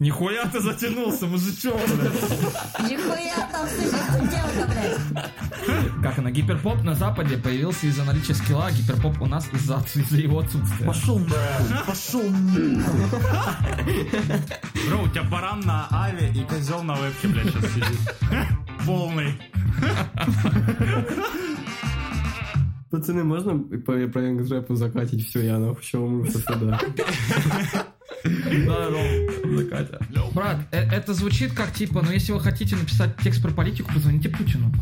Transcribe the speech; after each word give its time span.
Нихуя 0.00 0.44
ты 0.46 0.60
затянулся, 0.60 1.26
мужичок, 1.26 1.76
блядь. 1.76 2.90
Нихуя 2.90 3.48
там 3.52 3.64
студентка, 3.68 4.66
блядь. 4.66 6.02
Как 6.02 6.18
на 6.18 6.32
гиперпоп 6.32 6.82
на 6.82 6.94
Западе 6.96 7.36
появился 7.36 7.86
из-за 7.86 8.02
наличия 8.02 8.34
скилла, 8.34 8.66
а 8.66 8.72
гиперпоп 8.72 9.22
у 9.22 9.26
нас 9.26 9.48
из-за 9.52 9.84
из 9.94 10.10
его 10.10 10.40
отсутствия. 10.40 10.84
Пошел, 10.84 11.20
пошел. 11.86 12.22
Бро, 14.88 15.02
у 15.04 15.08
тебя 15.08 15.22
баран 15.30 15.60
на 15.60 15.86
аве 15.92 16.32
и 16.34 16.42
козел 16.42 16.82
на 16.82 16.96
вебке, 16.96 17.28
блядь, 17.28 17.50
сейчас 17.50 17.72
сидит. 17.72 17.98
Полный. 18.84 19.40
Пацаны, 22.90 23.22
можно 23.22 23.58
по 23.58 23.92
проект 24.08 24.50
рэпу 24.50 24.74
закатить? 24.74 25.28
Все, 25.28 25.42
я 25.42 25.58
нахуй 25.58 25.82
еще 25.82 25.98
умру 25.98 26.26
со 26.26 26.40
стыда. 26.40 26.80
Да, 28.24 28.88
Ром, 28.88 29.68
Катя. 29.68 29.98
Брат, 30.32 30.56
э- 30.72 30.88
это 30.90 31.12
звучит 31.12 31.52
как 31.52 31.74
типа, 31.74 32.00
ну 32.02 32.10
если 32.10 32.32
вы 32.32 32.40
хотите 32.40 32.74
написать 32.74 33.10
текст 33.22 33.42
про 33.42 33.50
политику, 33.50 33.92
позвоните 33.92 34.30
Путину. 34.30 34.72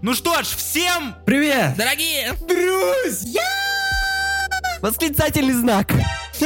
Ну 0.00 0.14
что 0.14 0.42
ж, 0.42 0.46
всем 0.46 1.14
Привет! 1.24 1.74
Дорогие! 1.76 2.32
Друзья! 2.46 3.42
Восклицательный 4.80 5.54
знак. 5.54 5.92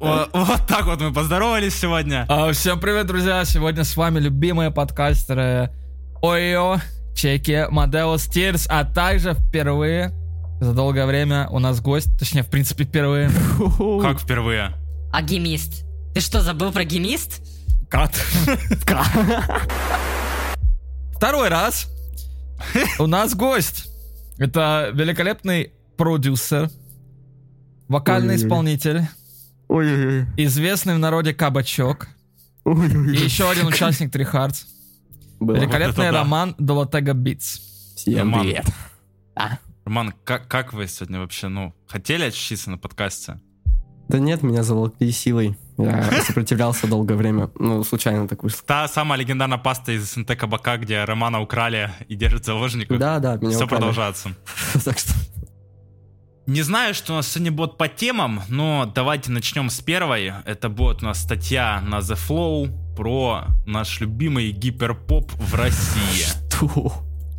Вот 0.00 0.66
так 0.68 0.84
вот 0.86 1.00
мы 1.00 1.12
поздоровались 1.12 1.74
сегодня. 1.74 2.24
А, 2.28 2.52
всем 2.52 2.78
привет, 2.78 3.06
друзья! 3.06 3.44
Сегодня 3.44 3.82
с 3.82 3.96
вами 3.96 4.20
любимые 4.20 4.70
подкастеры 4.70 5.72
Ойо, 6.22 6.78
Чеки, 7.18 7.66
Мадеус 7.68 8.28
Тирс, 8.28 8.68
а 8.70 8.84
также 8.84 9.34
впервые 9.34 10.12
за 10.60 10.72
долгое 10.72 11.04
время 11.04 11.48
у 11.50 11.58
нас 11.58 11.80
гость, 11.80 12.16
точнее, 12.16 12.44
в 12.44 12.46
принципе, 12.46 12.84
впервые. 12.84 13.28
Как 14.00 14.20
впервые? 14.20 14.74
А 15.12 15.20
гемист? 15.20 15.84
Ты 16.14 16.20
что, 16.20 16.42
забыл 16.42 16.70
про 16.70 16.84
гемист? 16.84 17.42
Кат. 17.90 18.14
Второй 21.16 21.48
раз 21.48 21.88
у 23.00 23.08
нас 23.08 23.34
гость. 23.34 23.90
Это 24.38 24.90
великолепный 24.94 25.72
продюсер, 25.96 26.70
вокальный 27.88 28.36
исполнитель, 28.36 29.08
известный 30.36 30.94
в 30.94 30.98
народе 31.00 31.34
кабачок 31.34 32.06
и 32.64 33.16
еще 33.16 33.50
один 33.50 33.66
участник 33.66 34.12
Трихардс. 34.12 34.77
Было. 35.40 35.56
Великолепный 35.56 36.06
это 36.06 36.12
да. 36.12 36.18
роман 36.20 36.54
Долотега 36.58 37.12
Битс. 37.12 37.60
Всем 37.96 38.18
Роман. 38.18 38.42
привет. 38.42 38.66
Роман, 39.84 40.12
как, 40.24 40.48
как 40.48 40.72
вы 40.72 40.86
сегодня 40.86 41.20
вообще, 41.20 41.48
ну, 41.48 41.74
хотели 41.86 42.24
очутиться 42.24 42.70
на 42.70 42.78
подкасте? 42.78 43.40
Да 44.08 44.18
нет, 44.18 44.42
меня 44.42 44.62
заволокли 44.62 45.10
силой. 45.12 45.56
Я 45.76 46.02
сопротивлялся 46.26 46.86
долгое 46.86 47.14
время. 47.14 47.50
Ну, 47.58 47.84
случайно 47.84 48.26
так 48.26 48.42
вышло. 48.42 48.62
Та 48.66 48.88
самая 48.88 49.18
легендарная 49.18 49.58
паста 49.58 49.92
из 49.92 50.12
СНТ 50.12 50.36
Кабака, 50.36 50.76
где 50.78 51.04
Романа 51.04 51.40
украли 51.40 51.90
и 52.08 52.16
держат 52.16 52.42
в 52.42 52.46
заложниках. 52.46 52.98
Да, 52.98 53.18
да, 53.18 53.36
меня 53.36 53.50
Все 53.50 53.64
украли. 53.64 53.80
продолжается. 53.80 54.30
Так 54.84 54.98
что... 54.98 55.12
Не 56.46 56.62
знаю, 56.62 56.94
что 56.94 57.12
у 57.12 57.16
нас 57.16 57.28
сегодня 57.28 57.52
будет 57.52 57.76
по 57.76 57.88
темам, 57.88 58.40
но 58.48 58.90
давайте 58.94 59.30
начнем 59.30 59.68
с 59.68 59.80
первой. 59.80 60.32
Это 60.46 60.70
будет 60.70 61.02
у 61.02 61.06
нас 61.06 61.20
статья 61.20 61.82
на 61.86 61.98
The 61.98 62.16
Flow 62.16 62.70
про 62.98 63.44
наш 63.64 64.00
любимый 64.00 64.50
гиперпоп 64.50 65.30
в 65.30 65.54
России. 65.54 66.26
Ту. 66.50 66.92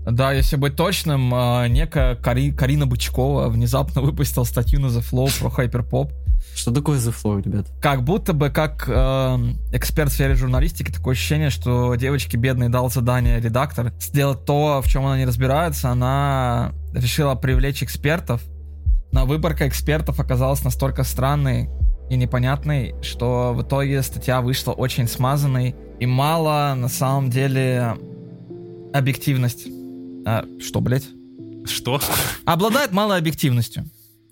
Да, 0.06 0.32
если 0.32 0.56
быть 0.56 0.78
точным, 0.78 1.36
э, 1.36 1.68
некая 1.68 2.16
Кари- 2.16 2.54
Карина 2.54 2.88
Бычкова 2.88 3.50
внезапно 3.50 4.02
выпустила 4.02 4.46
статью 4.46 4.80
на 4.80 4.86
The 4.86 5.02
Flow 5.02 5.30
про 5.38 5.50
хайперпоп. 5.50 6.14
Что 6.56 6.72
такое 6.72 6.98
The 6.98 7.14
Flow, 7.14 7.44
ребят? 7.44 7.68
Как 7.82 8.06
будто 8.06 8.32
бы 8.32 8.52
как 8.52 8.86
э, 8.88 9.38
эксперт 9.74 10.12
в 10.12 10.14
сфере 10.14 10.36
журналистики, 10.36 10.94
такое 10.94 11.12
ощущение, 11.12 11.50
что 11.50 11.94
девочке 11.96 12.38
бедной 12.38 12.70
дал 12.70 12.90
задание 12.90 13.42
редактор 13.42 13.92
сделать 14.00 14.46
то, 14.46 14.82
в 14.82 14.88
чем 14.88 15.06
она 15.06 15.18
не 15.18 15.26
разбирается. 15.26 15.90
Она 15.90 16.72
решила 16.94 17.36
привлечь 17.36 17.84
экспертов, 17.84 18.42
но 19.12 19.26
выборка 19.26 19.68
экспертов 19.68 20.22
оказалась 20.22 20.64
настолько 20.64 21.04
странной 21.04 21.70
и 22.10 22.16
непонятной, 22.16 22.96
что 23.02 23.54
в 23.54 23.62
итоге 23.62 24.02
статья 24.02 24.42
вышла 24.42 24.72
очень 24.72 25.08
смазанной 25.08 25.76
и 26.00 26.06
мало 26.06 26.74
на 26.76 26.88
самом 26.88 27.30
деле 27.30 27.96
объективность. 28.94 29.68
А, 30.26 30.46
что, 30.60 30.82
блядь? 30.82 31.08
Что? 31.66 32.00
Обладает 32.46 32.92
малой 32.92 33.18
объективностью. 33.18 33.86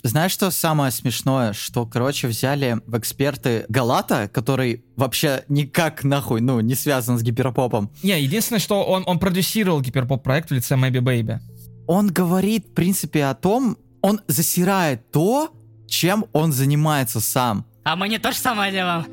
Знаешь, 0.04 0.32
что 0.32 0.52
самое 0.52 0.92
смешное? 0.92 1.54
Что, 1.54 1.86
короче, 1.86 2.28
взяли 2.28 2.80
в 2.86 2.98
эксперты 2.98 3.66
Галата, 3.68 4.30
который 4.32 4.86
вообще 4.96 5.44
никак 5.50 6.04
нахуй, 6.04 6.40
ну, 6.40 6.60
не 6.62 6.76
связан 6.76 7.18
с 7.18 7.24
гиперпопом. 7.24 7.92
Не, 8.04 8.22
единственное, 8.22 8.60
что 8.60 8.84
он, 8.84 9.04
он 9.06 9.20
продюсировал 9.20 9.82
гиперпоп-проект 9.82 10.50
в 10.50 10.54
лице 10.54 10.76
Maybe 10.76 11.02
Baby. 11.02 11.40
Он 11.88 12.08
говорит, 12.08 12.68
в 12.68 12.74
принципе, 12.74 13.26
о 13.26 13.34
том, 13.34 13.78
он 14.02 14.22
засирает 14.28 15.12
то, 15.12 15.52
чем 15.88 16.26
он 16.34 16.52
занимается 16.52 17.20
сам. 17.22 17.66
А 17.84 17.96
мы 17.96 18.10
не 18.10 18.18
то 18.20 18.32
же 18.32 18.38
самое 18.38 18.72
делаем. 18.72 19.06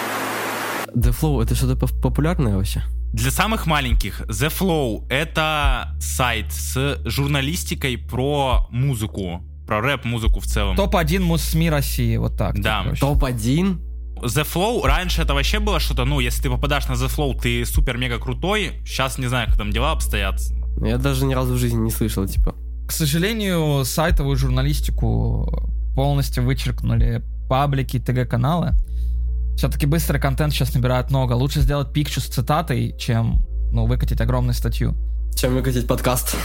The 0.95 1.11
Flow, 1.19 1.43
это 1.43 1.55
что-то 1.55 1.77
поп- 1.77 2.01
популярное 2.03 2.57
вообще? 2.57 2.83
Для 3.13 3.31
самых 3.31 3.67
маленьких, 3.67 4.23
The 4.23 4.49
Flow— 4.51 5.07
это 5.09 5.97
сайт 6.01 6.53
с 6.53 7.01
журналистикой 7.05 7.97
про 7.97 8.67
музыку, 8.71 9.43
про 9.67 9.81
рэп-музыку 9.81 10.41
в 10.41 10.45
целом. 10.47 10.75
Топ-1 10.77 11.21
муз-СМИ 11.21 11.71
России, 11.71 12.17
вот 12.17 12.37
так. 12.37 12.61
Да. 12.61 12.83
короче. 12.83 13.01
Топ-1? 13.01 13.79
The 14.23 14.45
Flow, 14.45 14.85
раньше 14.85 15.23
это 15.23 15.35
вообще 15.35 15.59
было 15.61 15.79
что-то, 15.81 16.05
ну, 16.05 16.19
если 16.21 16.43
ты 16.43 16.51
попадаешь 16.51 16.89
на 16.89 16.95
The 16.95 17.09
Flow, 17.09 17.39
ты 17.41 17.65
супер-мега 17.65 18.19
крутой. 18.19 18.73
Сейчас 18.85 19.19
не 19.19 19.27
знаю, 19.27 19.49
как 19.49 19.59
там 19.59 19.71
дела 19.71 19.93
обстоят. 19.93 20.41
Я 20.85 20.99
даже 20.99 21.25
ни 21.25 21.35
разу 21.35 21.55
в 21.55 21.57
жизни 21.59 21.79
не 21.79 21.91
слышал, 21.91 22.27
типа. 22.27 22.55
К 22.87 22.93
сожалению, 22.93 23.85
сайтовую 23.85 24.37
журналистику 24.37 25.71
полностью 25.95 26.45
вычеркнули 26.45 27.23
паблики, 27.49 27.99
ТГ-каналы. 27.99 28.75
Все-таки 29.57 29.87
быстрый 29.87 30.19
контент 30.19 30.53
сейчас 30.53 30.75
набирает 30.75 31.11
много. 31.11 31.35
Лучше 31.35 31.61
сделать 31.61 31.93
пикчу 31.93 32.21
с 32.21 32.25
цитатой, 32.25 32.95
чем 32.99 33.41
ну, 33.71 33.87
выкатить 33.87 34.21
огромную 34.21 34.55
статью. 34.55 34.95
Чем 35.37 35.55
выкатить 35.55 35.87
подкаст? 35.87 36.37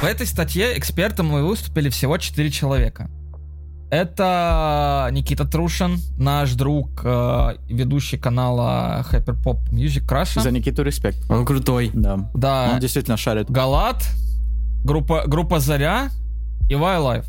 В 0.00 0.04
этой 0.04 0.26
статье 0.26 0.78
экспертом 0.78 1.30
выступили 1.30 1.88
всего 1.88 2.18
4 2.18 2.50
человека. 2.50 3.10
Это 3.90 5.08
Никита 5.12 5.46
Трушин, 5.46 5.98
наш 6.18 6.52
друг, 6.52 7.00
э, 7.04 7.56
ведущий 7.68 8.18
канала 8.18 9.04
Hyperpop 9.10 9.70
Music 9.70 10.06
Crush. 10.06 10.40
За 10.40 10.50
Никиту 10.50 10.82
респект. 10.82 11.18
Он 11.30 11.46
крутой. 11.46 11.90
Да. 11.94 12.30
Да, 12.34 12.70
Он 12.74 12.80
действительно 12.80 13.16
шарит. 13.16 13.50
Галат, 13.50 14.04
группа, 14.84 15.24
группа 15.26 15.58
Заря 15.58 16.10
и 16.68 16.74
Wildlife. 16.74 17.24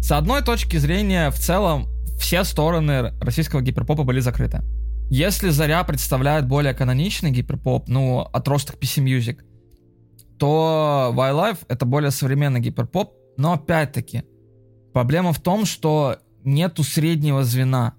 С 0.00 0.12
одной 0.12 0.42
точки 0.42 0.76
зрения, 0.76 1.30
в 1.30 1.38
целом, 1.38 1.88
все 2.18 2.44
стороны 2.44 3.12
российского 3.20 3.60
гиперпопа 3.60 4.04
были 4.04 4.20
закрыты. 4.20 4.62
Если 5.10 5.50
Заря 5.50 5.84
представляет 5.84 6.46
более 6.48 6.74
каноничный 6.74 7.30
гиперпоп, 7.30 7.88
ну, 7.88 8.20
отросток 8.32 8.76
PC 8.76 9.04
Music, 9.04 9.38
то 10.38 11.12
Wildlife— 11.14 11.58
это 11.68 11.86
более 11.86 12.10
современный 12.10 12.60
гиперпоп, 12.60 13.12
но 13.36 13.52
опять-таки, 13.52 14.24
проблема 14.92 15.32
в 15.32 15.40
том, 15.40 15.64
что 15.64 16.16
нету 16.44 16.82
среднего 16.82 17.44
звена. 17.44 17.94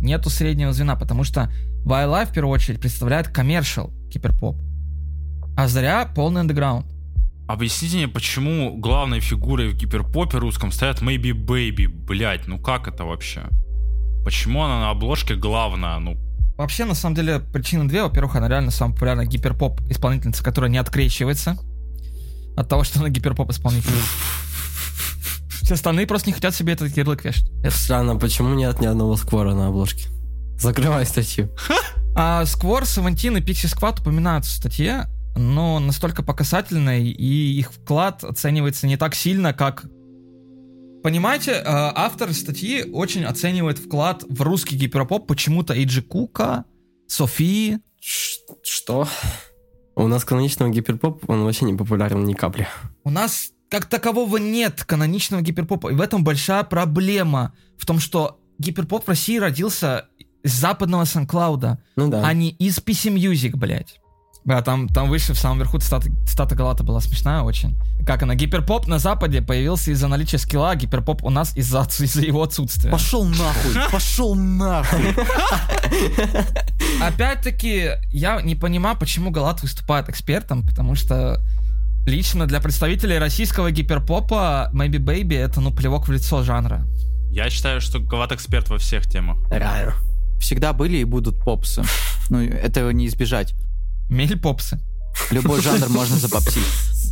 Нету 0.00 0.30
среднего 0.30 0.72
звена, 0.72 0.96
потому 0.96 1.24
что 1.24 1.50
Wildlife, 1.84 2.26
в 2.26 2.32
первую 2.32 2.52
очередь, 2.52 2.80
представляет 2.80 3.28
коммершал 3.28 3.90
гиперпоп, 4.08 4.56
а 5.56 5.68
Заря— 5.68 6.06
полный 6.14 6.42
андеграунд. 6.42 6.86
Объясните 7.46 7.96
мне, 7.96 8.08
почему 8.08 8.76
главной 8.78 9.20
фигурой 9.20 9.68
в 9.68 9.74
гиперпопе 9.76 10.38
русском 10.38 10.72
стоят 10.72 11.02
Maybe 11.02 11.32
Baby, 11.32 11.86
блять, 11.88 12.46
ну 12.46 12.58
как 12.58 12.88
это 12.88 13.04
вообще? 13.04 13.42
Почему 14.24 14.62
она 14.62 14.80
на 14.80 14.90
обложке 14.90 15.34
главная, 15.34 15.98
ну? 15.98 16.16
Вообще, 16.56 16.84
на 16.86 16.94
самом 16.94 17.16
деле, 17.16 17.40
причины 17.40 17.84
две. 17.86 18.02
Во-первых, 18.04 18.36
она 18.36 18.48
реально 18.48 18.70
самая 18.70 18.94
популярная 18.94 19.26
гиперпоп 19.26 19.80
исполнительница, 19.90 20.42
которая 20.42 20.70
не 20.70 20.78
открещивается 20.78 21.58
от 22.56 22.68
того, 22.68 22.84
что 22.84 23.00
она 23.00 23.10
гиперпоп 23.10 23.50
исполнительница. 23.50 24.00
Все 25.62 25.74
остальные 25.74 26.06
просто 26.06 26.28
не 26.28 26.32
хотят 26.34 26.54
себе 26.54 26.74
этот 26.74 26.96
ярлык 26.96 27.24
вешать. 27.24 27.50
Это- 27.62 27.76
Странно, 27.76 28.16
почему 28.16 28.54
нет 28.54 28.80
ни 28.80 28.86
одного 28.86 29.16
сквора 29.16 29.54
на 29.54 29.68
обложке? 29.68 30.08
Закрывай 30.58 31.04
статью. 31.06 31.50
А 32.16 32.44
Сквор, 32.46 32.84
Савантин 32.86 33.36
и 33.36 33.40
Пикси 33.40 33.66
Сквад 33.66 33.98
упоминаются 33.98 34.52
в 34.52 34.54
статье, 34.54 35.06
но 35.36 35.78
настолько 35.80 36.22
по 36.22 36.32
касательной, 36.34 37.08
и 37.10 37.58
их 37.58 37.72
вклад 37.72 38.24
оценивается 38.24 38.86
не 38.86 38.96
так 38.96 39.14
сильно, 39.14 39.52
как... 39.52 39.84
Понимаете, 41.02 41.52
э, 41.52 41.62
автор 41.66 42.32
статьи 42.32 42.82
очень 42.90 43.24
оценивает 43.24 43.78
вклад 43.78 44.24
в 44.26 44.40
русский 44.42 44.76
гиперпоп 44.76 45.26
почему-то 45.26 45.74
Эйджи 45.74 46.00
Кука, 46.02 46.64
Софии, 47.06 47.80
Что? 48.00 49.06
У 49.96 50.08
нас 50.08 50.24
каноничного 50.24 50.70
гиперпоп, 50.70 51.28
он 51.28 51.44
вообще 51.44 51.66
не 51.66 51.74
популярен 51.74 52.24
ни 52.24 52.32
капли. 52.32 52.66
У 53.04 53.10
нас 53.10 53.50
как 53.68 53.86
такового 53.86 54.38
нет 54.38 54.84
каноничного 54.84 55.42
гиперпопа. 55.42 55.88
И 55.90 55.94
в 55.94 56.00
этом 56.00 56.24
большая 56.24 56.64
проблема. 56.64 57.52
В 57.76 57.86
том, 57.86 57.98
что 58.00 58.40
гиперпоп 58.58 59.04
в 59.04 59.08
России 59.08 59.36
родился 59.38 60.06
из 60.42 60.52
западного 60.52 61.04
Сан-Клауда, 61.04 61.82
Ну 61.96 62.08
да. 62.08 62.26
а 62.26 62.32
не 62.32 62.50
из 62.50 62.78
PC 62.78 63.14
Music, 63.14 63.56
блядь. 63.56 64.00
Да, 64.44 64.60
там, 64.60 64.88
там 64.88 65.08
выше, 65.08 65.32
в 65.32 65.38
самом 65.38 65.58
верху 65.58 65.78
цитата, 65.78 66.08
цитата 66.26 66.54
Галата 66.54 66.84
была 66.84 67.00
смешная 67.00 67.40
очень. 67.40 67.74
Как 68.06 68.22
она? 68.22 68.34
Гиперпоп 68.34 68.86
на 68.86 68.98
Западе 68.98 69.40
появился 69.40 69.90
из-за 69.90 70.06
наличия 70.08 70.36
скилла, 70.36 70.72
а 70.72 70.76
гиперпоп 70.76 71.24
у 71.24 71.30
нас 71.30 71.56
из-за, 71.56 71.78
отсу- 71.80 72.04
из-за 72.04 72.20
его 72.20 72.42
отсутствия. 72.42 72.90
Пошел 72.90 73.24
нахуй, 73.24 73.74
пошел 73.92 74.34
нахуй. 74.34 75.14
Опять-таки, 77.00 77.92
я 78.10 78.42
не 78.42 78.54
понимаю, 78.54 78.96
почему 78.98 79.30
Галат 79.30 79.62
выступает 79.62 80.10
экспертом, 80.10 80.62
потому 80.62 80.94
что 80.94 81.40
лично 82.06 82.46
для 82.46 82.60
представителей 82.60 83.18
российского 83.18 83.70
гиперпопа 83.70 84.70
Maybe 84.74 84.98
Baby 84.98 85.38
это, 85.38 85.62
ну, 85.62 85.72
плевок 85.72 86.06
в 86.06 86.12
лицо 86.12 86.42
жанра. 86.42 86.86
Я 87.30 87.48
считаю, 87.48 87.80
что 87.80 87.98
Галат 87.98 88.32
эксперт 88.32 88.68
во 88.68 88.76
всех 88.76 89.06
темах. 89.06 89.38
Реально. 89.50 89.94
Всегда 90.38 90.74
были 90.74 90.98
и 90.98 91.04
будут 91.04 91.42
попсы. 91.42 91.82
Ну, 92.28 92.40
этого 92.42 92.90
не 92.90 93.06
избежать. 93.06 93.54
Мель-попсы. 94.08 94.80
Любой 95.30 95.60
жанр 95.62 95.88
можно 95.88 96.16
запопсить. 96.16 96.66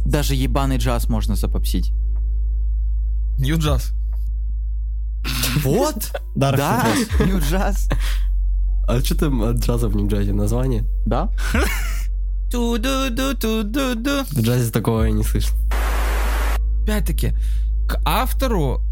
Даже 0.04 0.34
ебаный 0.34 0.78
джаз 0.78 1.08
можно 1.08 1.36
запопсить. 1.36 1.92
Нью-джаз. 3.38 3.92
Вот, 5.62 6.12
Dark 6.34 6.56
да, 6.56 6.84
нью 7.24 7.38
джаз. 7.38 7.88
А 8.88 9.00
что 9.00 9.14
там 9.14 9.42
от 9.42 9.58
джаза 9.58 9.88
в 9.88 9.94
Нью-Джазе? 9.94 10.32
Название? 10.32 10.84
Да? 11.06 11.30
Ту-ду-ду-ту-ду-ду. 12.50 14.24
В 14.30 14.40
джазе 14.40 14.72
такого 14.72 15.04
я 15.04 15.12
не 15.12 15.22
слышал. 15.22 15.56
Опять-таки, 16.82 17.32
к 17.86 18.00
автору 18.04 18.82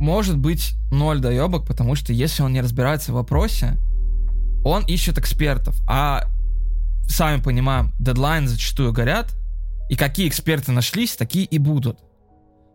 может 0.00 0.36
быть 0.36 0.74
ноль 0.90 1.20
доебок, 1.20 1.66
потому 1.66 1.94
что 1.94 2.12
если 2.12 2.42
он 2.42 2.52
не 2.52 2.60
разбирается 2.60 3.12
в 3.12 3.14
вопросе, 3.14 3.78
он 4.64 4.82
ищет 4.84 5.18
экспертов. 5.18 5.76
А 5.86 6.26
сами 7.10 7.42
понимаем, 7.42 7.92
дедлайны 7.98 8.48
зачастую 8.48 8.92
горят, 8.92 9.34
и 9.88 9.96
какие 9.96 10.28
эксперты 10.28 10.72
нашлись, 10.72 11.16
такие 11.16 11.44
и 11.44 11.58
будут. 11.58 11.98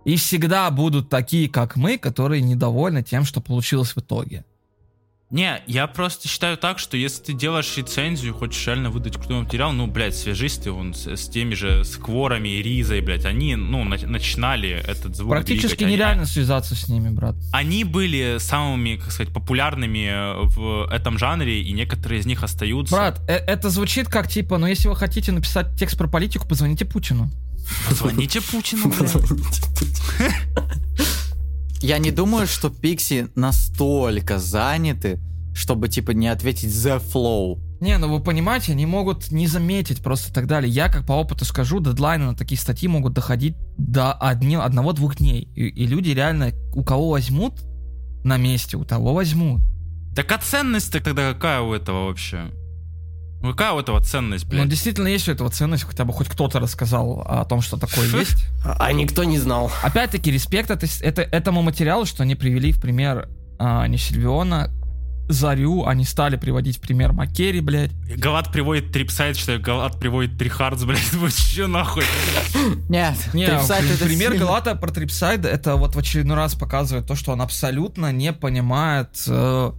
И 0.04 0.18
всегда 0.18 0.70
будут 0.70 1.10
такие, 1.10 1.50
как 1.50 1.76
мы, 1.76 1.98
которые 1.98 2.42
недовольны 2.42 3.02
тем, 3.02 3.26
что 3.26 3.42
получилось 3.42 3.96
в 3.96 4.00
итоге. 4.00 4.46
Не, 5.32 5.64
я 5.66 5.88
просто 5.88 6.28
считаю 6.28 6.56
так, 6.56 6.78
что 6.78 6.98
если 6.98 7.24
ты 7.24 7.34
делаешь 7.34 7.74
рецензию, 7.76 8.36
хочешь 8.36 8.66
реально 8.68 8.92
выдать 8.92 9.16
крутой 9.18 9.42
материал, 9.42 9.72
ну, 9.74 9.88
блядь, 9.88 10.16
свяжись 10.16 10.58
ты 10.60 10.72
вон 10.72 10.94
с, 10.94 11.08
с 11.08 11.28
теми 11.28 11.56
же 11.56 11.84
скворами 11.84 12.48
и 12.50 12.62
Ризой, 12.62 13.02
блядь, 13.02 13.26
они, 13.26 13.56
ну, 13.56 13.84
на- 13.84 13.98
начинали 13.98 14.70
этот 14.70 15.16
звук 15.16 15.32
Практически 15.32 15.78
двигать, 15.78 15.82
они- 15.82 15.94
нереально 15.94 16.26
связаться 16.28 16.76
с 16.76 16.88
ними, 16.88 17.10
брат. 17.10 17.36
Они 17.52 17.84
были 17.84 18.38
самыми, 18.40 18.98
как 18.98 19.12
сказать, 19.12 19.34
популярными 19.34 20.08
э, 20.08 20.44
в 20.46 20.88
этом 20.92 21.18
жанре, 21.18 21.60
и 21.64 21.72
некоторые 21.74 22.22
из 22.22 22.28
них 22.28 22.44
остаются. 22.44 22.96
Брат, 22.96 23.20
э- 23.28 23.34
это 23.34 23.72
звучит 23.72 24.08
как 24.08 24.28
типа, 24.28 24.60
ну 24.60 24.68
если 24.68 24.88
вы 24.90 24.96
хотите 24.96 25.32
написать 25.32 25.76
текст 25.78 25.98
про 25.98 26.08
политику, 26.08 26.48
позвоните 26.48 26.86
Путину. 26.86 27.32
Позвоните 27.90 28.42
Путину, 28.42 28.90
блядь. 28.90 29.16
Я 31.86 32.00
не 32.00 32.10
думаю, 32.10 32.48
что 32.48 32.72
Пикси 32.72 33.28
настолько 33.36 34.40
заняты, 34.40 35.20
чтобы, 35.54 35.88
типа, 35.88 36.12
не 36.12 36.28
ответить 36.28 36.72
The 36.72 37.00
Flow. 37.00 37.62
Не, 37.80 38.00
ну 38.00 38.12
вы 38.12 38.24
понимаете, 38.24 38.72
они 38.72 38.88
могут 38.88 39.32
не 39.32 39.46
заметить 39.46 40.02
просто 40.02 40.32
и 40.32 40.34
так 40.34 40.48
далее. 40.48 40.68
Я 40.68 40.90
как 40.90 41.06
по 41.06 41.12
опыту 41.12 41.46
скажу, 41.46 41.80
дедлайны 41.80 42.26
на 42.26 42.36
такие 42.36 42.60
статьи 42.60 42.90
могут 42.90 43.14
доходить 43.14 43.56
до 43.78 44.14
одни, 44.14 44.56
одного-двух 44.56 45.18
дней. 45.18 45.48
И, 45.54 45.68
и 45.68 45.86
люди 45.86 46.10
реально, 46.10 46.54
у 46.74 46.84
кого 46.84 47.12
возьмут 47.12 47.62
на 48.24 48.38
месте, 48.38 48.78
у 48.78 48.84
того 48.84 49.14
возьмут. 49.14 49.62
Так 50.16 50.32
а 50.32 50.40
ценность-то 50.40 51.02
тогда 51.02 51.34
какая 51.34 51.62
у 51.62 51.72
этого 51.72 52.08
вообще? 52.08 52.52
Ну, 53.46 53.52
Какая 53.52 53.74
у 53.74 53.80
этого 53.80 54.02
ценность, 54.02 54.46
Но 54.46 54.52
блядь? 54.52 54.70
действительно 54.70 55.08
есть 55.08 55.30
у 55.30 55.32
этого 55.32 55.50
ценность, 55.50 55.84
хотя 55.84 56.04
бы 56.04 56.14
хоть 56.14 56.28
кто-то 56.28 56.60
рассказал 56.60 57.22
о 57.28 57.46
том, 57.46 57.62
что 57.62 57.78
такое 57.78 58.08
есть. 58.20 58.44
А 58.64 58.92
никто 58.92 59.24
не 59.24 59.38
знал. 59.38 59.72
Опять-таки, 59.84 60.32
респект 60.32 60.72
это, 60.72 60.88
это, 61.02 61.22
этому 61.22 61.62
материалу, 61.62 62.06
что 62.06 62.24
они 62.24 62.36
привели 62.36 62.72
в 62.72 62.82
пример 62.82 63.30
а, 63.60 63.88
не 63.88 63.98
Сильвиона, 63.98 64.72
Зарю, 65.28 65.86
они 65.86 66.06
стали 66.06 66.36
приводить 66.36 66.78
в 66.78 66.82
пример 66.82 67.12
Маккери, 67.12 67.60
блядь. 67.60 67.92
Галат 68.16 68.52
приводит 68.52 68.92
трипсайд, 68.92 69.38
что 69.38 69.58
Галат 69.58 70.00
приводит 70.00 70.38
трихардс, 70.38 70.84
блядь, 70.84 71.14
вы 71.14 71.32
че 71.32 71.68
нахуй? 71.68 72.04
Нет, 72.90 73.16
Не, 73.34 73.48
трипсайд 73.48 73.86
это 73.90 74.06
пример 74.06 74.32
сильно. 74.32 74.46
Галата 74.46 74.76
про 74.76 74.92
Трипсайда 74.92 75.50
это 75.50 75.76
вот 75.78 75.96
в 75.96 76.00
очередной 76.00 76.36
раз 76.38 76.54
показывает 76.56 77.08
то, 77.08 77.16
что 77.16 77.32
он 77.32 77.42
абсолютно 77.42 78.12
не 78.12 78.34
понимает 78.34 79.10
э, 79.28 79.72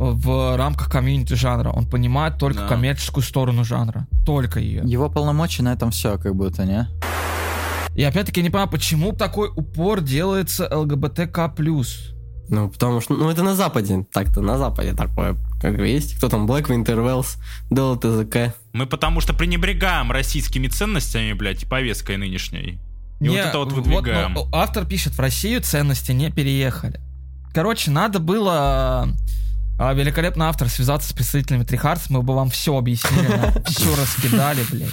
в 0.00 0.56
рамках 0.56 0.90
комьюнити 0.90 1.34
жанра. 1.34 1.68
Он 1.70 1.86
понимает 1.86 2.38
только 2.38 2.60
Да. 2.60 2.68
коммерческую 2.68 3.22
сторону 3.22 3.64
жанра. 3.64 4.06
Только 4.24 4.58
ее. 4.58 4.80
Его 4.84 5.10
полномочия 5.10 5.62
на 5.62 5.74
этом 5.74 5.90
все, 5.90 6.16
как 6.16 6.34
будто, 6.34 6.64
не? 6.64 6.88
И 7.94 8.02
опять-таки 8.02 8.40
не 8.40 8.48
понимаю, 8.48 8.70
почему 8.70 9.12
такой 9.12 9.50
упор 9.54 10.00
делается 10.00 10.66
ЛГБТК+. 10.74 11.52
Ну, 12.48 12.68
потому 12.70 13.00
что, 13.02 13.14
ну, 13.14 13.28
это 13.28 13.42
на 13.42 13.54
Западе. 13.54 14.06
Так-то 14.10 14.40
на 14.40 14.56
Западе 14.56 14.94
такое, 14.94 15.36
как 15.60 15.76
бы 15.76 15.86
есть. 15.86 16.16
Кто 16.16 16.30
там? 16.30 16.50
Black 16.50 16.68
Winter 16.68 16.96
Wells, 16.96 17.36
ДЛТЗК. 17.70 18.54
Мы 18.72 18.86
потому 18.86 19.20
что 19.20 19.34
пренебрегаем 19.34 20.10
российскими 20.10 20.66
ценностями, 20.68 21.34
блядь, 21.34 21.62
и 21.62 21.66
повесткой 21.66 22.16
нынешней. 22.16 22.80
И 23.20 23.28
вот 23.28 23.36
это 23.36 23.58
вот 23.58 23.72
вот, 23.72 23.84
выдвигаем. 23.86 24.32
ну, 24.32 24.48
автор 24.50 24.86
пишет, 24.86 25.12
в 25.12 25.20
Россию 25.20 25.60
ценности 25.60 26.12
не 26.12 26.30
переехали. 26.30 27.00
Короче, 27.52 27.90
надо 27.90 28.18
было 28.18 29.08
а, 29.80 29.94
великолепно 29.94 30.50
автор 30.50 30.68
связаться 30.68 31.08
с 31.08 31.12
представителями 31.14 31.64
Tryhards, 31.64 32.10
мы 32.10 32.22
бы 32.22 32.34
вам 32.34 32.50
все 32.50 32.76
объяснили, 32.76 33.64
все 33.66 33.96
раскидали, 33.96 34.62
блядь. 34.70 34.90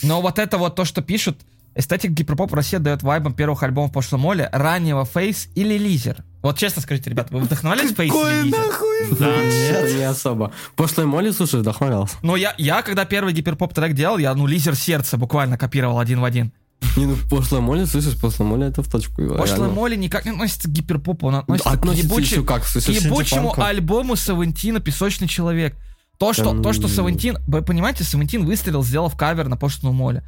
Но 0.00 0.22
вот 0.22 0.38
это 0.38 0.56
вот 0.56 0.74
то, 0.74 0.86
что 0.86 1.02
пишут, 1.02 1.38
эстетик 1.74 2.12
гиперпоп 2.12 2.50
в 2.50 2.54
России 2.54 2.78
отдает 2.78 3.02
вайбом 3.02 3.34
первых 3.34 3.62
альбомов 3.62 3.92
Пошло 3.92 4.16
Молли, 4.16 4.48
раннего 4.52 5.04
Face 5.04 5.48
или 5.54 5.76
Лизер. 5.76 6.24
Вот 6.40 6.56
честно 6.56 6.80
скажите, 6.80 7.10
ребят, 7.10 7.30
вы 7.30 7.40
вдохновлялись 7.40 7.94
Face 7.94 8.10
или 8.10 8.44
Лизер? 8.44 9.18
Да. 9.18 9.36
Нет, 9.44 9.94
не 9.94 10.04
особо. 10.04 10.50
Пошлой 10.76 11.04
Молли, 11.04 11.30
слушай, 11.30 11.60
вдохновлялся. 11.60 12.16
Но 12.22 12.36
я, 12.36 12.54
я, 12.56 12.80
когда 12.80 13.04
первый 13.04 13.34
гиперпоп 13.34 13.74
трек 13.74 13.92
делал, 13.92 14.16
я, 14.16 14.34
ну, 14.34 14.46
Лизер 14.46 14.76
сердце 14.76 15.18
буквально 15.18 15.58
копировал 15.58 15.98
один 15.98 16.20
в 16.20 16.24
один. 16.24 16.54
Не, 16.96 17.06
ну, 17.06 17.16
пошлой 17.28 17.60
моли, 17.60 17.84
слышишь, 17.84 18.16
пошлой 18.18 18.46
моли 18.46 18.66
это 18.66 18.82
в 18.82 18.88
точку. 18.88 19.22
Пошлая. 19.36 19.70
Молли 19.70 19.96
никак 19.96 20.24
не 20.24 20.32
относится 20.32 20.68
к 20.68 20.72
гиперпопу, 20.72 21.28
он 21.28 21.36
относится, 21.36 21.70
Относится 21.70 22.08
к 22.08 22.12
ебучей- 22.12 22.20
еще 22.22 22.42
как, 22.44 22.62
к 22.62 22.66
слышишь, 22.66 22.96
ебучему 23.02 23.40
синтепанку. 23.48 23.62
альбому 23.62 24.16
Савентина 24.16 24.80
«Песочный 24.80 25.28
человек». 25.28 25.76
То, 26.18 26.32
что, 26.32 26.52
Да 26.52 26.62
то, 26.62 26.72
что 26.72 26.82
ну. 26.82 26.88
Савентин... 26.88 27.38
Вы 27.46 27.62
понимаете, 27.62 28.04
Савентин 28.04 28.44
выстрелил, 28.44 28.82
сделав 28.82 29.16
кавер 29.16 29.48
на 29.48 29.56
пошлую 29.56 29.94
моле. 29.94 30.22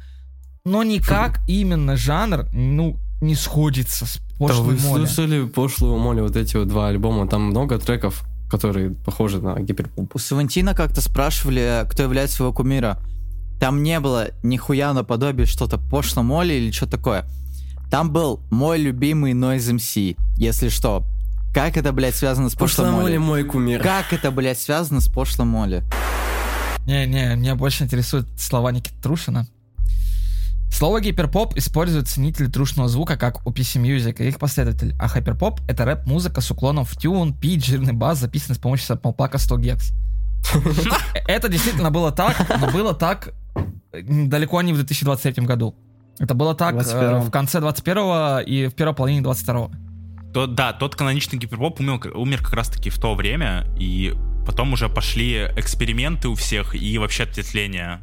Но 0.65 0.81
никак 0.83 1.41
именно 1.47 1.95
жанр, 1.97 2.47
ну, 2.53 2.97
не 3.21 3.35
сходится 3.35 4.05
с 4.05 4.15
Да 4.17 4.23
пошлой 4.37 4.75
вы 4.75 4.81
моле. 4.87 5.05
слышали 5.07 5.45
пошлую 5.45 5.97
моли, 5.97 6.21
вот 6.21 6.35
эти 6.35 6.55
вот 6.55 6.67
два 6.67 6.87
альбома, 6.87 7.27
там 7.27 7.43
много 7.43 7.77
треков, 7.77 8.23
которые 8.49 8.91
похожи 8.91 9.39
на 9.41 9.59
гиперпоп. 9.59 10.15
У 10.15 10.19
Савантина 10.19 10.73
как-то 10.73 11.01
спрашивали, 11.01 11.85
кто 11.89 12.03
является 12.03 12.43
его 12.43 12.53
кумира. 12.53 12.97
Там 13.63 13.81
не 13.81 14.01
было 14.01 14.31
нихуя 14.43 14.91
наподобие 14.91 15.45
что-то 15.45 15.77
пошло 15.77 16.21
моли 16.21 16.53
или 16.53 16.71
что 16.71 16.85
такое. 16.85 17.23
Там 17.89 18.11
был 18.11 18.41
мой 18.51 18.77
любимый 18.77 19.31
Noise 19.31 19.77
MC, 19.77 20.17
если 20.35 20.67
что. 20.67 21.05
Как 21.53 21.77
это, 21.77 21.93
блядь, 21.93 22.13
связано 22.13 22.49
с 22.49 22.55
пошлой 22.55 22.87
Пошлая 22.87 22.91
моли 22.91 23.17
мой 23.19 23.45
кумир. 23.45 23.81
Как 23.81 24.11
это, 24.11 24.31
блядь, 24.31 24.59
связано 24.59 24.99
с 24.99 25.07
пошлой 25.07 25.45
моли? 25.45 25.81
Не-не, 26.85 27.37
меня 27.37 27.55
больше 27.55 27.85
интересуют 27.85 28.27
слова 28.37 28.69
Никиты 28.73 29.01
Трушина. 29.01 29.47
Слово 30.69 30.99
гиперпоп 30.99 31.55
используют 31.55 32.09
ценители 32.09 32.47
трушного 32.47 32.89
звука, 32.89 33.15
как 33.15 33.47
у 33.47 33.51
PC 33.51 33.81
Music 33.81 34.21
и 34.21 34.27
их 34.27 34.39
последователь, 34.39 34.93
а 34.99 35.07
хайперпоп— 35.07 35.61
это 35.69 35.85
рэп-музыка 35.85 36.41
с 36.41 36.51
уклоном 36.51 36.83
в 36.83 36.97
тюн, 36.97 37.33
пит, 37.33 37.63
жирный 37.63 37.93
бас, 37.93 38.19
записанный 38.19 38.57
с 38.57 38.59
помощью 38.59 38.87
самплпака 38.87 39.37
100 39.37 39.57
гекс. 39.59 39.93
Это 41.27 41.47
действительно 41.47 41.89
было 41.89 42.11
так, 42.11 42.35
но 42.59 42.69
было 42.69 42.93
так 42.93 43.29
э, 43.29 43.31
далеко 43.91 44.61
не 44.61 44.73
в 44.73 44.75
2023 44.75 45.45
году. 45.45 45.75
Это 46.19 46.33
было 46.33 46.55
так 46.55 46.75
э, 46.75 46.79
21-м. 46.79 47.21
в 47.21 47.31
конце 47.31 47.59
21 47.59 48.45
и 48.45 48.67
в 48.67 48.75
первой 48.75 48.93
половине 48.93 49.21
22 49.21 49.69
То, 50.33 50.47
да, 50.47 50.73
тот 50.73 50.95
каноничный 50.95 51.39
гиперпоп 51.39 51.79
умер, 51.79 52.11
умер 52.15 52.43
как 52.43 52.53
раз-таки 52.53 52.89
в 52.89 52.99
то 52.99 53.15
время, 53.15 53.65
и 53.79 54.13
потом 54.45 54.73
уже 54.73 54.89
пошли 54.89 55.49
эксперименты 55.55 56.27
у 56.27 56.35
всех 56.35 56.75
и 56.75 56.97
вообще 56.97 57.23
ответвления. 57.23 58.01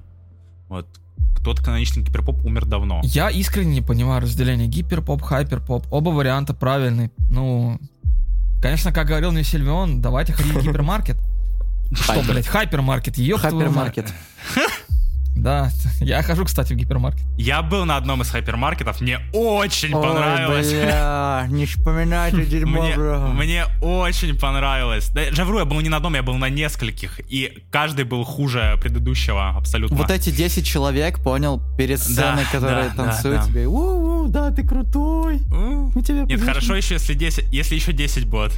Вот. 0.68 0.86
Тот 1.44 1.60
каноничный 1.60 2.02
гиперпоп 2.02 2.44
умер 2.44 2.66
давно. 2.66 3.00
Я 3.04 3.30
искренне 3.30 3.74
не 3.74 3.80
понимаю 3.80 4.20
разделение 4.20 4.66
гиперпоп, 4.66 5.22
хайперпоп. 5.22 5.86
Оба 5.90 6.10
варианта 6.10 6.52
правильные. 6.52 7.10
Ну, 7.30 7.78
конечно, 8.60 8.92
как 8.92 9.06
говорил 9.06 9.32
мне 9.32 9.44
Сильвион, 9.44 10.02
давайте 10.02 10.32
ходить 10.32 10.52
в 10.52 10.62
гипермаркет. 10.62 11.16
Что, 11.92 12.22
блядь, 12.22 12.46
хайпермаркет, 12.46 13.18
ёб. 13.18 13.40
Хайпермаркет. 13.40 14.12
Да, 15.36 15.70
я 16.00 16.22
хожу, 16.22 16.44
кстати, 16.44 16.72
в 16.74 16.76
гипермаркет. 16.76 17.22
Я 17.38 17.62
был 17.62 17.84
на 17.84 17.96
одном 17.96 18.20
из 18.22 18.28
хайпермаркетов, 18.30 19.00
мне 19.00 19.20
очень 19.32 19.94
Ой, 19.94 20.02
понравилось. 20.02 20.70
бля, 20.72 21.46
не 21.50 21.66
вспоминай 21.66 22.30
это 22.30 22.44
дерьмо, 22.44 22.82
Мне, 22.82 22.94
бро. 22.94 23.18
мне 23.28 23.64
очень 23.80 24.38
понравилось. 24.38 25.08
Да, 25.14 25.22
я 25.22 25.44
вру, 25.44 25.58
я 25.60 25.64
был 25.64 25.80
не 25.80 25.88
на 25.88 25.96
одном, 25.98 26.14
я 26.14 26.22
был 26.22 26.34
на 26.36 26.50
нескольких. 26.50 27.20
И 27.30 27.64
каждый 27.70 28.04
был 28.04 28.24
хуже 28.24 28.76
предыдущего 28.82 29.50
абсолютно. 29.56 29.96
Вот 29.96 30.10
эти 30.10 30.30
10 30.30 30.66
человек, 30.66 31.20
понял, 31.22 31.62
перед 31.78 32.00
сценой, 32.00 32.44
Да, 32.44 32.50
которые 32.58 32.88
да, 32.96 33.04
танцуют 33.04 33.40
да, 33.42 33.46
тебе. 33.46 33.66
У-у, 33.66 34.28
да, 34.28 34.50
ты 34.50 34.66
крутой. 34.66 35.38
Мы 35.48 36.02
тебя 36.02 36.18
Нет, 36.18 36.22
поддержим». 36.28 36.46
хорошо 36.46 36.74
еще, 36.76 36.94
если 36.94 37.14
10, 37.14 37.52
если 37.52 37.74
еще 37.76 37.92
10 37.92 38.26
будет. 38.26 38.52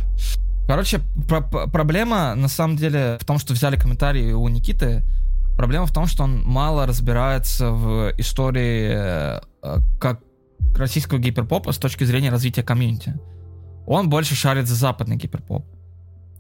Короче, 0.67 1.01
про- 1.29 1.43
проблема 1.43 2.35
на 2.35 2.49
самом 2.49 2.77
деле 2.77 3.19
в 3.21 3.25
том, 3.25 3.39
что 3.39 3.53
взяли 3.53 3.77
комментарии 3.77 4.33
у 4.33 4.49
Никиты. 4.49 5.03
Проблема 5.57 5.87
в 5.87 5.93
том, 5.93 6.07
что 6.07 6.25
он 6.25 6.43
мало 6.43 6.87
разбирается 6.87 7.71
в 7.71 8.13
истории 8.19 8.91
э, 8.93 9.41
э, 9.63 9.77
как 10.01 10.21
российского 10.77 11.19
гиперпопа 11.19 11.73
с 11.73 11.79
точки 11.79 12.05
зрения 12.05 12.31
развития 12.31 12.63
комьюнити. 12.63 13.15
Он 13.87 14.09
больше 14.09 14.35
шарит 14.35 14.67
за 14.67 14.75
западный 14.75 15.17
гиперпоп. 15.17 15.65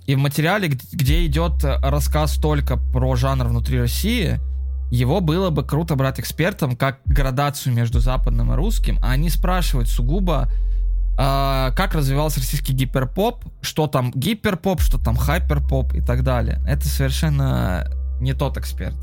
И 0.07 0.15
в 0.15 0.19
материале, 0.19 0.69
где 0.69 1.27
идет 1.27 1.63
э, 1.65 1.79
рассказ 1.83 2.37
только 2.37 2.77
про 2.77 3.15
жанр 3.17 3.47
внутри 3.47 3.79
России, 3.79 4.41
его 4.91 5.21
было 5.21 5.51
бы 5.51 5.65
круто 5.65 5.95
брать 5.95 6.21
экспертом 6.21 6.77
как 6.77 7.01
градацию 7.07 7.75
между 7.75 8.01
западным 8.01 8.53
и 8.53 8.57
русским, 8.57 8.99
а 9.03 9.13
они 9.13 9.31
спрашивают 9.31 9.89
сугубо, 9.89 10.51
а, 11.17 11.71
как 11.73 11.95
развивался 11.95 12.41
российский 12.41 12.75
гиперпоп, 12.75 13.45
что 13.63 13.87
там 13.87 14.11
гиперпоп, 14.15 14.81
что 14.81 14.99
там 14.99 15.17
хайперпоп 15.17 15.95
и 15.95 16.03
так 16.03 16.23
далее. 16.23 16.61
Это 16.67 16.87
совершенно 16.89 17.91
не 18.23 18.35
тот 18.35 18.57
эксперт. 18.57 18.95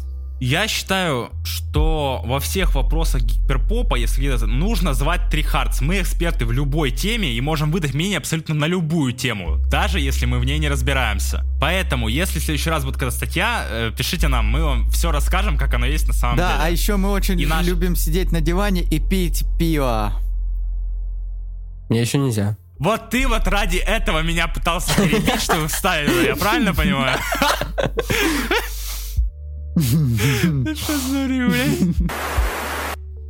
Я 0.42 0.70
считаю, 0.70 1.32
что 1.44 2.22
во 2.24 2.40
всех 2.40 2.74
вопросах 2.74 3.24
гиперпопа, 3.24 3.96
если 3.96 4.22
где-то 4.22 4.48
нужно 4.48 4.94
звать 4.94 5.30
три 5.30 5.44
Hearts. 5.44 5.80
Мы 5.84 6.00
эксперты 6.00 6.46
в 6.46 6.54
любой 6.54 6.92
теме 6.92 7.34
и 7.34 7.42
можем 7.42 7.72
выдать 7.72 7.94
мнение 7.94 8.18
абсолютно 8.20 8.56
на 8.56 8.64
любую 8.66 9.12
тему, 9.12 9.58
даже 9.70 10.00
если 10.00 10.26
мы 10.26 10.40
в 10.40 10.46
ней 10.46 10.58
не 10.58 10.70
разбираемся. 10.70 11.44
Поэтому, 11.60 12.08
если 12.08 12.40
в 12.40 12.44
следующий 12.44 12.70
раз 12.70 12.86
будет 12.86 12.94
какая-то 12.94 13.18
статья, 13.18 13.66
э, 13.70 13.92
пишите 13.98 14.30
нам, 14.30 14.46
мы 14.46 14.64
вам 14.64 14.90
все 14.92 15.12
расскажем, 15.12 15.58
как 15.58 15.74
оно 15.74 15.86
есть 15.86 16.08
на 16.08 16.14
самом 16.14 16.38
Да, 16.38 16.56
а 16.62 16.64
деле. 16.68 16.72
еще 16.72 16.96
мы 16.96 17.10
очень 17.12 17.38
И 17.38 17.46
наш- 17.46 17.66
любим 17.66 17.98
сидеть 17.98 18.32
на 18.32 18.40
диване 18.40 18.82
и 18.84 19.00
пить 19.00 19.44
пиво. 19.60 20.14
Мне 21.90 22.00
еще 22.00 22.18
нельзя. 22.18 22.56
Вот 22.80 23.10
ты 23.10 23.28
вот 23.28 23.46
ради 23.46 23.76
этого 23.76 24.22
меня 24.22 24.48
пытался 24.48 24.96
перебить, 24.96 25.42
чтобы 25.42 25.68
вставили, 25.68 26.28
я 26.28 26.38
правильно 26.38 26.74
понимаю? 26.74 27.20
Что 30.76 30.98
за? 30.98 31.20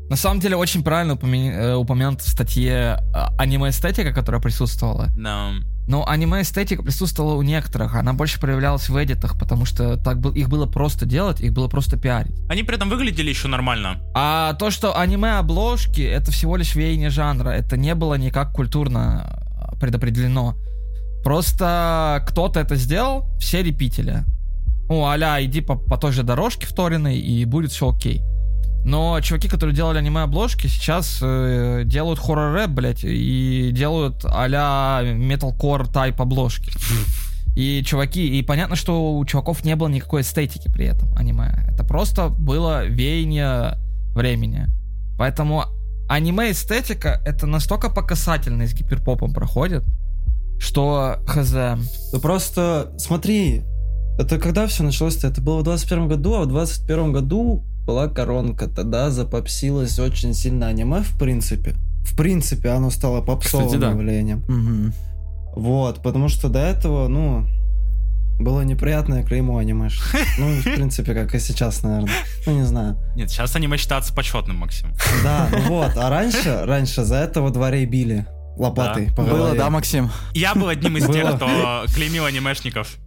На 0.09 0.15
самом 0.15 0.39
деле 0.39 0.55
очень 0.55 0.83
правильно 0.83 1.13
э, 1.13 1.75
упомянуто 1.75 2.23
в 2.23 2.27
статье 2.27 2.97
а, 3.13 3.31
аниме-эстетика, 3.37 4.11
которая 4.11 4.41
присутствовала. 4.41 5.09
Да. 5.15 5.51
Но 5.87 6.07
аниме-эстетика 6.07 6.81
присутствовала 6.81 7.35
у 7.35 7.43
некоторых, 7.43 7.95
она 7.95 8.13
больше 8.13 8.39
проявлялась 8.39 8.89
в 8.89 9.03
эдитах, 9.03 9.37
потому 9.37 9.65
что 9.65 9.97
так 9.97 10.19
был, 10.19 10.31
их 10.31 10.49
было 10.49 10.65
просто 10.65 11.05
делать, 11.05 11.41
их 11.41 11.53
было 11.53 11.67
просто 11.67 11.95
пиарить. 11.97 12.35
Они 12.49 12.63
при 12.63 12.75
этом 12.75 12.89
выглядели 12.89 13.29
еще 13.29 13.47
нормально. 13.47 14.01
А 14.15 14.53
то, 14.53 14.71
что 14.71 14.97
аниме-обложки, 14.97 16.01
это 16.01 16.31
всего 16.31 16.57
лишь 16.57 16.73
веяние 16.73 17.11
жанра, 17.11 17.49
это 17.49 17.77
не 17.77 17.93
было 17.93 18.15
никак 18.15 18.51
культурно 18.51 19.41
а, 19.61 19.75
предопределено. 19.75 20.55
Просто 21.23 22.23
кто-то 22.27 22.59
это 22.59 22.75
сделал, 22.75 23.29
все 23.39 23.61
репители. 23.61 24.23
Ну, 24.89 25.05
аля, 25.05 25.37
иди 25.45 25.61
по, 25.61 25.75
по 25.75 25.97
той 25.97 26.11
же 26.11 26.23
дорожке 26.23 26.65
вторенной, 26.65 27.19
и 27.19 27.45
будет 27.45 27.71
все 27.71 27.89
окей. 27.89 28.23
Но 28.83 29.19
чуваки, 29.21 29.47
которые 29.47 29.75
делали 29.75 29.99
аниме-обложки, 29.99 30.67
сейчас 30.67 31.19
э, 31.21 31.83
делают 31.85 32.19
хоррор-рэп, 32.19 32.69
блядь, 32.69 33.03
и 33.03 33.71
делают 33.71 34.25
а-ля 34.25 35.01
металкор 35.03 35.87
тайп 35.87 36.19
обложки. 36.21 36.71
И 37.55 37.83
чуваки, 37.83 38.39
и 38.39 38.41
понятно, 38.41 38.75
что 38.75 39.17
у 39.17 39.25
чуваков 39.25 39.65
не 39.65 39.75
было 39.75 39.89
никакой 39.89 40.21
эстетики 40.21 40.71
при 40.71 40.85
этом 40.85 41.13
аниме. 41.15 41.65
Это 41.71 41.83
просто 41.83 42.29
было 42.29 42.85
веяние 42.85 43.77
времени. 44.15 44.67
Поэтому 45.17 45.65
аниме-эстетика 46.07 47.21
это 47.25 47.47
настолько 47.47 47.89
по 47.89 48.01
касательной 48.01 48.67
с 48.67 48.73
гиперпопом 48.73 49.33
проходит, 49.33 49.83
что 50.57 51.17
хз. 51.27 51.53
Ну 52.13 52.19
просто 52.21 52.93
смотри, 52.97 53.63
это 54.19 54.37
когда 54.37 54.67
все 54.67 54.83
началось-то? 54.83 55.27
Это 55.27 55.41
было 55.41 55.59
в 55.59 55.63
21 55.63 56.07
году, 56.09 56.35
а 56.35 56.41
в 56.41 56.47
21 56.47 57.13
году 57.13 57.63
была 57.85 58.07
коронка. 58.09 58.67
Тогда 58.67 59.09
запопсилось 59.11 59.97
очень 59.97 60.33
сильно 60.33 60.67
аниме, 60.67 61.01
в 61.01 61.17
принципе. 61.17 61.75
В 62.03 62.15
принципе, 62.17 62.69
оно 62.69 62.89
стало 62.89 63.21
попсовым 63.21 63.67
Кстати, 63.67 63.79
да. 63.81 63.91
явлением. 63.91 64.43
Мгм. 64.47 64.93
Вот, 65.55 66.03
потому 66.03 66.27
что 66.27 66.49
до 66.49 66.59
этого, 66.59 67.07
ну, 67.07 67.47
было 68.39 68.61
неприятное 68.61 69.23
клеймо 69.23 69.57
аниме. 69.57 69.89
Ну, 70.37 70.47
в 70.59 70.63
принципе, 70.63 71.13
как 71.13 71.33
и 71.33 71.39
сейчас, 71.39 71.81
наверное. 71.83 72.11
Ну, 72.45 72.53
не 72.57 72.63
знаю. 72.63 72.97
Нет, 73.15 73.29
сейчас 73.29 73.55
аниме 73.55 73.77
считается 73.77 74.13
почетным, 74.13 74.57
Максим. 74.57 74.93
Да, 75.23 75.47
ну 75.51 75.59
вот. 75.69 75.95
А 75.95 76.09
раньше, 76.09 76.63
раньше 76.65 77.03
за 77.05 77.15
это 77.15 77.41
во 77.41 77.51
дворе 77.51 77.85
били 77.85 78.25
лопатой 78.57 79.07
Да. 79.07 79.13
по 79.15 79.23
Было, 79.23 79.55
да, 79.55 79.69
Максим? 79.69 80.09
Я 80.33 80.55
был 80.55 80.67
одним 80.67 80.97
из 80.97 81.05
тех, 81.07 81.35
кто 81.35 81.85
клеймил 81.95 82.25
анимешников. 82.25 82.97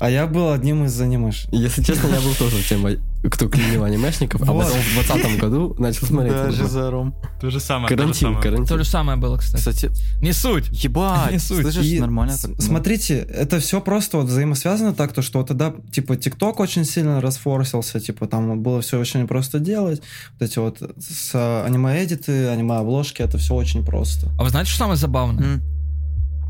А 0.00 0.10
я 0.10 0.26
был 0.26 0.50
одним 0.52 0.84
из 0.84 1.00
анимеш. 1.00 1.46
Если 1.52 1.82
честно, 1.82 2.08
я 2.08 2.20
был 2.20 2.34
тоже 2.34 2.62
тем, 2.68 2.86
кто 3.30 3.48
клеил 3.48 3.84
анимешников, 3.84 4.42
а 4.42 4.46
потом 4.46 4.64
в 4.80 5.06
20 5.06 5.38
году 5.38 5.76
начал 5.78 6.06
смотреть. 6.06 6.32
Да. 6.34 6.50
Жизаром. 6.50 7.14
То 7.40 7.50
же 7.50 7.60
самое. 7.60 7.88
то 7.88 7.94
же 7.94 7.98
Карантин, 7.98 8.20
самое. 8.20 8.36
То 8.42 8.42
карантин. 8.50 8.78
же 8.78 8.84
самое 8.84 9.18
было, 9.18 9.36
кстати. 9.36 9.58
Кстати, 9.60 9.90
Не 10.20 10.32
суть. 10.32 10.68
ебать, 10.84 11.32
Не 11.32 11.38
суть. 11.38 11.62
слышишь, 11.62 11.84
И 11.86 12.00
нормально. 12.00 12.34
ну. 12.44 12.54
Смотрите, 12.58 13.18
это 13.18 13.60
все 13.60 13.80
просто 13.80 14.16
вот 14.16 14.26
взаимосвязано 14.26 14.92
так, 14.92 15.12
то, 15.12 15.22
что 15.22 15.38
вот 15.38 15.48
тогда, 15.48 15.72
типа, 15.92 16.16
ТикТок 16.16 16.58
очень 16.58 16.84
сильно 16.84 17.20
расфорсился, 17.20 18.00
типа, 18.00 18.26
там 18.26 18.60
было 18.60 18.80
все 18.80 18.98
очень 18.98 19.28
просто 19.28 19.60
делать. 19.60 20.02
Вот 20.40 20.48
эти 20.48 20.58
вот 20.58 20.78
с 20.98 21.30
а, 21.34 21.64
аниме-эдиты, 21.64 22.48
аниме-обложки, 22.48 23.22
это 23.22 23.38
все 23.38 23.54
очень 23.54 23.84
просто. 23.84 24.32
А 24.38 24.42
вы 24.42 24.50
знаете, 24.50 24.70
что 24.70 24.78
самое 24.80 24.96
забавное? 24.96 25.60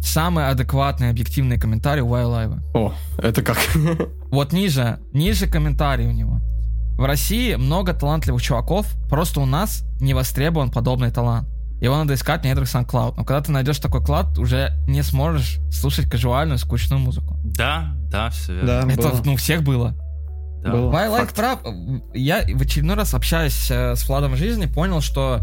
Самый 0.02 0.48
адекватный, 0.48 1.10
объективный 1.10 1.58
комментарий 1.58 2.02
у 2.02 2.08
Вайлайва. 2.08 2.60
О, 2.74 2.92
это 3.18 3.42
как? 3.42 3.58
Вот 4.30 4.52
ниже, 4.52 4.98
ниже 5.12 5.46
комментарий 5.46 6.06
у 6.06 6.12
него. 6.12 6.40
В 6.98 7.04
России 7.04 7.54
много 7.54 7.94
талантливых 7.94 8.42
чуваков, 8.42 8.86
просто 9.08 9.40
у 9.40 9.46
нас 9.46 9.84
не 10.00 10.14
востребован 10.14 10.70
подобный 10.70 11.10
талант. 11.10 11.48
Его 11.80 11.96
надо 11.96 12.14
искать 12.14 12.42
в 12.42 12.44
недрах 12.44 12.68
SoundCloud. 12.68 13.14
Но 13.16 13.24
когда 13.24 13.40
ты 13.40 13.50
найдешь 13.50 13.78
такой 13.78 14.04
клад, 14.04 14.38
уже 14.38 14.72
не 14.86 15.02
сможешь 15.02 15.58
слушать 15.72 16.08
казуальную, 16.08 16.58
скучную 16.58 17.00
музыку. 17.00 17.36
Да, 17.44 17.96
да, 18.10 18.30
все 18.30 18.54
верно. 18.54 18.82
Да, 18.86 18.92
Это 18.92 19.08
было. 19.08 19.22
ну, 19.24 19.32
у 19.32 19.36
всех 19.36 19.62
было. 19.62 19.96
Да. 20.62 20.70
было. 20.70 20.92
Факт. 20.92 21.34
прав. 21.34 21.58
Я 22.14 22.42
в 22.54 22.62
очередной 22.62 22.94
раз, 22.94 23.14
общаясь 23.14 23.68
э, 23.70 23.96
с 23.96 24.08
Владом 24.08 24.34
в 24.34 24.36
жизни, 24.36 24.66
понял, 24.66 25.00
что 25.00 25.40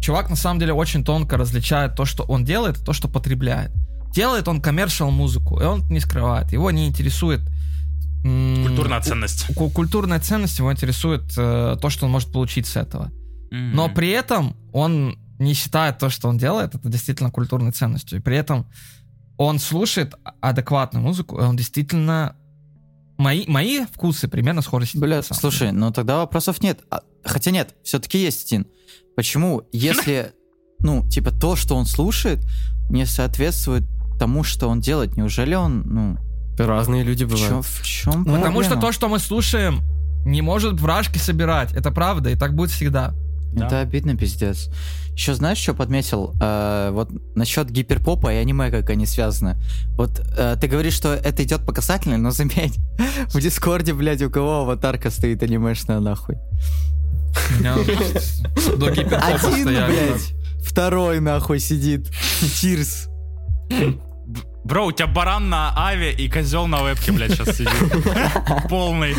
чувак 0.00 0.30
на 0.30 0.36
самом 0.36 0.60
деле 0.60 0.72
очень 0.72 1.04
тонко 1.04 1.36
различает 1.36 1.96
то, 1.96 2.04
что 2.04 2.22
он 2.22 2.44
делает, 2.44 2.78
и 2.78 2.84
то, 2.84 2.92
что 2.92 3.08
потребляет. 3.08 3.72
Делает 4.12 4.48
он 4.48 4.60
коммершал 4.60 5.10
музыку, 5.10 5.60
и 5.60 5.64
он 5.64 5.86
не 5.88 6.00
скрывает. 6.00 6.52
Его 6.52 6.70
не 6.70 6.86
интересует... 6.88 7.40
Культурная 8.22 9.00
ценность. 9.00 9.54
ку- 9.54 9.70
культурная 9.70 10.20
ценность 10.20 10.58
его 10.58 10.70
интересует 10.70 11.22
э, 11.38 11.76
то, 11.80 11.88
что 11.90 12.04
он 12.06 12.12
может 12.12 12.30
получить 12.32 12.66
с 12.66 12.76
этого. 12.76 13.10
Но 13.50 13.86
Мгм. 13.86 13.94
при 13.94 14.10
этом 14.10 14.56
он 14.72 15.16
не 15.38 15.54
считает 15.54 15.98
то, 15.98 16.10
что 16.10 16.28
он 16.28 16.36
делает, 16.36 16.74
это 16.74 16.88
действительно 16.88 17.30
культурной 17.30 17.72
ценностью. 17.72 18.18
И 18.18 18.20
при 18.22 18.36
этом 18.36 18.66
он 19.38 19.58
слушает 19.58 20.14
адекватную 20.42 21.02
музыку, 21.02 21.38
и 21.38 21.42
он 21.42 21.56
действительно... 21.56 22.36
Мои, 23.16 23.44
мои 23.46 23.84
вкусы 23.86 24.28
примерно 24.28 24.60
схожи 24.62 24.86
с 24.86 24.94
Бля, 24.94 25.22
слушай, 25.22 25.72
ну 25.72 25.90
тогда 25.90 26.18
вопросов 26.18 26.62
нет. 26.62 26.80
А, 26.90 27.00
хотя 27.24 27.50
нет, 27.50 27.74
все-таки 27.84 28.18
есть 28.18 28.46
один. 28.46 28.66
Почему, 29.16 29.62
если, 29.72 30.32
ну, 30.80 31.06
типа, 31.08 31.30
то, 31.30 31.56
что 31.56 31.74
он 31.76 31.86
слушает, 31.86 32.40
не 32.90 33.04
соответствует 33.06 33.82
тому, 34.20 34.44
что 34.44 34.68
он 34.68 34.80
делает, 34.80 35.16
неужели 35.16 35.54
он, 35.54 35.82
ну, 35.86 36.18
Разные 36.58 37.02
люди 37.02 37.24
в 37.24 37.34
чем, 37.36 37.46
бывают. 37.46 37.66
в 37.66 37.82
чем 37.82 38.24
Ну, 38.26 38.36
Потому 38.36 38.62
что 38.62 38.76
то, 38.76 38.92
что 38.92 39.08
мы 39.08 39.18
слушаем, 39.18 39.80
не 40.26 40.42
может 40.42 40.78
вражки 40.78 41.16
собирать. 41.16 41.72
Это 41.72 41.90
правда, 41.90 42.28
и 42.28 42.36
так 42.36 42.54
будет 42.54 42.70
всегда. 42.70 43.14
Да. 43.54 43.66
Это 43.66 43.80
обидно, 43.80 44.14
пиздец. 44.14 44.68
Еще 45.14 45.34
знаешь, 45.34 45.58
что 45.58 45.74
подметил? 45.74 46.34
Э, 46.40 46.90
вот 46.92 47.10
насчет 47.34 47.70
гиперпопа 47.70 48.32
и 48.32 48.36
аниме, 48.36 48.70
как 48.70 48.90
они 48.90 49.06
связаны. 49.06 49.56
Вот 49.96 50.20
э, 50.36 50.56
ты 50.60 50.68
говоришь, 50.68 50.94
что 50.94 51.14
это 51.14 51.42
идет 51.42 51.64
по 51.64 51.72
касательной, 51.72 52.18
но 52.18 52.30
заметь, 52.30 52.78
в 53.28 53.40
Дискорде, 53.40 53.94
блядь, 53.94 54.22
у 54.22 54.30
кого 54.30 54.60
аватарка 54.60 55.10
стоит 55.10 55.42
анимешная 55.42 56.00
нахуй? 56.00 56.36
До 58.76 58.90
гиперпопа 58.90 59.48
Один, 59.48 59.64
блядь, 59.64 60.34
второй 60.62 61.20
нахуй 61.20 61.58
сидит. 61.58 62.08
Тирс. 62.60 63.08
Бро, 64.64 64.86
у 64.86 64.92
тебя 64.92 65.06
баран 65.06 65.48
на 65.48 65.72
аве 65.76 66.12
и 66.12 66.28
козел 66.28 66.66
на 66.66 66.82
вебке, 66.82 67.12
блядь, 67.12 67.32
сейчас 67.32 67.56
сидит. 67.56 67.72
Полный. 68.68 69.14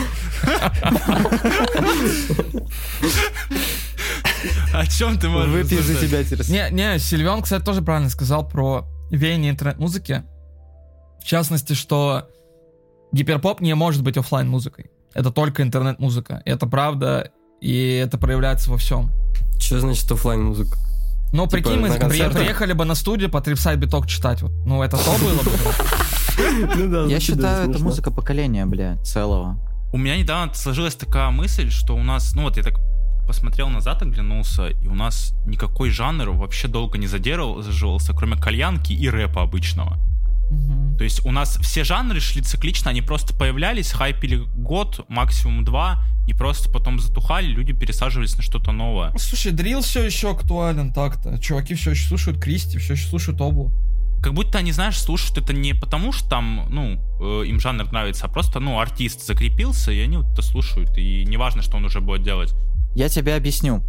О 4.73 4.85
чем 4.85 5.19
ты 5.19 5.29
можешь 5.29 5.49
Выпью 5.49 5.81
за 5.81 5.95
тебя. 5.95 6.19
Не, 6.47 6.71
не, 6.71 6.99
Сильвен, 6.99 7.41
кстати, 7.41 7.63
тоже 7.63 7.81
правильно 7.81 8.09
сказал 8.09 8.47
про 8.47 8.85
веяние 9.09 9.51
интернет-музыки. 9.51 10.23
В 11.19 11.25
частности, 11.25 11.73
что 11.73 12.27
гиперпоп 13.11 13.61
не 13.61 13.75
может 13.75 14.03
быть 14.03 14.17
офлайн 14.17 14.47
музыкой 14.47 14.89
Это 15.13 15.31
только 15.31 15.63
интернет-музыка. 15.63 16.41
Это 16.45 16.67
правда, 16.67 17.31
и 17.59 17.93
это 17.95 18.17
проявляется 18.17 18.71
во 18.71 18.77
всем. 18.77 19.11
Что 19.59 19.79
значит 19.79 20.11
офлайн 20.11 20.43
музыка? 20.43 20.77
Ну, 21.33 21.47
Типа, 21.47 21.51
прикинь, 21.63 21.79
мы 21.79 21.89
при- 21.89 22.29
приехали 22.29 22.73
бы 22.73 22.85
на 22.85 22.95
студию 22.95 23.29
потрясать 23.29 23.77
биток 23.77 24.07
читать. 24.07 24.41
Вот. 24.41 24.51
Ну, 24.65 24.83
это 24.83 24.97
то 24.97 25.11
было 25.19 25.41
бы. 25.43 25.51
Ну 26.77 27.07
Я 27.07 27.19
считаю, 27.19 27.69
это 27.69 27.79
музыка 27.83 28.11
поколения, 28.11 28.65
бля, 28.65 28.97
целого. 29.03 29.57
У 29.93 29.97
меня 29.97 30.17
недавно 30.17 30.53
сложилась 30.53 30.95
такая 30.95 31.29
мысль, 31.31 31.69
что 31.69 31.95
у 31.95 32.03
нас, 32.03 32.33
ну 32.35 32.43
вот 32.43 32.57
я 32.57 32.63
так 32.63 32.75
посмотрел 33.27 33.69
назад, 33.69 34.01
оглянулся, 34.01 34.67
и 34.67 34.87
у 34.87 34.95
нас 34.95 35.33
никакой 35.45 35.89
жанр 35.89 36.31
вообще 36.31 36.67
долго 36.67 36.97
не 36.97 37.07
задерживался, 37.07 38.13
кроме 38.13 38.35
кальянки 38.35 38.93
и 38.93 39.09
рэпа 39.09 39.41
обычного. 39.41 39.97
То 40.97 41.03
есть 41.03 41.25
у 41.25 41.31
нас 41.31 41.57
все 41.61 41.83
жанры 41.83 42.19
шли 42.19 42.41
циклично, 42.41 42.91
они 42.91 43.01
просто 43.01 43.33
появлялись, 43.33 43.91
хайпили 43.91 44.43
год, 44.55 45.05
максимум 45.09 45.63
два, 45.65 46.03
и 46.27 46.33
просто 46.33 46.69
потом 46.69 46.99
затухали, 46.99 47.47
люди 47.47 47.73
пересаживались 47.73 48.35
на 48.37 48.43
что-то 48.43 48.71
новое. 48.71 49.11
Слушай, 49.17 49.51
дрил 49.51 49.81
все 49.81 50.03
еще 50.03 50.31
актуален 50.31 50.93
так-то. 50.93 51.39
Чуваки 51.39 51.73
все 51.73 51.91
еще 51.91 52.07
слушают 52.07 52.39
Кристи, 52.39 52.77
все 52.77 52.93
еще 52.93 53.07
слушают 53.07 53.41
Облу. 53.41 53.71
Как 54.21 54.35
будто 54.35 54.59
они, 54.59 54.71
знаешь, 54.71 54.99
слушают 54.99 55.39
это 55.39 55.51
не 55.51 55.73
потому, 55.73 56.11
что 56.11 56.29
там, 56.29 56.67
ну, 56.69 57.01
э, 57.19 57.45
им 57.47 57.59
жанр 57.59 57.91
нравится, 57.91 58.27
а 58.27 58.29
просто, 58.29 58.59
ну, 58.59 58.79
артист 58.79 59.25
закрепился, 59.25 59.91
и 59.91 59.99
они 59.99 60.17
вот 60.17 60.27
это 60.27 60.43
слушают, 60.43 60.95
и 60.95 61.25
неважно, 61.25 61.63
что 61.63 61.77
он 61.77 61.85
уже 61.85 62.01
будет 62.01 62.21
делать. 62.21 62.53
Я 62.93 63.09
тебе 63.09 63.35
объясню. 63.35 63.81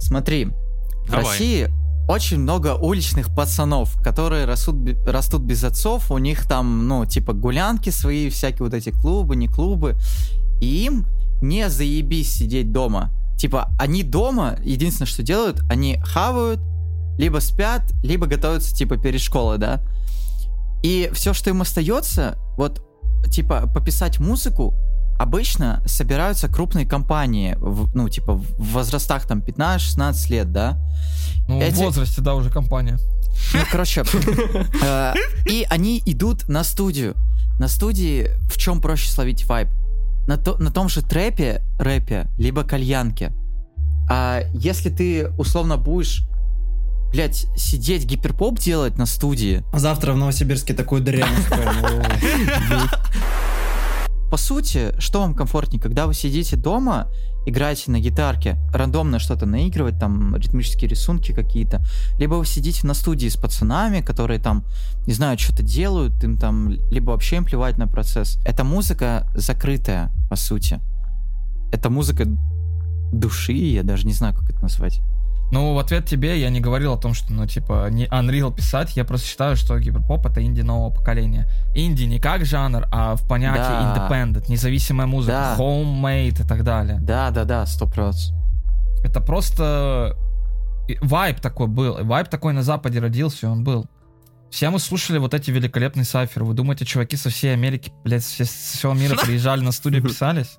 Смотри, 0.00 0.46
в 0.46 1.10
Давай. 1.10 1.24
России 1.26 1.68
очень 2.10 2.40
много 2.40 2.74
уличных 2.74 3.32
пацанов, 3.32 3.94
которые 4.02 4.44
растут, 4.44 4.76
растут 5.06 5.42
без 5.42 5.62
отцов, 5.62 6.10
у 6.10 6.18
них 6.18 6.44
там, 6.44 6.88
ну, 6.88 7.06
типа 7.06 7.32
гулянки 7.34 7.90
свои, 7.90 8.30
всякие 8.30 8.64
вот 8.64 8.74
эти 8.74 8.90
клубы, 8.90 9.36
не 9.36 9.46
клубы, 9.46 9.94
и 10.60 10.86
им 10.86 11.06
не 11.40 11.70
заебись 11.70 12.34
сидеть 12.34 12.72
дома. 12.72 13.12
Типа, 13.38 13.70
они 13.78 14.02
дома, 14.02 14.56
единственное, 14.64 15.06
что 15.06 15.22
делают, 15.22 15.60
они 15.70 16.00
хавают, 16.02 16.60
либо 17.16 17.38
спят, 17.38 17.82
либо 18.02 18.26
готовятся, 18.26 18.74
типа, 18.74 18.96
перед 18.96 19.20
школой, 19.20 19.58
да. 19.58 19.80
И 20.82 21.10
все, 21.14 21.32
что 21.32 21.50
им 21.50 21.62
остается, 21.62 22.36
вот, 22.56 22.84
типа, 23.30 23.70
пописать 23.72 24.18
музыку, 24.18 24.74
обычно 25.20 25.82
собираются 25.86 26.48
крупные 26.48 26.86
компании, 26.86 27.54
в- 27.60 27.94
ну, 27.94 28.08
типа, 28.08 28.34
в 28.34 28.44
возрастах 28.72 29.26
там 29.26 29.40
15-16 29.40 30.30
лет, 30.30 30.50
да. 30.52 30.78
Ну, 31.48 31.60
Эти- 31.60 31.74
в 31.74 31.78
возрасте, 31.78 32.22
да, 32.22 32.34
уже 32.34 32.50
компания. 32.50 32.98
Ну, 33.54 33.60
короче, 33.70 34.02
э, 34.82 35.14
и 35.46 35.66
они 35.68 36.02
идут 36.06 36.48
на 36.48 36.64
студию. 36.64 37.14
На 37.58 37.68
студии 37.68 38.30
в 38.50 38.56
чем 38.56 38.80
проще 38.80 39.10
словить 39.10 39.44
вайб? 39.46 39.68
На, 40.26 40.36
то- 40.38 40.56
на 40.58 40.70
том 40.70 40.88
же 40.88 41.02
трэпе, 41.02 41.62
рэпе, 41.78 42.26
либо 42.38 42.62
кальянке. 42.64 43.32
А 44.08 44.40
если 44.54 44.88
ты 44.90 45.28
условно 45.38 45.76
будешь, 45.76 46.22
блядь, 47.12 47.46
сидеть 47.56 48.04
гиперпоп 48.06 48.58
делать 48.58 48.96
на 48.98 49.06
студии, 49.06 49.62
А 49.72 49.78
завтра 49.78 50.12
в 50.12 50.16
Новосибирске 50.16 50.72
такую 50.74 51.02
дрянь 51.02 51.28
устроим. 51.38 52.88
По 54.30 54.36
сути, 54.36 54.94
что 54.98 55.20
вам 55.20 55.34
комфортнее, 55.34 55.82
когда 55.82 56.06
вы 56.06 56.14
сидите 56.14 56.56
дома, 56.56 57.08
играете 57.46 57.90
на 57.90 57.98
гитарке, 57.98 58.58
рандомно 58.72 59.18
что-то 59.18 59.44
наигрывать, 59.44 59.98
там 59.98 60.36
ритмические 60.36 60.88
рисунки 60.88 61.32
какие-то, 61.32 61.82
либо 62.18 62.34
вы 62.34 62.46
сидите 62.46 62.86
на 62.86 62.94
студии 62.94 63.28
с 63.28 63.36
пацанами, 63.36 64.02
которые 64.02 64.38
там, 64.38 64.64
не 65.06 65.14
знаю, 65.14 65.36
что-то 65.36 65.64
делают, 65.64 66.22
им 66.22 66.38
там, 66.38 66.70
либо 66.90 67.10
вообще 67.10 67.36
им 67.36 67.44
плевать 67.44 67.76
на 67.76 67.88
процесс. 67.88 68.38
Это 68.44 68.62
музыка 68.62 69.26
закрытая, 69.34 70.12
по 70.28 70.36
сути. 70.36 70.80
Это 71.72 71.90
музыка 71.90 72.24
души, 73.12 73.52
я 73.52 73.82
даже 73.82 74.06
не 74.06 74.12
знаю, 74.12 74.34
как 74.34 74.48
это 74.48 74.60
назвать. 74.62 75.00
Ну, 75.52 75.74
в 75.74 75.78
ответ 75.78 76.06
тебе 76.06 76.40
я 76.40 76.48
не 76.48 76.60
говорил 76.60 76.92
о 76.92 76.96
том, 76.96 77.12
что, 77.12 77.32
ну, 77.32 77.44
типа, 77.46 77.88
не 77.90 78.06
Unreal 78.06 78.54
писать, 78.54 78.96
я 78.96 79.04
просто 79.04 79.26
считаю, 79.26 79.56
что 79.56 79.76
гиперпоп— 79.78 80.26
это 80.26 80.42
инди 80.44 80.60
нового 80.60 80.90
поколения. 80.94 81.48
Инди 81.74 82.04
не 82.04 82.20
как 82.20 82.44
жанр, 82.44 82.86
а 82.92 83.16
в 83.16 83.26
понятии 83.26 83.58
Да. 83.58 84.08
independent, 84.08 84.44
независимая 84.48 85.06
музыка, 85.08 85.54
Да. 85.56 85.62
homemade 85.62 86.44
и 86.44 86.46
так 86.46 86.62
далее. 86.62 86.98
Да-да-да, 87.00 87.66
сто 87.66 87.86
процентов. 87.86 88.36
Это 89.02 89.20
просто 89.20 90.16
вайб 91.00 91.40
такой 91.40 91.66
был. 91.66 91.98
Вайб 92.04 92.28
такой 92.28 92.52
на 92.52 92.62
Западе 92.62 93.00
родился, 93.00 93.46
и 93.46 93.50
он 93.50 93.64
был. 93.64 93.86
Все 94.50 94.68
мы 94.70 94.78
слушали 94.80 95.18
вот 95.18 95.32
эти 95.34 95.50
великолепные 95.50 96.04
сайферы. 96.04 96.44
Вы 96.44 96.54
думаете, 96.54 96.84
чуваки 96.84 97.16
со 97.16 97.30
всей 97.30 97.52
Америки, 97.54 97.92
блядь, 98.04 98.24
со 98.24 98.44
всего 98.44 98.94
мира 98.94 99.16
приезжали 99.24 99.62
на 99.62 99.72
студию, 99.72 100.02
писались? 100.08 100.58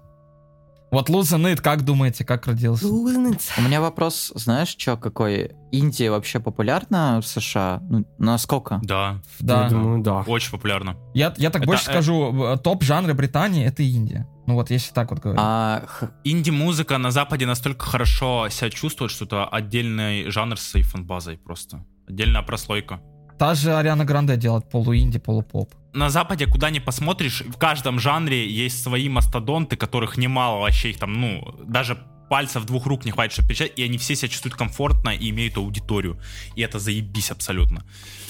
Вот 0.92 1.08
Луза 1.08 1.38
Нит, 1.38 1.62
как 1.62 1.84
думаете, 1.84 2.26
как 2.26 2.48
родился? 2.48 2.86
У 2.86 3.62
меня 3.62 3.80
вопрос, 3.80 4.34
знаешь, 4.36 4.76
что 4.78 4.98
какой? 4.98 5.52
Индия 5.72 6.12
вообще 6.12 6.42
популярна 6.42 7.22
в 7.22 7.26
США? 7.26 7.80
Ну, 7.90 8.06
насколько? 8.18 8.82
Да, 8.84 9.22
Да. 9.40 9.64
Я 9.64 9.70
думаю, 9.70 10.04
да. 10.04 10.26
очень 10.28 10.52
популярно. 10.52 10.98
Я, 11.14 11.34
я 11.38 11.50
так 11.50 11.62
Это, 11.62 11.68
больше 11.72 11.90
э, 11.90 11.94
скажу, 11.94 12.32
в- 12.32 12.58
топ 12.58 12.84
жанра 12.84 13.14
Британии 13.14 13.66
это 13.66 13.84
Индия. 13.84 14.28
Ну 14.48 14.56
вот 14.56 14.70
если 14.70 14.92
так 14.94 15.12
вот 15.12 15.22
говорить. 15.22 15.42
А, 15.42 15.86
Инди-музыка 16.26 16.98
на 16.98 17.12
Западе 17.12 17.46
настолько 17.46 17.86
хорошо 17.86 18.50
себя 18.50 18.70
чувствует, 18.70 19.12
что 19.12 19.24
это 19.24 19.46
отдельный 19.46 20.30
жанр 20.30 20.58
с 20.58 20.64
своей 20.64 20.86
фан-базой 20.86 21.38
просто. 21.38 21.86
Отдельная 22.10 22.42
прослойка. 22.42 23.00
Та 23.40 23.56
же 23.56 23.74
Ариана 23.74 24.04
Гранде 24.04 24.36
делает 24.36 24.70
полу-инди, 24.70 25.20
полупоп. 25.20 25.74
На 25.94 26.10
Западе, 26.10 26.48
куда 26.48 26.70
ни 26.70 26.80
посмотришь, 26.80 27.42
в 27.42 27.58
каждом 27.58 28.00
жанре 28.00 28.50
есть 28.50 28.82
свои 28.82 29.10
мастодонты, 29.10 29.76
которых 29.76 30.18
немало 30.18 30.62
вообще, 30.62 30.92
их 30.92 30.98
там, 31.00 31.14
ну, 31.20 31.56
даже 31.66 31.98
пальцев 32.30 32.66
двух 32.66 32.86
рук 32.86 33.04
не 33.04 33.12
хватит, 33.12 33.34
чтобы 33.34 33.50
перечислять, 33.50 33.78
и 33.78 33.84
они 33.84 33.98
все 33.98 34.16
себя 34.16 34.30
чувствуют 34.30 34.56
комфортно 34.56 35.10
и 35.10 35.30
имеют 35.32 35.58
аудиторию. 35.58 36.18
И 36.56 36.62
это 36.62 36.80
заебись 36.80 37.30
абсолютно. 37.30 37.84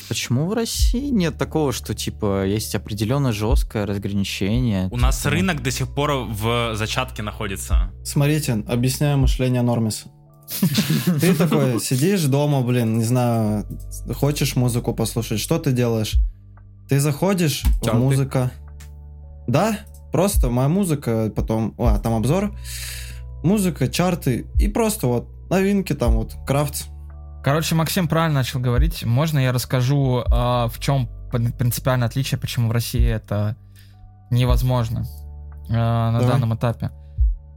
почему 0.09 0.47
в 0.47 0.53
России 0.53 1.11
нет 1.11 1.37
такого, 1.37 1.71
что 1.71 1.93
типа 1.93 2.45
есть 2.47 2.73
определенно 2.73 3.31
жесткое 3.31 3.85
разграничение? 3.85 4.87
У 4.91 4.97
нас 4.97 5.19
типа, 5.19 5.29
рынок 5.29 5.61
до 5.61 5.69
сих 5.69 5.93
пор 5.93 6.25
в 6.27 6.75
зачатке 6.75 7.21
находится. 7.21 7.91
Смотрите, 8.03 8.63
объясняю 8.67 9.19
мышление 9.19 9.61
Нормиса. 9.61 10.09
Ты 11.21 11.35
такой 11.35 11.79
сидишь 11.79 12.23
дома, 12.23 12.61
блин, 12.61 12.97
не 12.97 13.03
знаю, 13.03 13.67
хочешь 14.15 14.55
музыку 14.55 14.95
послушать, 14.95 15.39
что 15.39 15.59
ты 15.59 15.71
делаешь? 15.73 16.15
Ты 16.91 16.99
заходишь 16.99 17.63
Чарты. 17.81 17.97
музыка. 17.97 18.51
Да, 19.47 19.79
просто 20.11 20.49
моя 20.49 20.67
музыка, 20.67 21.31
потом, 21.33 21.73
а, 21.77 21.97
там 21.99 22.15
обзор, 22.15 22.51
музыка, 23.45 23.87
чарты 23.87 24.45
и 24.55 24.67
просто 24.67 25.07
вот 25.07 25.29
новинки 25.49 25.93
там 25.93 26.15
вот, 26.15 26.33
крафт. 26.45 26.87
Короче, 27.45 27.75
Максим 27.75 28.09
правильно 28.09 28.39
начал 28.39 28.59
говорить. 28.59 29.05
Можно 29.05 29.39
я 29.39 29.53
расскажу, 29.53 30.21
а, 30.29 30.67
в 30.67 30.79
чем 30.79 31.07
пр- 31.31 31.53
принципиальное 31.53 32.09
отличие, 32.09 32.37
почему 32.37 32.67
в 32.67 32.73
России 32.73 33.07
это 33.07 33.55
невозможно 34.29 35.05
а, 35.69 36.11
на 36.11 36.19
Давай. 36.19 36.33
данном 36.33 36.55
этапе. 36.55 36.89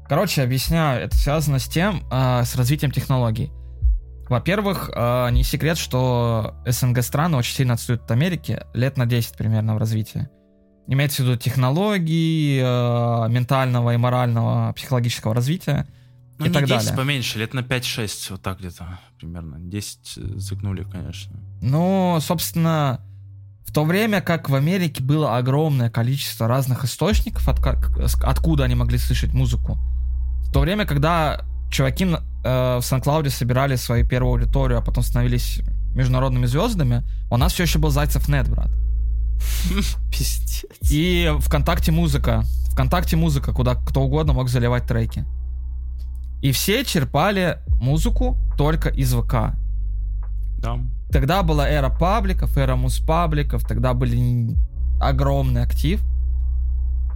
Короче, 0.08 0.44
объясняю, 0.44 1.02
это 1.02 1.16
связано 1.16 1.58
с 1.58 1.66
тем, 1.66 2.04
а, 2.08 2.44
с 2.44 2.54
развитием 2.54 2.92
технологий. 2.92 3.50
Во-первых, 4.28 4.90
а, 4.94 5.28
не 5.30 5.44
секрет, 5.44 5.76
что 5.76 6.54
СНГ 6.66 7.02
страны 7.02 7.36
очень 7.36 7.54
сильно 7.54 7.74
отстают 7.74 8.02
от 8.02 8.10
Америки, 8.10 8.62
лет 8.72 8.96
на 8.96 9.06
10 9.06 9.36
примерно 9.36 9.74
в 9.74 9.78
развитии. 9.78 10.28
Имеется 10.86 11.22
в 11.22 11.26
виду 11.26 11.36
технологии, 11.36 12.60
а, 12.62 13.26
ментального 13.28 13.94
и 13.94 13.96
морального, 13.96 14.72
психологического 14.72 15.34
развития. 15.34 15.86
Ну, 16.38 16.46
И 16.46 16.48
не 16.48 16.54
так 16.54 16.64
10, 16.64 16.78
далее. 16.78 16.96
поменьше, 16.96 17.38
лет 17.38 17.54
на 17.54 17.60
5-6, 17.60 18.30
вот 18.30 18.42
так 18.42 18.58
где-то 18.58 18.98
примерно. 19.18 19.58
10 19.60 19.98
э, 20.16 20.20
загнули, 20.36 20.82
конечно. 20.82 21.38
Ну, 21.62 22.18
собственно, 22.20 23.00
в 23.64 23.72
то 23.72 23.84
время 23.84 24.20
как 24.20 24.50
в 24.50 24.54
Америке 24.54 25.02
было 25.02 25.36
огромное 25.36 25.90
количество 25.90 26.48
разных 26.48 26.84
источников, 26.84 27.48
от, 27.48 27.60
откуда 28.24 28.64
они 28.64 28.74
могли 28.74 28.98
слышать 28.98 29.32
музыку, 29.32 29.78
в 30.40 30.52
то 30.52 30.60
время, 30.60 30.86
когда 30.86 31.44
чуваки 31.70 32.06
э, 32.44 32.76
в 32.76 32.82
Сан-Клауде 32.82 33.30
собирали 33.30 33.76
свою 33.76 34.06
первую 34.06 34.34
аудиторию, 34.34 34.78
а 34.78 34.82
потом 34.82 35.02
становились 35.02 35.60
международными 35.94 36.46
звездами, 36.46 37.02
у 37.30 37.36
нас 37.36 37.52
все 37.52 37.64
еще 37.64 37.78
был 37.78 37.90
Зайцев 37.90 38.28
Нет, 38.28 38.48
брат. 38.48 38.70
Пиздец. 40.10 40.64
И 40.90 41.32
ВКонтакте 41.40 41.92
музыка. 41.92 42.42
ВКонтакте 42.72 43.16
музыка, 43.16 43.52
куда 43.52 43.74
кто 43.74 44.02
угодно 44.02 44.32
мог 44.32 44.48
заливать 44.48 44.86
треки. 44.86 45.24
И 46.42 46.52
все 46.52 46.84
черпали 46.84 47.58
музыку 47.80 48.36
только 48.58 48.88
из 48.88 49.14
ВК. 49.14 49.54
Там. 50.60 50.90
Тогда 51.10 51.42
была 51.42 51.68
эра 51.68 51.90
пабликов, 51.90 52.56
эра 52.56 52.76
муспабликов, 52.76 53.64
тогда 53.64 53.94
были 53.94 54.56
огромный 55.00 55.62
актив. 55.62 56.02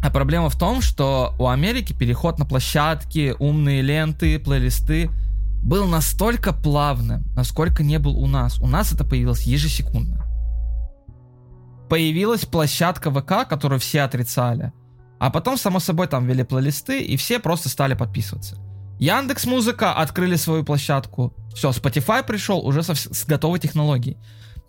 А 0.02 0.10
проблема 0.10 0.48
в 0.48 0.58
том, 0.58 0.80
что 0.80 1.34
у 1.38 1.48
Америки 1.48 1.92
переход 1.92 2.38
на 2.38 2.44
площадки, 2.44 3.34
умные 3.38 3.82
ленты, 3.82 4.38
плейлисты 4.38 5.10
был 5.62 5.86
настолько 5.86 6.52
плавным, 6.52 7.24
насколько 7.34 7.82
не 7.82 7.98
был 7.98 8.16
у 8.16 8.26
нас. 8.26 8.60
У 8.60 8.66
нас 8.66 8.92
это 8.92 9.04
появилось 9.04 9.42
ежесекундно. 9.42 10.24
Появилась 11.88 12.44
площадка 12.44 13.10
ВК, 13.10 13.48
которую 13.48 13.80
все 13.80 14.02
отрицали. 14.02 14.72
А 15.18 15.30
потом, 15.30 15.56
само 15.56 15.80
собой, 15.80 16.06
там 16.06 16.26
ввели 16.26 16.44
плейлисты, 16.44 17.02
и 17.02 17.16
все 17.16 17.40
просто 17.40 17.68
стали 17.68 17.94
подписываться. 17.94 18.56
Яндекс 19.00 19.46
Музыка 19.46 19.92
открыли 19.92 20.36
свою 20.36 20.64
площадку. 20.64 21.34
Все, 21.54 21.70
Spotify 21.70 22.24
пришел 22.24 22.64
уже 22.64 22.82
со 22.82 22.94
с 22.94 23.24
готовой 23.26 23.58
технологией. 23.58 24.16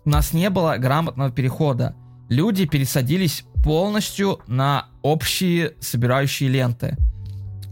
У 0.04 0.10
нас 0.10 0.32
не 0.32 0.50
было 0.50 0.76
грамотного 0.78 1.30
перехода. 1.30 1.94
Люди 2.30 2.64
пересадились 2.64 3.44
полностью 3.64 4.38
на 4.46 4.86
общие 5.02 5.72
собирающие 5.80 6.48
ленты. 6.48 6.96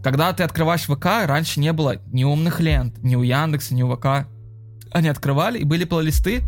Когда 0.02 0.32
ты 0.32 0.42
открываешь 0.42 0.82
ВК, 0.82 1.26
раньше 1.26 1.60
не 1.60 1.72
было 1.72 1.98
ни 2.06 2.24
умных 2.24 2.58
лент, 2.58 2.98
ни 2.98 3.14
у 3.14 3.22
Яндекса, 3.22 3.74
ни 3.76 3.84
у 3.84 3.94
ВК. 3.94 4.26
Они 4.90 5.08
открывали, 5.08 5.60
и 5.60 5.64
были 5.64 5.84
плейлисты, 5.84 6.42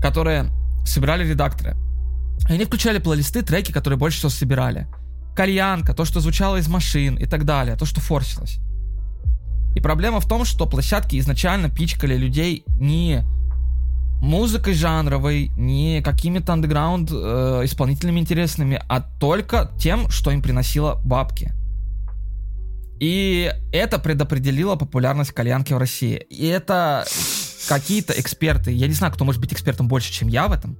которые 0.00 0.50
собирали 0.86 1.28
редакторы. 1.28 1.76
И 2.48 2.52
они 2.52 2.64
включали 2.64 2.98
плейлисты, 2.98 3.42
треки, 3.42 3.72
которые 3.72 3.98
больше 3.98 4.18
всего 4.18 4.30
собирали. 4.30 4.86
Кальянка, 5.34 5.94
то, 5.94 6.04
что 6.04 6.20
звучало 6.20 6.58
из 6.58 6.68
машин 6.68 7.16
и 7.16 7.26
так 7.26 7.44
далее, 7.44 7.74
то, 7.74 7.86
что 7.86 8.00
форсилось. 8.00 8.60
И 9.74 9.80
проблема 9.80 10.20
в 10.20 10.28
том, 10.28 10.44
что 10.44 10.66
площадки 10.66 11.18
изначально 11.18 11.68
пичкали 11.68 12.16
людей 12.16 12.62
не 12.68 13.24
музыкой 14.22 14.74
жанровой, 14.74 15.50
не 15.56 16.00
какими-то 16.00 16.52
андеграунд 16.52 17.10
э, 17.12 17.62
исполнителями 17.64 18.20
интересными, 18.20 18.80
а 18.88 19.00
только 19.00 19.72
тем, 19.78 20.08
что 20.10 20.30
им 20.30 20.40
приносило 20.40 21.00
бабки. 21.04 21.52
И 23.00 23.52
это 23.72 23.98
предопределило 23.98 24.76
популярность 24.76 25.32
кальянки 25.32 25.72
в 25.72 25.78
России. 25.78 26.24
И 26.30 26.46
это 26.46 27.04
какие-то 27.68 28.12
эксперты, 28.18 28.70
я 28.70 28.86
не 28.86 28.94
знаю, 28.94 29.12
кто 29.12 29.24
может 29.24 29.40
быть 29.40 29.52
экспертом 29.52 29.88
больше, 29.88 30.12
чем 30.12 30.28
я 30.28 30.46
в 30.46 30.52
этом, 30.52 30.78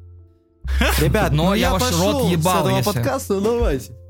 Ребят, 1.01 1.33
Но 1.33 1.47
ну 1.47 1.55
я 1.55 1.67
я 1.67 1.73
ваш 1.73 1.83
пошел 1.83 2.13
рот 2.21 2.31
ебал, 2.31 2.55
с 2.55 2.67
этого 2.67 2.77
если- 2.79 2.93
подкаста, 2.93 3.41
давайте. 3.41 3.93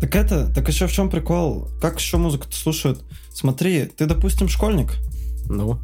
Так 0.00 0.16
это, 0.16 0.52
так 0.52 0.66
еще 0.66 0.88
в 0.88 0.92
чем 0.92 1.08
прикол? 1.08 1.68
Как 1.80 2.00
еще 2.00 2.16
музыку-то 2.16 2.56
слушают? 2.56 3.04
Смотри, 3.32 3.84
ты, 3.84 4.06
допустим, 4.06 4.48
школьник, 4.48 4.94
Ну, 5.44 5.78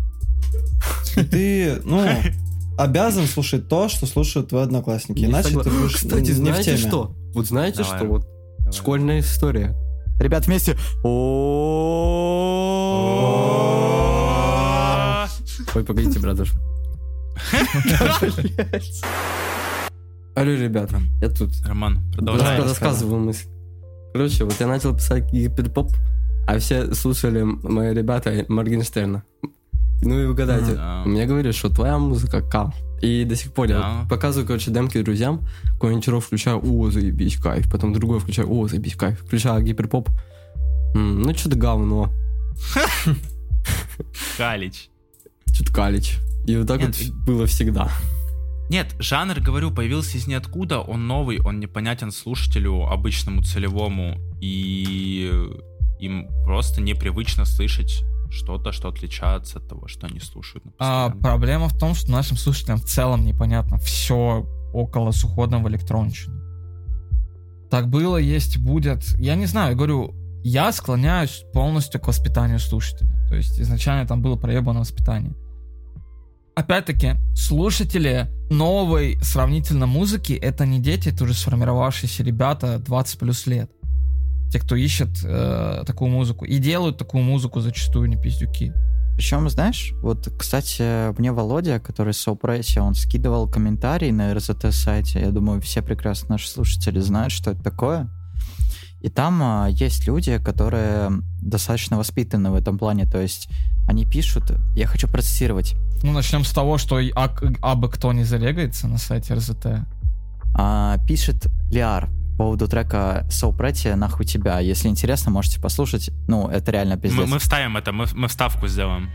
ты, 1.31 1.81
ну, 1.85 2.07
обязан 2.79 3.27
слушать 3.27 3.69
то, 3.69 3.89
что 3.89 4.07
слушают 4.07 4.49
твои 4.49 4.63
одноклассники. 4.63 5.19
не 5.21 5.27
Иначе 5.27 5.51
согла- 5.51 5.65
ты 5.65 5.71
будешь 5.71 5.95
Кстати, 5.97 6.27
не 6.27 6.31
в 6.33 6.37
знаете 6.37 6.77
теме. 6.77 6.89
что? 6.89 7.15
Вот 7.35 7.47
знаете 7.47 7.79
Давай. 7.83 7.99
что? 7.99 8.07
Вот 8.07 8.27
Давай. 8.59 8.73
школьная 8.73 9.21
история. 9.21 9.75
Ребят, 10.21 10.47
вместе. 10.47 10.77
Ой, 15.75 15.85
погодите, 15.85 16.19
братуш. 16.19 16.53
Алло, 20.35 20.51
ребята, 20.53 21.01
я 21.21 21.29
тут. 21.29 21.51
Роман, 21.67 22.01
продолжай. 22.13 22.59
Рас- 22.59 22.69
рассказываю 22.69 23.21
мысль. 23.21 23.47
Короче, 24.13 24.45
вот 24.45 24.55
я 24.61 24.67
начал 24.67 24.95
писать 24.97 25.31
гиперпоп, 25.33 25.93
а 26.47 26.59
все 26.59 26.95
слушали 26.95 27.43
мои 27.43 27.93
ребята 27.95 28.45
Моргенштерна. 28.49 29.23
Ну 30.03 30.21
и 30.21 30.27
угадайте, 30.27 30.75
А. 30.79 31.05
мне 31.05 31.27
говорят, 31.27 31.55
что 31.55 31.69
твоя 31.71 31.99
музыка 31.99 32.41
кал. 32.41 32.73
И 33.03 33.25
до 33.25 33.37
сих 33.37 33.53
пор 33.53 33.69
я 33.69 33.79
Да. 33.79 33.99
вот 34.01 34.09
показываю, 34.09 34.47
короче, 34.47 34.71
демки 34.71 35.01
друзьям, 35.03 35.47
какой-нибудь 35.75 36.25
включаю, 36.25 36.61
о, 36.65 36.91
заебись, 36.91 37.37
кайф. 37.37 37.71
Потом 37.71 37.93
другой 37.93 38.19
включаю, 38.21 38.51
о, 38.51 38.67
заебись, 38.69 38.97
кайф. 38.97 39.21
Включаю 39.21 39.63
гиперпоп, 39.63 40.09
М, 40.95 41.23
ну 41.23 41.35
что-то 41.35 41.57
говно, 41.57 42.11
Калич. 44.37 44.89
что-то 45.53 45.73
калич. 45.73 46.17
И 46.47 46.57
вот 46.57 46.67
так 46.67 46.81
Нет, 46.81 46.97
вот 46.99 47.15
было 47.27 47.47
всегда. 47.47 47.91
Нет, 48.71 48.95
жанр, 48.99 49.41
говорю, 49.41 49.71
появился 49.71 50.19
из 50.19 50.27
ниоткуда, 50.27 50.81
он 50.81 51.07
новый, 51.07 51.41
он 51.41 51.59
непонятен 51.61 52.11
слушателю, 52.11 52.87
обычному 52.87 53.43
целевому, 53.43 54.19
и 54.41 55.33
им 56.01 56.29
просто 56.45 56.81
непривычно 56.81 57.45
слышать 57.45 58.05
что-то, 58.31 58.73
что 58.73 58.89
отличается 58.89 59.59
от 59.59 59.69
того, 59.69 59.89
что 59.89 60.07
они 60.07 60.21
слушают. 60.21 60.65
А, 60.79 61.11
проблема 61.11 61.69
в 61.69 61.77
том, 61.77 61.95
что 61.95 62.11
нашим 62.11 62.37
слушателям 62.37 62.79
в 62.79 62.85
целом 62.85 63.25
непонятно 63.25 63.79
все 63.79 64.47
около 64.73 65.13
суходного 65.13 65.69
электронщины. 65.69 66.39
Так 67.71 67.89
было, 67.89 68.17
есть, 68.17 68.59
будет. 68.59 69.05
Я 69.19 69.35
не 69.35 69.47
знаю, 69.47 69.71
я 69.71 69.77
говорю, 69.77 70.15
я 70.43 70.73
склоняюсь 70.73 71.45
полностью 71.53 72.01
к 72.01 72.07
воспитанию 72.07 72.59
слушателя. 72.59 73.11
То 73.29 73.35
есть 73.35 73.61
изначально 73.61 74.07
там 74.07 74.23
было 74.23 74.37
проебано 74.37 74.81
воспитание. 74.81 75.35
Опять-таки, 76.55 77.17
слушатели 77.37 78.29
новой 78.51 79.19
сравнительно 79.23 79.87
музыки 79.87 80.33
это 80.33 80.67
не 80.67 80.81
дети, 80.81 81.11
это 81.11 81.25
уже 81.25 81.35
сформировавшиеся 81.35 82.25
ребята 82.25 82.79
20 82.79 83.19
плюс 83.19 83.47
лет. 83.47 83.71
Те, 84.51 84.59
кто 84.61 84.77
ищет 84.77 85.11
э, 85.25 85.83
такую 85.87 86.11
музыку. 86.11 86.45
И 86.45 86.59
делают 86.59 86.99
такую 86.99 87.23
музыку 87.23 87.61
зачастую 87.61 88.09
не 88.09 88.17
пиздюки. 88.17 88.73
Причем, 89.15 89.49
знаешь, 89.51 89.93
вот, 90.01 90.33
кстати, 90.39 91.13
мне 91.19 91.33
Володя, 91.33 91.81
который 91.81 92.15
с 92.15 92.19
Сопресси, 92.19 92.79
он 92.79 92.95
скидывал 92.95 93.49
комментарий 93.49 94.13
на 94.13 94.33
РЗТ 94.33 94.73
сайте. 94.73 95.21
Я 95.21 95.31
думаю, 95.31 95.61
все 95.61 95.83
прекрасно 95.83 96.35
наши 96.35 96.49
слушатели 96.49 97.01
знают, 97.01 97.33
что 97.33 97.51
это 97.51 97.63
такое. 97.63 98.09
И 99.01 99.09
там 99.09 99.41
а, 99.43 99.67
есть 99.69 100.07
люди, 100.07 100.39
которые 100.39 101.11
достаточно 101.43 101.99
воспитаны 101.99 102.51
в 102.51 102.55
этом 102.55 102.79
плане. 102.79 103.07
То 103.07 103.21
есть 103.21 103.49
они 103.87 104.07
пишут, 104.07 104.53
я 104.75 104.87
хочу 104.87 105.09
процессировать. 105.09 105.75
Ну, 106.03 106.13
начнем 106.13 106.45
с 106.45 106.53
того, 106.53 106.79
что 106.79 106.99
и- 107.01 107.13
а, 107.15 107.35
абы 107.61 107.89
кто 107.89 108.13
не 108.13 108.25
зарегается 108.25 108.87
на 108.87 108.99
сайте 108.99 109.35
РЗТ. 109.35 109.85
А, 110.55 110.99
пишет 111.07 111.49
Лиар 111.71 112.09
поводу 112.39 112.69
трека 112.69 113.27
Сопрети 113.29 113.89
«Нахуй 113.89 114.25
тебя». 114.25 114.61
Если 114.61 114.89
интересно, 114.89 115.33
можете 115.33 115.61
послушать. 115.61 116.11
Ну, 116.29 116.49
это 116.49 116.71
реально 116.71 116.95
Мы, 116.95 117.01
пиздец. 117.01 117.29
мы 117.29 117.39
вставим 117.41 117.77
это, 117.77 117.91
мы, 117.93 118.07
мы 118.15 118.29
вставку 118.29 118.69
сделаем. 118.69 119.11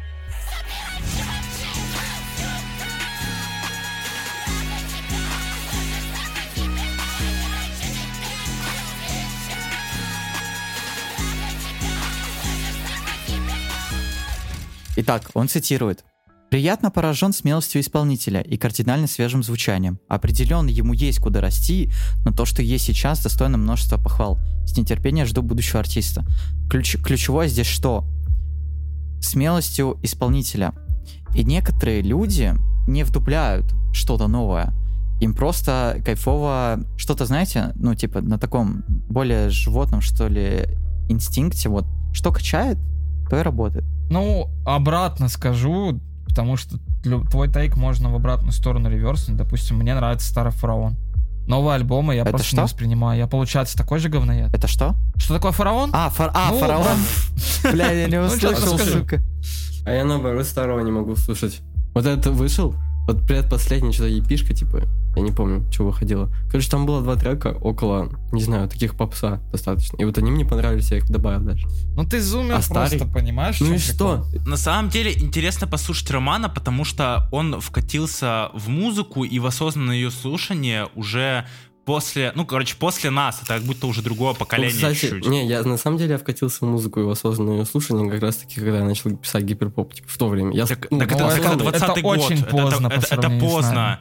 Итак, 14.98 15.32
он 15.34 15.48
цитирует. 15.48 16.04
Приятно 16.54 16.92
поражен 16.92 17.34
смелостью 17.34 17.82
исполнителя 17.82 18.40
и 18.40 18.58
кардинально 18.58 19.08
свежим 19.08 19.42
звучанием. 19.42 19.98
Определенно 20.08 20.70
ему 20.70 20.94
есть 20.94 21.18
куда 21.18 21.42
расти, 21.42 21.90
но 22.26 22.32
то, 22.32 22.46
что 22.46 22.62
есть 22.62 22.86
сейчас, 22.86 23.24
достойно 23.24 23.58
множества 23.58 23.98
похвал. 23.98 24.38
С 24.68 24.78
нетерпением 24.78 25.26
жду 25.26 25.42
будущего 25.42 25.80
артиста. 25.80 26.24
Ключ- 26.70 27.02
ключевое 27.02 27.48
здесь 27.48 27.66
что? 27.66 28.06
Смелостью 29.20 29.98
исполнителя. 30.04 30.74
И 31.34 31.44
некоторые 31.44 32.04
люди 32.04 32.54
не 32.88 33.02
вдупляют 33.04 33.74
что-то 33.92 34.28
новое. 34.28 34.76
Им 35.22 35.34
просто 35.34 36.04
кайфово 36.06 36.82
что-то, 36.98 37.26
знаете, 37.26 37.72
ну, 37.74 37.96
типа 37.96 38.22
на 38.22 38.38
таком 38.38 38.84
более 39.10 39.50
животном, 39.50 40.02
что 40.02 40.28
ли, 40.28 40.68
инстинкте. 41.10 41.70
Вот 41.70 41.88
что 42.14 42.32
качает, 42.32 42.78
то 43.28 43.40
и 43.40 43.42
работает. 43.42 43.86
Ну, 44.12 44.52
обратно 44.68 45.30
скажу, 45.30 46.00
потому 46.34 46.58
что 46.58 46.80
твой 47.30 47.48
тейк 47.48 47.78
можно 47.78 48.10
в 48.12 48.16
обратную 48.16 48.54
сторону 48.54 48.90
реверснуть. 48.90 49.38
Допустим, 49.38 49.78
мне 49.78 49.94
нравится 49.94 50.28
Старый 50.28 50.52
Фараон. 50.52 50.98
Новые 51.46 51.76
альбомы 51.76 52.16
я 52.16 52.22
Это 52.22 52.32
просто 52.32 52.48
что? 52.48 52.56
не 52.58 52.64
воспринимаю. 52.64 53.20
Я, 53.20 53.28
получается, 53.28 53.78
такой 53.78 54.00
же 54.00 54.10
говноед. 54.10 54.52
Это 54.52 54.68
что? 54.68 54.96
Что 55.18 55.36
такое 55.36 55.52
Фараон? 55.52 55.92
А, 55.94 56.10
фар... 56.10 56.32
а 56.34 56.50
Ну, 56.52 56.60
фараон. 56.60 56.98
Бля, 57.72 57.92
я 57.92 58.08
не 58.08 58.20
Ну, 58.20 58.26
услышал, 58.26 58.80
сука. 58.80 59.22
А 59.86 59.92
я 59.92 60.06
наоборот 60.06 60.48
старого 60.48 60.80
не 60.80 60.92
могу 60.92 61.16
слушать. 61.16 61.62
Вот 61.94 62.08
это 62.08 62.32
вышел, 62.32 62.74
вот 63.08 63.28
предпоследний 63.28 63.92
что-то 63.92 64.10
епишка, 64.10 64.56
типа, 64.56 64.84
я 65.16 65.22
не 65.22 65.32
помню, 65.32 65.70
что 65.72 65.84
выходило. 65.86 66.30
Короче, 66.50 66.70
там 66.70 66.86
было 66.86 67.02
два 67.02 67.16
трека 67.16 67.50
около, 67.62 68.10
не 68.32 68.42
знаю, 68.42 68.68
таких 68.68 68.96
попса 68.96 69.42
достаточно. 69.52 69.98
И 69.98 70.06
вот 70.06 70.18
они 70.18 70.32
мне 70.32 70.46
понравились, 70.46 70.92
я 70.92 70.98
их 70.98 71.10
добавил 71.10 71.42
даже. 71.42 71.68
Ну 71.96 72.04
ты 72.04 72.22
зумер 72.22 72.56
А 72.56 72.62
просто, 72.68 72.98
старый? 72.98 73.14
понимаешь? 73.14 73.60
Ну 73.60 73.74
и 73.74 73.78
прикол? 73.78 74.24
что? 74.24 74.26
На 74.48 74.58
самом 74.58 74.90
деле 74.90 75.14
интересно 75.14 75.68
послушать 75.68 76.10
Романа, 76.12 76.50
потому 76.50 76.84
что 76.86 77.28
он 77.32 77.60
вкатился 77.62 78.50
в 78.54 78.70
музыку 78.70 79.24
и 79.24 79.40
в 79.40 79.46
осознанное 79.46 79.96
ее 79.96 80.12
слушание 80.12 80.88
уже 80.96 81.46
после, 81.86 82.32
ну, 82.36 82.46
короче, 82.46 82.78
после 82.78 83.10
нас, 83.10 83.40
это 83.44 83.56
как 83.56 83.64
будто 83.64 83.88
уже 83.88 84.02
другое 84.02 84.32
Ну, 84.32 84.36
поколение 84.40 84.74
кстати, 84.74 84.96
чуть-чуть. 85.02 85.28
не, 85.28 85.46
я 85.46 85.64
на 85.64 85.76
самом 85.78 85.98
деле 85.98 86.12
я 86.12 86.18
вкатился 86.18 86.60
в 86.66 86.68
музыку 86.70 87.02
и 87.02 87.04
в 87.04 87.10
осознанное 87.10 87.66
слушание 87.66 88.10
как 88.10 88.22
раз 88.22 88.38
таки, 88.38 88.62
когда 88.62 88.78
я 88.78 88.86
начал 88.86 89.14
писать 89.18 89.44
гиперпоп, 89.44 89.94
типа, 89.94 90.08
в 90.10 90.18
то 90.18 90.30
время. 90.30 90.56
Я, 90.56 90.66
Так, 90.66 90.88
ну, 90.92 91.00
так 91.00 91.12
ну, 91.12 91.18
это, 91.18 91.26
это- 91.36 91.48
это 91.50 91.58
20 91.58 91.84
это 91.90 92.02
год. 92.02 92.18
очень 92.20 92.40
Это- 92.40 92.46
поздно 92.52 92.88
это, 92.88 93.08
по 93.10 93.14
это, 93.16 93.30
с 93.30 93.40
поздно. 93.42 94.00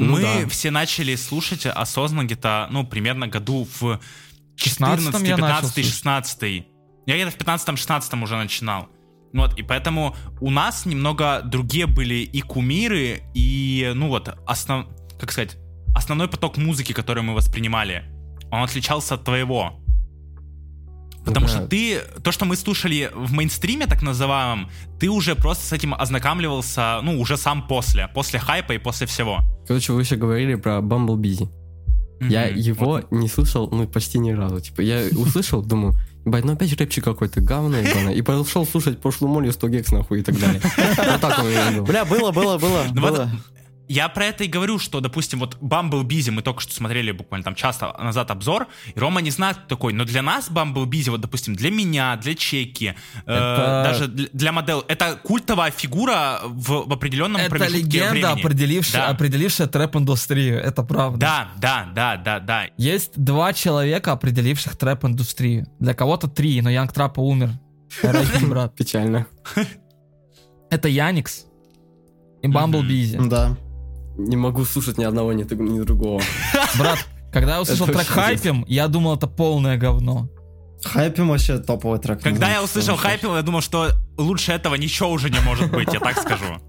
Ну 0.00 0.12
Мы 0.12 0.22
да. 0.22 0.48
все 0.48 0.70
начали 0.70 1.14
слушать 1.14 1.66
осознанно 1.66 2.24
где-то, 2.24 2.68
ну, 2.70 2.86
примерно 2.86 3.26
году 3.26 3.68
в 3.80 4.00
16-м 4.56 5.12
14, 5.12 5.28
я 5.28 5.36
начал 5.36 5.68
15, 5.68 5.74
слушать. 5.74 5.92
16. 5.92 6.64
Я 7.06 7.14
где-то 7.14 7.30
в 7.30 7.38
15-16 7.38 8.22
уже 8.22 8.36
начинал. 8.36 8.88
Вот, 9.32 9.58
и 9.58 9.62
поэтому 9.62 10.16
у 10.40 10.50
нас 10.50 10.86
немного 10.86 11.42
другие 11.44 11.86
были 11.86 12.16
и 12.16 12.40
кумиры, 12.40 13.22
и, 13.34 13.92
ну 13.94 14.08
вот, 14.08 14.28
основ... 14.46 14.86
как 15.20 15.30
сказать, 15.30 15.56
основной 15.94 16.28
поток 16.28 16.56
музыки, 16.56 16.92
который 16.92 17.22
мы 17.22 17.34
воспринимали, 17.34 18.04
он 18.50 18.62
отличался 18.62 19.14
от 19.14 19.24
твоего. 19.24 19.79
Потому 21.24 21.46
Да. 21.46 21.52
что 21.52 21.66
ты, 21.66 22.00
то, 22.22 22.32
что 22.32 22.44
мы 22.46 22.56
слушали 22.56 23.10
в 23.14 23.32
мейнстриме, 23.32 23.86
так 23.86 24.02
называемом, 24.02 24.70
ты 24.98 25.08
уже 25.10 25.34
просто 25.34 25.66
с 25.66 25.72
этим 25.72 25.92
ознакомливался, 25.94 27.00
ну, 27.02 27.20
уже 27.20 27.36
сам 27.36 27.66
после, 27.68 28.08
после 28.08 28.38
хайпа 28.38 28.72
и 28.72 28.78
после 28.78 29.06
всего. 29.06 29.40
Короче, 29.66 29.92
вы 29.92 30.02
еще 30.02 30.16
говорили 30.16 30.54
про 30.54 30.78
Bumble 30.78 31.16
Busy. 31.16 31.48
Я 32.20 32.44
его 32.46 32.84
Вот. 32.86 33.12
не 33.12 33.28
слышал, 33.28 33.68
ну, 33.70 33.86
почти 33.86 34.18
ни 34.18 34.30
разу. 34.32 34.60
Типа, 34.60 34.82
я 34.82 35.06
услышал, 35.16 35.62
думаю, 35.62 35.94
ебать, 36.26 36.44
ну 36.44 36.52
опять 36.52 36.72
рэпчик 36.78 37.02
какой-то, 37.04 37.40
говно 37.40 37.78
ебаное. 37.78 38.12
И 38.14 38.20
пошел 38.22 38.66
слушать 38.66 39.00
пошлую 39.00 39.32
молью 39.32 39.52
100 39.52 39.68
гекс 39.68 39.90
нахуй 39.92 40.20
и 40.20 40.22
так 40.22 40.38
далее. 40.38 40.60
Вот 40.62 41.20
так 41.20 41.38
у 41.38 41.46
меня 41.46 41.70
было. 41.72 41.84
Бля, 41.86 42.04
было, 42.04 42.30
было, 42.30 42.58
было. 42.58 43.30
Я 43.92 44.08
про 44.08 44.26
это 44.26 44.44
и 44.44 44.46
говорю, 44.46 44.78
что, 44.78 45.00
допустим, 45.00 45.40
вот 45.40 45.56
Busy, 46.04 46.30
мы 46.30 46.42
только 46.42 46.60
что 46.60 46.72
смотрели 46.72 47.10
буквально 47.10 47.42
там 47.44 47.56
час 47.56 47.80
назад 47.98 48.30
обзор, 48.30 48.68
и 48.94 48.98
Рома 49.00 49.20
не 49.20 49.30
знает, 49.30 49.56
кто 49.56 49.66
такой, 49.74 49.92
но 49.92 50.04
для 50.04 50.22
нас 50.22 50.48
Busy, 50.86 51.10
вот, 51.10 51.20
допустим, 51.20 51.56
для 51.56 51.70
меня, 51.72 52.16
для 52.16 52.36
Чеки, 52.36 52.94
э, 53.26 53.32
Это- 53.34 53.82
даже 53.84 54.06
для, 54.06 54.28
для 54.32 54.52
модел, 54.52 54.84
это 54.86 55.16
культовая 55.20 55.72
фигура 55.72 56.38
в, 56.44 56.86
в 56.88 56.92
определенном 56.92 57.40
Это 57.40 57.50
промежутке 57.50 57.78
легенда, 57.82 58.10
времени. 58.12 58.40
определившая, 58.40 59.02
Да. 59.02 59.08
определившая 59.08 59.66
трэп-индустрию. 59.66 60.60
Это 60.60 60.84
правда. 60.84 61.18
Да, 61.18 61.48
да, 61.58 61.88
да, 61.92 62.16
да, 62.16 62.38
да. 62.38 62.66
Есть 62.76 63.12
два 63.20 63.52
человека, 63.52 64.12
определивших 64.12 64.76
трэп-индустрию. 64.76 65.66
Для 65.80 65.94
кого-то 65.94 66.28
три, 66.28 66.62
но 66.62 66.70
Yung 66.70 66.92
Trappa 66.92 67.18
умер. 67.20 67.50
Печально. 68.76 69.26
Это 70.70 70.88
Яникс 70.88 71.46
и 72.42 72.46
Бамбл 72.46 72.78
Мгм. 72.78 72.88
Бизи. 72.88 73.18
Да. 73.28 73.56
Не 74.28 74.36
могу 74.36 74.64
слушать 74.64 74.98
ни 74.98 75.04
одного, 75.04 75.32
ни, 75.32 75.42
ни 75.42 75.80
другого. 75.80 76.22
Брат, 76.78 76.98
когда 77.32 77.54
я 77.54 77.62
услышал 77.62 77.86
трек 77.86 78.06
Хайпим, 78.06 78.64
я 78.68 78.88
думал, 78.88 79.16
это 79.16 79.26
полное 79.26 79.76
говно. 79.76 80.28
Хайпим 80.84 81.28
вообще 81.28 81.58
топовый 81.58 81.98
трек. 81.98 82.22
Когда 82.22 82.46
Не 82.48 82.54
я 82.54 82.62
услышал 82.62 82.96
хайпил, 82.96 83.36
я 83.36 83.42
думал, 83.42 83.60
что 83.60 83.90
лучше 84.16 84.52
этого 84.52 84.76
ничего 84.76 85.10
уже 85.10 85.28
не 85.28 85.40
может 85.40 85.70
быть, 85.70 85.92
я 85.92 86.00
так 86.00 86.18
скажу. 86.18 86.60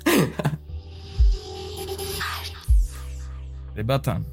Ребята, 3.76 4.24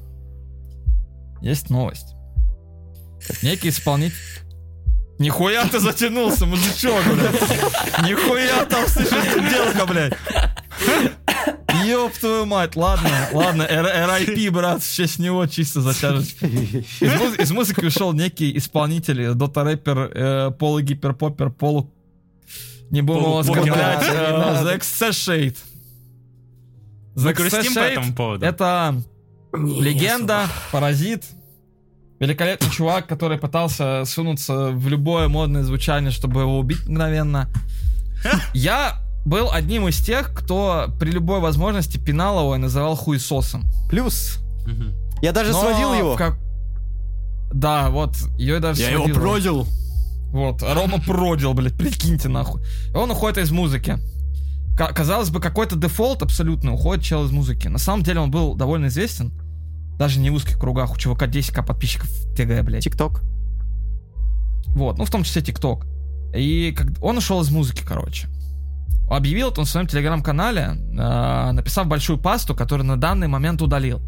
есть 1.41 1.69
новость. 1.69 2.15
Некий 3.41 3.69
исполнитель... 3.69 4.15
Нихуя 5.17 5.67
ты 5.67 5.79
затянулся, 5.81 6.45
мужичок, 6.45 7.01
блядь. 7.03 8.09
Нихуя 8.09 8.63
там, 8.65 8.87
слышишь, 8.87 9.51
делка, 9.51 9.85
блядь. 9.85 10.13
Ёб 11.89 12.13
твою 12.13 12.45
мать, 12.45 12.75
ладно, 12.75 13.09
ладно, 13.33 13.63
R- 13.63 14.25
RIP, 14.27 14.51
брат, 14.51 14.83
в 14.83 14.95
честь 14.95 15.19
него 15.19 15.45
чисто 15.47 15.81
затяжечка. 15.81 16.45
Из, 16.45 17.13
муз- 17.19 17.39
из 17.39 17.51
музыки 17.51 17.85
ушел 17.85 18.13
некий 18.13 18.55
исполнитель, 18.57 19.33
дота-рэпер, 19.33 20.11
э, 20.13 20.51
полу-гиперпопер, 20.51 21.49
полу... 21.49 21.91
Не 22.91 23.01
будем 23.01 23.21
его 23.21 23.37
оскорблять, 23.39 24.03
э. 24.03 24.63
The 24.63 24.77
Excess 24.79 25.11
Shade. 25.11 25.57
The 27.15 27.33
Excess 27.33 27.49
по 27.49 27.79
Shade 27.79 27.91
этому 27.91 28.15
поводу. 28.15 28.45
Это 28.45 28.95
легенда, 29.53 30.47
паразит, 30.71 31.23
великолепный 32.19 32.69
чувак, 32.71 33.07
который 33.07 33.37
пытался 33.37 34.03
сунуться 34.05 34.69
в 34.71 34.87
любое 34.87 35.27
модное 35.27 35.63
звучание, 35.63 36.11
чтобы 36.11 36.41
его 36.41 36.59
убить 36.59 36.87
мгновенно. 36.87 37.47
Я 38.53 38.99
был 39.29 39.51
одним 39.51 39.87
из 39.87 40.01
тех, 40.01 40.33
кто 40.33 40.87
при 40.99 41.11
любой 41.11 41.39
возможности 41.39 41.97
пинал 41.97 42.39
его 42.39 42.55
и 42.55 42.57
называл 42.57 42.95
хуесосом. 42.95 43.63
Плюс. 43.89 44.39
Мгм. 44.65 44.93
Я 45.21 45.31
даже 45.31 45.51
Но 45.51 45.61
сводил 45.61 45.93
его. 45.93 46.15
как- 46.15 46.39
Да, 47.53 47.89
вот, 47.89 48.15
ее 48.37 48.59
даже 48.59 48.81
Я 48.81 48.91
его 48.91 49.05
продил. 49.05 49.67
Вот, 50.31 50.61
Рома 50.63 50.99
продил, 50.99 51.53
блядь, 51.53 51.77
прикиньте 51.77 52.27
нахуй. 52.27 52.61
И 52.91 52.95
он 52.95 53.09
уходит 53.11 53.37
из 53.37 53.51
музыки. 53.51 53.97
Ка- 54.75 54.93
казалось 54.93 55.29
бы, 55.29 55.39
какой-то 55.39 55.75
дефолт 55.75 56.23
абсолютно 56.23 56.73
уходит 56.73 57.03
чел 57.03 57.25
из 57.25 57.31
музыки. 57.31 57.67
На 57.67 57.79
самом 57.79 58.03
деле 58.03 58.19
он 58.19 58.31
был 58.31 58.55
довольно 58.55 58.87
известен. 58.87 59.31
Даже 59.97 60.19
не 60.19 60.29
в 60.29 60.35
узких 60.35 60.57
кругах. 60.57 60.93
У 60.93 60.97
чувака 60.97 61.27
10к 61.27 61.65
подписчиков 61.65 62.09
ТГ, 62.35 62.63
блядь. 62.63 62.83
Тикток. 62.83 63.21
Вот, 64.67 64.97
ну 64.97 65.05
в 65.05 65.11
том 65.11 65.23
числе 65.23 65.41
TikTok. 65.41 65.85
И 66.33 66.73
как... 66.77 66.87
он 67.01 67.17
ушел 67.17 67.41
из 67.41 67.49
музыки, 67.49 67.83
короче. 67.85 68.27
Объявил 69.09 69.49
это 69.49 69.61
он 69.61 69.65
в 69.65 69.69
своем 69.69 69.87
телеграм-канале, 69.87 70.61
э, 70.97 71.51
написав 71.51 71.87
большую 71.87 72.19
пасту, 72.19 72.55
которую 72.55 72.85
на 72.87 72.95
данный 72.97 73.27
момент 73.27 73.61
удалил. 73.61 74.01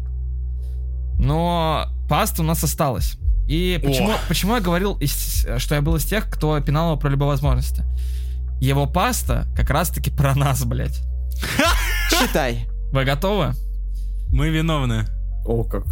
Но 1.18 1.86
паста 2.08 2.42
у 2.42 2.44
нас 2.44 2.62
осталась. 2.64 3.16
И 3.48 3.80
почему, 3.84 4.12
почему 4.28 4.54
я 4.54 4.60
говорил, 4.60 4.94
из- 4.98 5.46
что 5.58 5.74
я 5.74 5.82
был 5.82 5.96
из 5.96 6.04
тех, 6.04 6.28
кто 6.30 6.58
пинал 6.60 6.90
его 6.90 6.96
про 6.96 7.08
любые 7.10 7.28
возможности? 7.28 7.84
Его 8.60 8.86
паста 8.86 9.46
как 9.56 9.70
раз-таки 9.70 10.10
про 10.10 10.34
нас, 10.34 10.64
блядь. 10.64 11.00
Читай. 12.10 12.68
Вы 12.92 13.04
готовы? 13.04 13.52
Мы 14.28 14.50
виновны. 14.50 15.06
О, 15.44 15.64
как. 15.64 15.84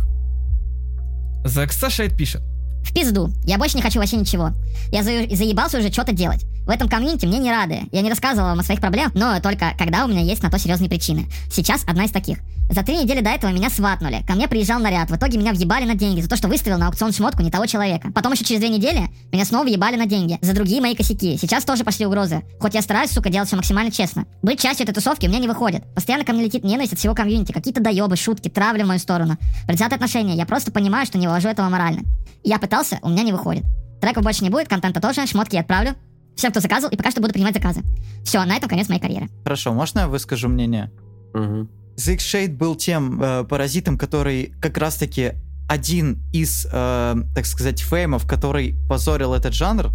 The 1.44 1.66
Shade 1.66 2.16
пишет. 2.16 2.42
В 2.84 2.94
пизду. 2.94 3.30
Я 3.44 3.58
больше 3.58 3.76
не 3.76 3.82
хочу 3.82 3.98
вообще 3.98 4.16
ничего. 4.16 4.50
Я 4.92 5.02
за- 5.02 5.34
заебался 5.34 5.78
уже 5.78 5.90
что-то 5.92 6.12
делать. 6.12 6.46
В 6.70 6.72
этом 6.72 6.88
комьюнити 6.88 7.26
мне 7.26 7.40
не 7.40 7.50
рады. 7.50 7.80
Я 7.90 8.00
не 8.00 8.08
рассказывал 8.08 8.50
вам 8.50 8.60
о 8.60 8.62
своих 8.62 8.80
проблемах, 8.80 9.12
но 9.16 9.40
только 9.40 9.72
когда 9.76 10.04
у 10.04 10.08
меня 10.08 10.20
есть 10.20 10.40
на 10.40 10.52
то 10.52 10.56
серьезные 10.56 10.88
причины. 10.88 11.26
Сейчас 11.50 11.82
одна 11.84 12.04
из 12.04 12.12
таких. 12.12 12.38
За 12.70 12.84
три 12.84 12.96
недели 12.96 13.22
до 13.22 13.30
этого 13.30 13.50
меня 13.50 13.68
сватнули. 13.70 14.22
Ко 14.24 14.34
мне 14.34 14.46
приезжал 14.46 14.78
наряд. 14.78 15.10
В 15.10 15.16
итоге 15.16 15.36
меня 15.36 15.50
въебали 15.50 15.84
на 15.84 15.96
деньги 15.96 16.20
за 16.20 16.28
то, 16.28 16.36
что 16.36 16.46
выставил 16.46 16.78
на 16.78 16.86
аукцион 16.86 17.10
шмотку 17.10 17.42
не 17.42 17.50
того 17.50 17.66
человека. 17.66 18.12
Потом 18.14 18.34
еще 18.34 18.44
через 18.44 18.60
две 18.60 18.68
недели 18.68 19.08
меня 19.32 19.44
снова 19.44 19.64
въебали 19.64 19.96
на 19.96 20.06
деньги. 20.06 20.38
За 20.42 20.54
другие 20.54 20.80
мои 20.80 20.94
косяки. 20.94 21.36
Сейчас 21.38 21.64
тоже 21.64 21.82
пошли 21.82 22.06
угрозы. 22.06 22.42
Хоть 22.60 22.74
я 22.74 22.82
стараюсь, 22.82 23.10
сука, 23.10 23.30
делать 23.30 23.48
все 23.48 23.56
максимально 23.56 23.90
честно. 23.90 24.26
Быть 24.40 24.60
частью 24.60 24.84
этой 24.84 24.94
тусовки 24.94 25.26
у 25.26 25.28
меня 25.28 25.40
не 25.40 25.48
выходит. 25.48 25.82
Постоянно 25.96 26.24
ко 26.24 26.32
мне 26.32 26.44
летит 26.44 26.62
ненависть 26.62 26.92
от 26.92 27.00
всего 27.00 27.16
комьюнити. 27.16 27.50
Какие-то 27.50 27.82
доебы, 27.82 28.14
шутки, 28.14 28.48
травли 28.48 28.84
в 28.84 28.86
мою 28.86 29.00
сторону. 29.00 29.38
Предвзятые 29.66 29.96
отношения. 29.96 30.36
Я 30.36 30.46
просто 30.46 30.70
понимаю, 30.70 31.04
что 31.04 31.18
не 31.18 31.26
вывожу 31.26 31.48
этого 31.48 31.68
морально. 31.68 32.02
Я 32.44 32.60
пытался, 32.60 33.00
у 33.02 33.08
меня 33.08 33.24
не 33.24 33.32
выходит. 33.32 33.64
Треков 34.00 34.22
больше 34.22 34.44
не 34.44 34.50
будет, 34.50 34.68
контента 34.68 35.00
тоже, 35.00 35.26
шмотки 35.26 35.56
я 35.56 35.62
отправлю. 35.62 35.96
Всем, 36.40 36.52
кто 36.52 36.60
заказывал, 36.60 36.90
и 36.90 36.96
пока 36.96 37.10
что 37.10 37.20
буду 37.20 37.34
принимать 37.34 37.52
заказы. 37.52 37.82
Все, 38.24 38.42
на 38.46 38.56
этом 38.56 38.66
конец 38.66 38.88
моей 38.88 38.98
карьеры. 38.98 39.28
Хорошо, 39.44 39.74
можно 39.74 39.98
я 39.98 40.08
выскажу 40.08 40.48
мнение? 40.48 40.90
Мгм. 41.34 41.68
The 41.96 42.16
Shade 42.16 42.56
был 42.56 42.76
тем 42.76 43.22
э, 43.22 43.44
паразитом, 43.44 43.98
который 43.98 44.54
как 44.58 44.78
раз-таки 44.78 45.32
один 45.68 46.22
из, 46.32 46.66
э, 46.72 47.14
так 47.34 47.44
сказать, 47.44 47.80
феймов, 47.80 48.26
который 48.26 48.74
позорил 48.88 49.34
этот 49.34 49.52
жанр. 49.52 49.90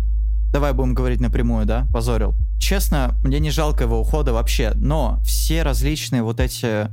Давай 0.52 0.74
будем 0.74 0.94
говорить 0.94 1.20
напрямую, 1.20 1.66
да? 1.66 1.88
Позорил. 1.92 2.36
Честно, 2.60 3.16
мне 3.24 3.40
не 3.40 3.50
жалко 3.50 3.86
его 3.86 4.00
ухода 4.00 4.32
вообще, 4.32 4.74
но 4.76 5.20
все 5.26 5.64
различные 5.64 6.22
вот 6.22 6.40
эти 6.40 6.90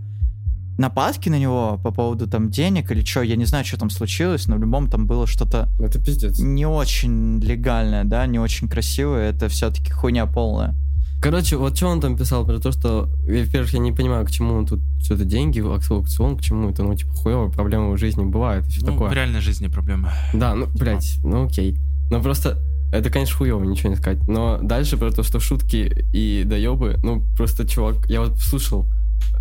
нападки 0.79 1.29
на 1.29 1.39
него 1.39 1.79
по 1.83 1.91
поводу 1.91 2.27
там 2.27 2.51
денег 2.51 2.91
или 2.91 3.05
что, 3.05 3.23
я 3.23 3.37
не 3.37 3.45
знаю, 3.45 3.65
что 3.65 3.79
там 3.79 3.91
случилось, 3.91 4.47
но 4.47 4.57
в 4.57 4.61
любом 4.61 4.89
там 4.89 5.07
было 5.07 5.27
что-то 5.27 5.69
Это 5.79 5.99
пиздец. 6.03 6.39
не 6.41 6.67
очень 6.67 7.41
легальное, 7.41 8.05
да, 8.05 8.27
не 8.27 8.39
очень 8.39 8.69
красивое, 8.69 9.31
это 9.31 9.49
все-таки 9.49 9.91
хуйня 9.91 10.27
полная. 10.27 10.75
Короче, 11.21 11.57
вот 11.57 11.77
что 11.77 11.87
он 11.87 12.01
там 12.01 12.17
писал 12.17 12.45
про 12.45 12.59
то, 12.59 12.73
что, 12.73 13.09
во-первых, 13.23 13.73
я 13.75 13.79
не 13.79 13.93
понимаю, 13.93 14.27
к 14.27 14.31
чему 14.33 14.55
он 14.55 14.67
тут 14.67 14.81
что-то 15.01 15.25
деньги, 15.25 15.61
аукцион, 15.61 16.37
к 16.37 16.41
чему 16.41 16.71
это, 16.71 16.83
ну, 16.83 16.95
типа, 16.97 17.13
хуевые 17.13 17.51
проблемы 17.51 17.93
в 17.93 17.97
жизни 17.99 18.25
бывают, 18.25 18.67
и 18.67 18.71
все 18.71 18.87
Ну, 18.87 18.93
такое. 18.93 19.11
в 19.11 19.13
реальной 19.13 19.41
жизни 19.41 19.69
проблемы. 19.69 20.11
Да, 20.33 20.55
ну, 20.57 20.67
блядь, 20.75 21.19
ну 21.23 21.47
окей. 21.47 21.79
Но 22.11 22.21
просто, 22.21 22.59
это, 22.93 23.09
конечно, 23.09 23.37
хуево, 23.37 23.63
ничего 23.63 23.91
не 23.91 23.97
сказать. 23.97 24.27
Но 24.27 24.59
дальше 24.63 24.97
про 24.97 25.13
то, 25.13 25.23
что 25.23 25.39
шутки 25.39 26.05
и 26.13 26.43
доебы, 26.45 26.99
ну, 27.05 27.23
просто, 27.37 27.69
чувак, 27.69 28.09
я 28.11 28.21
вот 28.23 28.41
слушал 28.41 28.89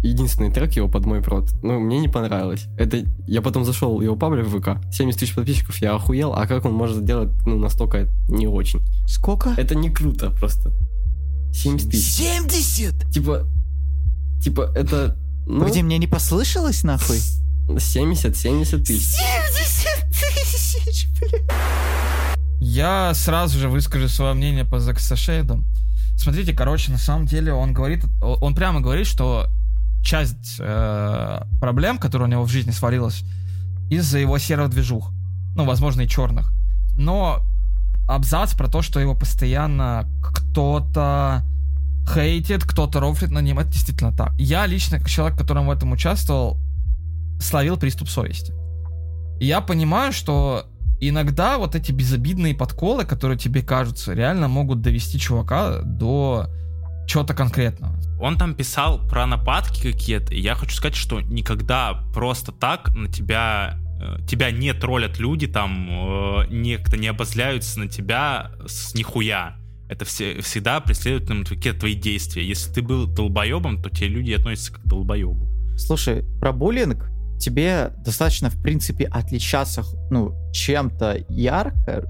единственный 0.03 0.51
трек 0.51 0.73
его 0.73 0.87
под 0.87 1.05
мой 1.05 1.21
прот. 1.21 1.51
Ну, 1.63 1.79
мне 1.79 1.99
не 1.99 2.07
понравилось. 2.07 2.65
Это, 2.77 3.05
я 3.27 3.41
потом 3.41 3.65
зашел 3.65 3.97
в 3.97 4.01
его 4.01 4.15
паблик 4.15 4.45
в 4.45 4.59
ВК, 4.59 4.81
70 4.91 5.19
тысяч 5.19 5.35
подписчиков, 5.35 5.77
я 5.77 5.95
охуел, 5.95 6.33
а 6.33 6.47
как 6.47 6.65
он 6.65 6.73
может 6.73 7.05
делать, 7.05 7.29
ну, 7.45 7.57
настолько 7.57 8.07
не 8.27 8.47
очень. 8.47 8.81
Сколько? 9.07 9.53
Это 9.57 9.75
не 9.75 9.89
круто 9.89 10.31
просто. 10.31 10.71
70 11.53 11.91
тысяч. 11.91 12.13
70! 12.13 13.11
Типа, 13.11 13.47
типа, 14.41 14.71
это, 14.75 15.17
ну, 15.45 15.67
Где 15.67 15.83
мне 15.83 15.97
не 15.97 16.07
послышалось 16.07 16.83
нахуй? 16.83 17.17
70-70 17.67 18.83
тысяч. 18.83 19.17
тысяч, 20.83 21.07
блин. 21.19 21.47
Я 22.59 23.13
сразу 23.15 23.57
же 23.57 23.69
выскажу 23.69 24.07
свое 24.07 24.33
мнение 24.33 24.65
по 24.65 24.79
Заксашейду. 24.79 25.63
Смотрите, 26.15 26.53
короче, 26.53 26.91
на 26.91 26.99
самом 26.99 27.25
деле 27.25 27.53
он 27.53 27.73
говорит, 27.73 28.05
он 28.21 28.53
прямо 28.53 28.81
говорит, 28.81 29.07
что 29.07 29.47
часть 30.03 30.57
э, 30.59 31.41
проблем, 31.59 31.97
которые 31.97 32.27
у 32.27 32.31
него 32.31 32.43
в 32.43 32.49
жизни 32.49 32.71
свалилась, 32.71 33.23
из-за 33.89 34.19
его 34.19 34.37
серых 34.37 34.69
движух. 34.69 35.11
Ну, 35.55 35.65
возможно, 35.65 36.01
и 36.01 36.07
черных. 36.07 36.51
Но 36.97 37.39
абзац 38.07 38.53
про 38.53 38.67
то, 38.67 38.81
что 38.81 38.99
его 38.99 39.15
постоянно 39.15 40.07
кто-то 40.21 41.45
хейтит, 42.13 42.63
кто-то 42.63 42.99
рофлит 42.99 43.31
на 43.31 43.39
ним, 43.39 43.59
это 43.59 43.69
действительно 43.69 44.11
так. 44.11 44.33
Я 44.37 44.65
лично, 44.65 44.97
как 44.99 45.09
человек, 45.09 45.37
который 45.37 45.63
в 45.63 45.69
этом 45.69 45.91
участвовал, 45.91 46.57
словил 47.39 47.77
приступ 47.77 48.09
совести. 48.09 48.53
Я 49.39 49.61
понимаю, 49.61 50.13
что 50.13 50.65
иногда 50.99 51.57
вот 51.57 51.75
эти 51.75 51.91
безобидные 51.91 52.53
подколы, 52.53 53.05
которые 53.05 53.37
тебе 53.37 53.61
кажутся, 53.61 54.13
реально 54.13 54.47
могут 54.47 54.81
довести 54.81 55.19
чувака 55.19 55.81
до 55.81 56.47
чего-то 57.11 57.33
конкретного. 57.33 57.93
Он 58.21 58.37
там 58.37 58.55
писал 58.55 59.05
про 59.05 59.25
нападки 59.25 59.91
какие-то, 59.91 60.33
и 60.33 60.39
я 60.39 60.55
хочу 60.55 60.73
сказать, 60.75 60.95
что 60.95 61.19
никогда 61.19 62.05
просто 62.13 62.53
так 62.53 62.95
на 62.95 63.11
тебя 63.11 63.77
э, 64.01 64.25
тебя 64.25 64.49
не 64.49 64.73
троллят 64.73 65.19
люди, 65.19 65.47
там 65.47 65.89
э, 65.89 66.47
некто 66.49 66.95
не 66.95 67.07
обозляются 67.07 67.79
на 67.81 67.89
тебя 67.89 68.51
с 68.65 68.95
нихуя. 68.95 69.57
Это 69.89 70.05
все, 70.05 70.39
всегда 70.39 70.79
преследуют 70.79 71.29
ну, 71.29 71.43
какие-то 71.43 71.79
твои 71.79 71.95
действия. 71.95 72.47
Если 72.47 72.71
ты 72.71 72.81
был 72.81 73.07
долбоебом, 73.07 73.81
то 73.81 73.89
те 73.89 74.07
люди 74.07 74.31
относятся 74.31 74.71
как 74.71 74.83
к 74.83 74.87
долбоебу. 74.87 75.49
Слушай, 75.75 76.23
про 76.39 76.53
буллинг 76.53 77.09
тебе 77.41 77.91
достаточно, 78.05 78.49
в 78.49 78.61
принципе, 78.61 79.05
отличаться 79.07 79.83
ну, 80.09 80.33
чем-то 80.53 81.25
ярко 81.27 82.05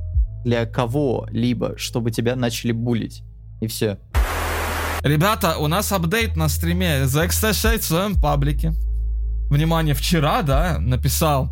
для 0.46 0.68
кого-либо, 0.68 1.76
чтобы 1.78 2.12
тебя 2.12 2.36
начали 2.36 2.72
булить. 2.72 3.24
И 3.62 3.68
все. 3.68 3.98
Ребята, 5.04 5.58
у 5.58 5.68
нас 5.68 5.92
апдейт 5.92 6.36
на 6.36 6.48
стриме. 6.48 7.04
The 7.06 7.28
Extra 7.28 7.78
в 7.80 7.84
своем 7.84 8.16
паблике. 8.16 8.74
Внимание, 9.50 9.96
вчера, 9.96 10.44
да, 10.44 10.78
написал. 10.80 11.52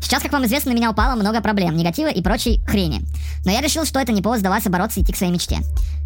Сейчас, 0.00 0.22
как 0.22 0.32
вам 0.32 0.46
известно, 0.46 0.72
на 0.72 0.76
меня 0.76 0.90
упало 0.90 1.16
много 1.16 1.40
проблем, 1.40 1.76
негатива 1.76 2.08
и 2.08 2.22
прочей 2.22 2.60
хрени. 2.66 3.02
Но 3.44 3.50
я 3.50 3.60
решил, 3.60 3.84
что 3.84 4.00
это 4.00 4.12
не 4.12 4.22
повод 4.22 4.40
сдаваться, 4.40 4.70
бороться 4.70 5.00
и 5.00 5.02
идти 5.02 5.12
к 5.12 5.16
своей 5.16 5.32
мечте. 5.32 5.58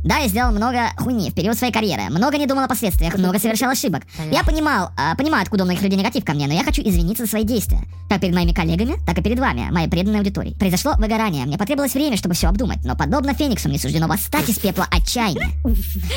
Да, 0.05 0.17
я 0.17 0.29
сделал 0.29 0.51
много 0.51 0.91
хуйни 0.97 1.31
в 1.31 1.35
период 1.35 1.57
своей 1.57 1.73
карьеры, 1.73 2.03
много 2.11 2.37
не 2.37 2.47
думал 2.47 2.65
о 2.65 2.69
последствиях, 2.69 3.17
много 3.17 3.39
совершал 3.39 3.71
ошибок. 3.71 4.03
Я 4.33 4.43
понимал, 4.43 4.91
а, 4.97 5.15
понимаю, 5.15 5.43
откуда 5.43 5.63
у 5.63 5.67
многих 5.67 5.83
людей 5.83 5.97
негатив 5.97 6.25
ко 6.25 6.33
мне, 6.33 6.49
но 6.49 6.55
я 6.55 6.65
хочу 6.65 6.83
извиниться 6.83 7.25
за 7.25 7.31
свои 7.31 7.45
действия. 7.45 7.83
Как 8.09 8.21
перед 8.21 8.35
моими 8.35 8.53
коллегами, 8.53 8.95
так 9.07 9.17
и 9.19 9.23
перед 9.23 9.39
вами, 9.39 9.69
моей 9.71 9.89
преданной 9.89 10.19
аудиторией. 10.19 10.57
Произошло 10.57 10.95
выгорание, 10.99 11.47
мне 11.47 11.57
потребовалось 11.57 11.95
время, 11.95 12.17
чтобы 12.17 12.35
все 12.35 12.49
обдумать, 12.49 12.85
но 12.85 12.97
подобно 12.97 13.33
Фениксу 13.35 13.69
мне 13.69 13.79
суждено 13.79 14.09
восстать 14.09 14.49
из 14.49 14.59
пепла 14.59 14.89
отчаяния. 14.91 15.51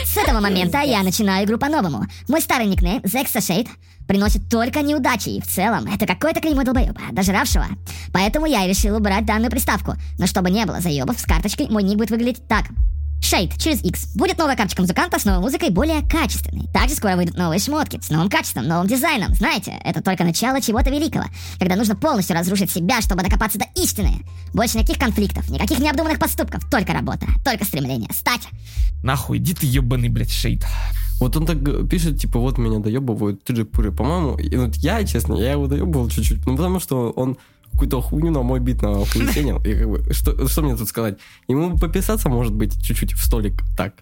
С 0.03 0.17
этого 0.17 0.39
момента 0.39 0.81
я 0.81 1.03
начинаю 1.03 1.45
игру 1.45 1.59
по-новому. 1.59 2.05
Мой 2.27 2.41
старый 2.41 2.65
никнейм, 2.65 3.01
Extra 3.01 3.39
Shade, 3.39 3.69
приносит 4.07 4.49
только 4.49 4.81
неудачи, 4.81 5.29
и 5.29 5.41
в 5.41 5.47
целом 5.47 5.87
это 5.91 6.05
какой-то 6.05 6.41
клеймо 6.41 6.63
долбоеба, 6.63 7.01
дожравшего. 7.11 7.64
Поэтому 8.13 8.45
я 8.45 8.65
и 8.65 8.69
решил 8.69 8.95
убрать 8.95 9.25
данную 9.25 9.51
приставку. 9.51 9.95
Но 10.17 10.27
чтобы 10.27 10.49
не 10.49 10.65
было 10.65 10.79
заебов 10.81 11.19
с 11.19 11.23
карточкой, 11.23 11.69
мой 11.69 11.83
ник 11.83 11.97
будет 11.97 12.11
выглядеть 12.11 12.47
так. 12.47 12.65
Шейд 13.21 13.57
через 13.57 13.83
X. 13.83 14.15
Будет 14.15 14.37
новая 14.37 14.55
карточка 14.55 14.83
музыканта 14.83 15.17
с 15.17 15.25
новой 15.25 15.41
музыкой, 15.41 15.71
более 15.71 16.03
качественной. 16.03 16.67
Также 16.71 16.95
скоро 16.95 17.15
выйдут 17.15 17.35
новые 17.35 17.59
шмотки 17.59 17.99
с 17.99 18.09
новым 18.11 18.29
качеством, 18.29 18.67
новым 18.67 18.87
дизайном. 18.87 19.33
Знаете, 19.33 19.79
это 19.83 20.03
только 20.03 20.23
начало 20.23 20.61
чего-то 20.61 20.91
великого, 20.91 21.25
когда 21.57 21.75
нужно 21.75 21.95
полностью 21.95 22.35
разрушить 22.35 22.69
себя, 22.69 23.01
чтобы 23.01 23.23
докопаться 23.23 23.57
до 23.57 23.65
истины. 23.81 24.23
Больше 24.53 24.77
никаких 24.77 24.99
конфликтов, 24.99 25.49
никаких 25.49 25.79
необдуманных 25.79 26.19
поступков, 26.19 26.69
только 26.69 26.93
работа, 26.93 27.25
только 27.43 27.65
стремление 27.65 28.11
стать. 28.13 28.47
Нахуй, 29.01 29.39
иди 29.39 29.55
ты 29.55 29.65
ебаный, 29.65 30.09
блядь, 30.09 30.31
шейд. 30.31 30.63
Вот 31.19 31.35
он 31.35 31.45
так 31.45 31.57
э, 31.67 31.87
пишет, 31.89 32.19
типа, 32.19 32.39
вот 32.39 32.57
меня 32.57 32.79
доебывают, 32.79 33.43
ты 33.43 33.55
же 33.55 33.65
пури. 33.65 33.89
По-моему, 33.89 34.37
и 34.37 34.55
вот 34.55 34.75
я, 34.75 35.03
честно, 35.03 35.33
я 35.35 35.53
его 35.53 35.67
доебывал 35.67 36.09
чуть-чуть, 36.09 36.45
ну 36.45 36.55
потому 36.55 36.79
что 36.79 37.11
он 37.11 37.37
какую-то 37.75 38.01
хуйню 38.01 38.31
на 38.31 38.41
мой 38.41 38.59
бит 38.59 38.81
на 38.81 39.05
хуетенил. 39.05 39.61
И 39.63 39.75
как 39.75 39.89
бы, 39.89 40.13
что, 40.13 40.47
что 40.47 40.61
мне 40.61 40.75
тут 40.75 40.87
сказать? 40.87 41.17
Ему 41.47 41.77
пописаться, 41.77 42.29
может 42.29 42.53
быть, 42.53 42.81
чуть-чуть 42.81 43.13
в 43.13 43.23
столик 43.23 43.61
так. 43.77 43.93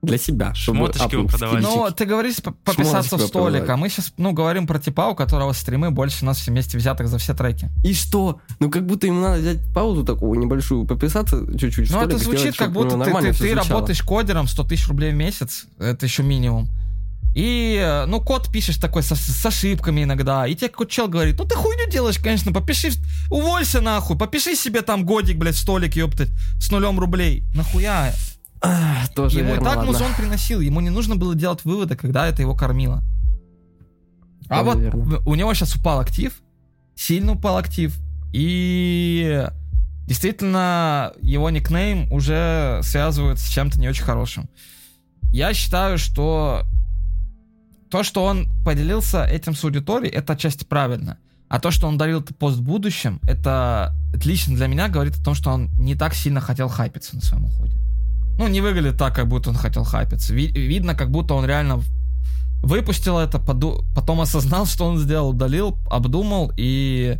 Для 0.00 0.16
себя. 0.16 0.54
чтобы 0.54 0.78
Шмоточки 0.78 1.16
вы 1.16 1.26
продавали. 1.26 1.60
Ну, 1.60 1.88
ты 1.90 2.04
говоришь 2.04 2.36
пописаться 2.36 3.16
в 3.16 3.20
столик, 3.20 3.68
а 3.68 3.76
мы 3.76 3.88
сейчас, 3.88 4.12
ну, 4.16 4.32
говорим 4.32 4.68
про 4.68 4.78
типа, 4.78 5.08
у 5.08 5.16
которого 5.16 5.52
стримы 5.52 5.90
больше 5.90 6.24
нас 6.24 6.38
все 6.38 6.52
вместе 6.52 6.78
взятых 6.78 7.08
за 7.08 7.18
все 7.18 7.34
треки. 7.34 7.68
И 7.82 7.94
что? 7.94 8.40
Ну, 8.60 8.70
как 8.70 8.86
будто 8.86 9.08
ему 9.08 9.20
надо 9.20 9.40
взять 9.40 9.58
паузу 9.74 10.04
такую 10.04 10.38
небольшую, 10.38 10.86
пописаться 10.86 11.44
чуть-чуть. 11.58 11.88
в 11.88 11.92
Ну, 11.92 11.98
столик 11.98 12.14
это 12.14 12.18
звучит 12.18 12.40
сделать, 12.40 12.56
как 12.58 12.72
будто 12.72 12.96
ну, 12.96 13.04
ты, 13.04 13.32
ты, 13.32 13.32
ты 13.32 13.54
работаешь 13.56 14.02
кодером 14.02 14.46
100 14.46 14.64
тысяч 14.64 14.86
рублей 14.86 15.10
в 15.10 15.16
месяц, 15.16 15.66
это 15.80 16.06
еще 16.06 16.22
минимум. 16.22 16.68
И, 17.38 17.76
э, 17.80 18.06
ну, 18.06 18.20
код 18.20 18.50
пишешь 18.50 18.78
такой 18.78 19.04
со- 19.04 19.14
с, 19.14 19.46
ошибками 19.46 20.02
иногда, 20.02 20.44
и 20.44 20.56
тебе 20.56 20.70
какой-то 20.70 20.90
чел 20.90 21.06
говорит, 21.06 21.38
ну 21.38 21.44
ты 21.44 21.54
хуйню 21.54 21.88
делаешь, 21.88 22.18
конечно, 22.18 22.52
попиши, 22.52 22.88
уволься 23.30 23.80
нахуй, 23.80 24.18
попиши 24.18 24.56
себе 24.56 24.82
там 24.82 25.04
годик, 25.04 25.36
блядь, 25.38 25.54
столик, 25.54 25.94
ёптать, 25.94 26.30
с 26.58 26.68
нулем 26.72 26.98
рублей. 26.98 27.44
Нахуя? 27.54 28.12
Ах, 28.60 29.08
Тоже 29.14 29.38
ему 29.38 29.50
и 29.50 29.52
верно, 29.52 29.64
так 29.66 29.76
ладно. 29.76 29.92
музон 29.92 30.14
приносил, 30.16 30.58
ему 30.58 30.80
не 30.80 30.90
нужно 30.90 31.14
было 31.14 31.36
делать 31.36 31.64
выводы, 31.64 31.94
когда 31.94 32.26
это 32.26 32.42
его 32.42 32.56
кормило. 32.56 33.04
А 34.48 34.64
Тоже 34.64 34.70
вот 34.70 34.78
верно. 34.78 35.22
у 35.24 35.34
него 35.36 35.54
сейчас 35.54 35.76
упал 35.76 36.00
актив, 36.00 36.32
сильно 36.96 37.34
упал 37.34 37.56
актив, 37.56 37.96
и 38.32 39.46
действительно 40.08 41.12
его 41.22 41.50
никнейм 41.50 42.12
уже 42.12 42.80
связывают 42.82 43.38
с 43.38 43.46
чем-то 43.48 43.78
не 43.78 43.86
очень 43.88 44.02
хорошим. 44.02 44.48
Я 45.30 45.54
считаю, 45.54 45.98
что 45.98 46.64
то, 47.90 48.02
что 48.02 48.24
он 48.24 48.48
поделился 48.64 49.24
этим 49.24 49.54
с 49.54 49.64
аудиторией, 49.64 50.12
это 50.12 50.32
отчасти 50.34 50.64
правильно. 50.64 51.16
А 51.48 51.60
то, 51.60 51.70
что 51.70 51.88
он 51.88 51.96
дарил 51.96 52.22
пост 52.22 52.58
в 52.58 52.62
будущем, 52.62 53.20
это 53.22 53.94
лично 54.24 54.54
для 54.54 54.66
меня 54.66 54.88
говорит 54.88 55.16
о 55.18 55.24
том, 55.24 55.34
что 55.34 55.50
он 55.50 55.70
не 55.78 55.94
так 55.94 56.14
сильно 56.14 56.40
хотел 56.40 56.68
хайпиться 56.68 57.14
на 57.16 57.22
своем 57.22 57.46
уходе. 57.46 57.74
Ну, 58.38 58.48
не 58.48 58.60
выглядит 58.60 58.98
так, 58.98 59.14
как 59.14 59.28
будто 59.28 59.50
он 59.50 59.56
хотел 59.56 59.84
хайпиться. 59.84 60.34
Ви- 60.34 60.52
видно, 60.52 60.94
как 60.94 61.10
будто 61.10 61.34
он 61.34 61.46
реально 61.46 61.80
выпустил 62.62 63.18
это, 63.18 63.38
поду- 63.38 63.84
потом 63.94 64.20
осознал, 64.20 64.66
что 64.66 64.84
он 64.86 64.98
сделал, 64.98 65.30
удалил, 65.30 65.78
обдумал 65.90 66.52
и 66.56 67.16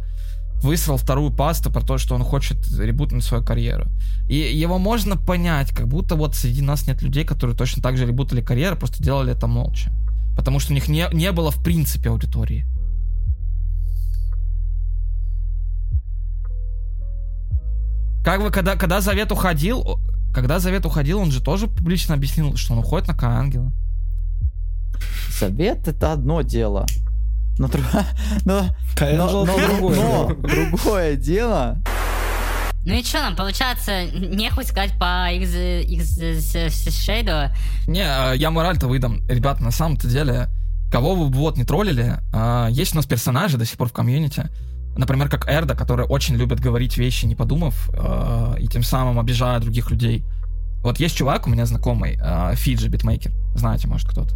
высрал 0.62 0.96
вторую 0.96 1.31
пасту 1.31 1.70
про 1.70 1.81
то, 1.81 1.98
что 1.98 2.14
он 2.14 2.22
хочет 2.24 2.59
ребутнуть 2.78 3.24
свою 3.24 3.44
карьеру. 3.44 3.87
И 4.28 4.37
его 4.37 4.78
можно 4.78 5.16
понять, 5.16 5.70
как 5.70 5.88
будто 5.88 6.16
вот 6.16 6.35
среди 6.35 6.61
нас 6.62 6.87
нет 6.87 7.00
людей, 7.02 7.24
которые 7.24 7.57
точно 7.57 7.81
так 7.83 7.96
же 7.96 8.07
ребутали 8.07 8.42
карьеру, 8.42 8.76
просто 8.76 9.02
делали 9.02 9.33
это 9.33 9.46
молча. 9.46 9.90
Потому 10.38 10.61
что 10.61 10.70
у 10.70 10.74
них 10.74 10.87
не, 10.87 11.05
не 11.12 11.33
было 11.33 11.51
в 11.51 11.61
принципе 11.61 12.11
аудитории. 12.11 12.64
Как 18.22 18.40
бы, 18.40 18.53
когда, 18.53 18.77
когда 18.77 19.01
Завет 19.01 19.33
уходил, 19.33 19.98
когда 20.33 20.61
Завет 20.61 20.87
уходил, 20.87 21.18
он 21.18 21.33
же 21.33 21.42
тоже 21.42 21.66
публично 21.66 22.14
объяснил, 22.14 22.57
что 22.57 22.74
он 22.74 22.79
уходит 22.79 23.09
на 23.09 23.14
К-ангела. 23.14 23.72
Совет 25.31 25.88
это 25.88 26.12
одно 26.12 26.42
дело. 26.42 26.87
Но, 27.59 27.68
но, 28.44 28.68
но, 29.16 29.27
но- 29.44 29.44
но 29.96 30.35
другое 30.35 31.16
дело. 31.16 31.79
Ну 32.84 32.94
и 32.94 33.02
что 33.02 33.18
нам, 33.18 33.36
получается, 33.36 34.04
нехуй 34.06 34.64
сказать 34.64 34.92
по 34.98 35.30
X, 35.30 36.18
X, 36.18 37.04
Шейду? 37.04 37.52
Не, 37.86 38.02
а, 38.02 38.32
я 38.32 38.50
мораль-то 38.50 38.86
выдам. 38.86 39.26
Ребята, 39.28 39.62
на 39.62 39.70
самом-то 39.70 40.08
деле, 40.08 40.48
кого 40.90 41.14
вы 41.14 41.28
вот 41.28 41.56
не 41.56 41.64
троллили, 41.64 42.18
а, 42.32 42.68
есть 42.68 42.94
у 42.94 42.96
нас 42.96 43.06
персонажи 43.06 43.58
до 43.58 43.66
сих 43.66 43.76
пор 43.76 43.88
в 43.88 43.92
комьюнити, 43.92 44.48
например, 44.96 45.28
как 45.28 45.48
Эрда, 45.48 45.74
который 45.74 46.06
очень 46.06 46.36
любит 46.36 46.60
говорить 46.60 46.96
вещи, 46.96 47.26
не 47.26 47.34
подумав, 47.34 47.90
а, 47.92 48.54
и 48.58 48.66
тем 48.68 48.82
самым 48.82 49.18
обижая 49.18 49.60
других 49.60 49.90
людей. 49.90 50.24
Вот 50.82 51.00
есть 51.00 51.16
чувак 51.16 51.46
у 51.46 51.50
меня 51.50 51.66
знакомый, 51.66 52.18
Фиджи 52.54 52.88
битмейкер, 52.88 53.32
знаете, 53.54 53.88
может, 53.88 54.08
кто-то. 54.08 54.34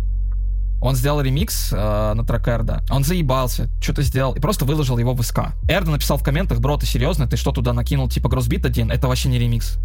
Он 0.83 0.97
сделал 0.97 1.21
ремикс 1.21 1.73
э, 1.73 2.13
на 2.15 2.25
трек 2.25 2.47
Эрда. 2.49 2.83
Он 2.91 3.05
заебался, 3.05 3.71
что-то 3.81 4.03
сделал 4.03 4.35
и 4.35 4.41
просто 4.41 4.65
выложил 4.65 4.99
его 4.99 5.15
в 5.15 5.23
СК. 5.23 5.53
Эрда 5.69 5.93
написал 5.93 6.19
в 6.19 6.25
комментах, 6.25 6.59
бро, 6.59 6.77
ты 6.77 6.87
серьезно? 6.87 7.27
Ты 7.29 7.37
что 7.37 7.53
туда 7.53 7.73
накинул, 7.73 8.09
типа, 8.09 8.29
гроссбит 8.29 8.67
один? 8.67 8.91
Это 8.91 9.07
вообще 9.07 9.29
не 9.29 9.39
ремикс. 9.39 9.79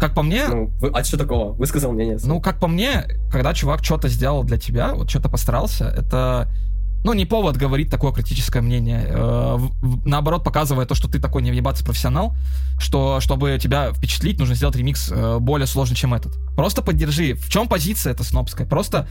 Как 0.00 0.14
по 0.14 0.22
мне, 0.22 0.48
Ну, 0.48 0.66
вы- 0.80 0.90
а 0.92 1.04
что 1.04 1.16
такого? 1.16 1.52
Высказал 1.52 1.92
мнение. 1.92 2.18
ну, 2.24 2.40
как 2.40 2.58
по 2.58 2.66
мне, 2.66 3.04
когда 3.30 3.54
чувак 3.54 3.84
что-то 3.84 4.08
сделал 4.08 4.42
для 4.42 4.58
тебя, 4.58 4.94
вот 4.94 5.08
что-то 5.08 5.28
постарался, 5.28 5.84
это, 5.84 6.48
ну, 7.04 7.12
не 7.12 7.24
повод 7.24 7.56
говорить 7.56 7.88
такое 7.88 8.10
критическое 8.12 8.62
мнение. 8.62 9.04
Э, 9.06 9.56
в- 9.58 10.04
наоборот, 10.04 10.42
показывая 10.42 10.86
то, 10.86 10.96
что 10.96 11.08
ты 11.08 11.20
такой 11.20 11.42
не 11.42 11.52
въебаться 11.52 11.84
профессионал, 11.84 12.34
что, 12.80 13.20
чтобы 13.20 13.58
тебя 13.60 13.92
впечатлить, 13.92 14.40
нужно 14.40 14.56
сделать 14.56 14.74
ремикс 14.74 15.08
э, 15.14 15.38
более 15.38 15.68
сложный, 15.68 15.94
чем 15.94 16.14
этот. 16.14 16.36
Просто 16.56 16.82
поддержи. 16.82 17.34
В 17.34 17.48
чем 17.48 17.68
позиция 17.68 18.12
эта 18.12 18.24
снобская? 18.24 18.66
Просто, 18.66 19.06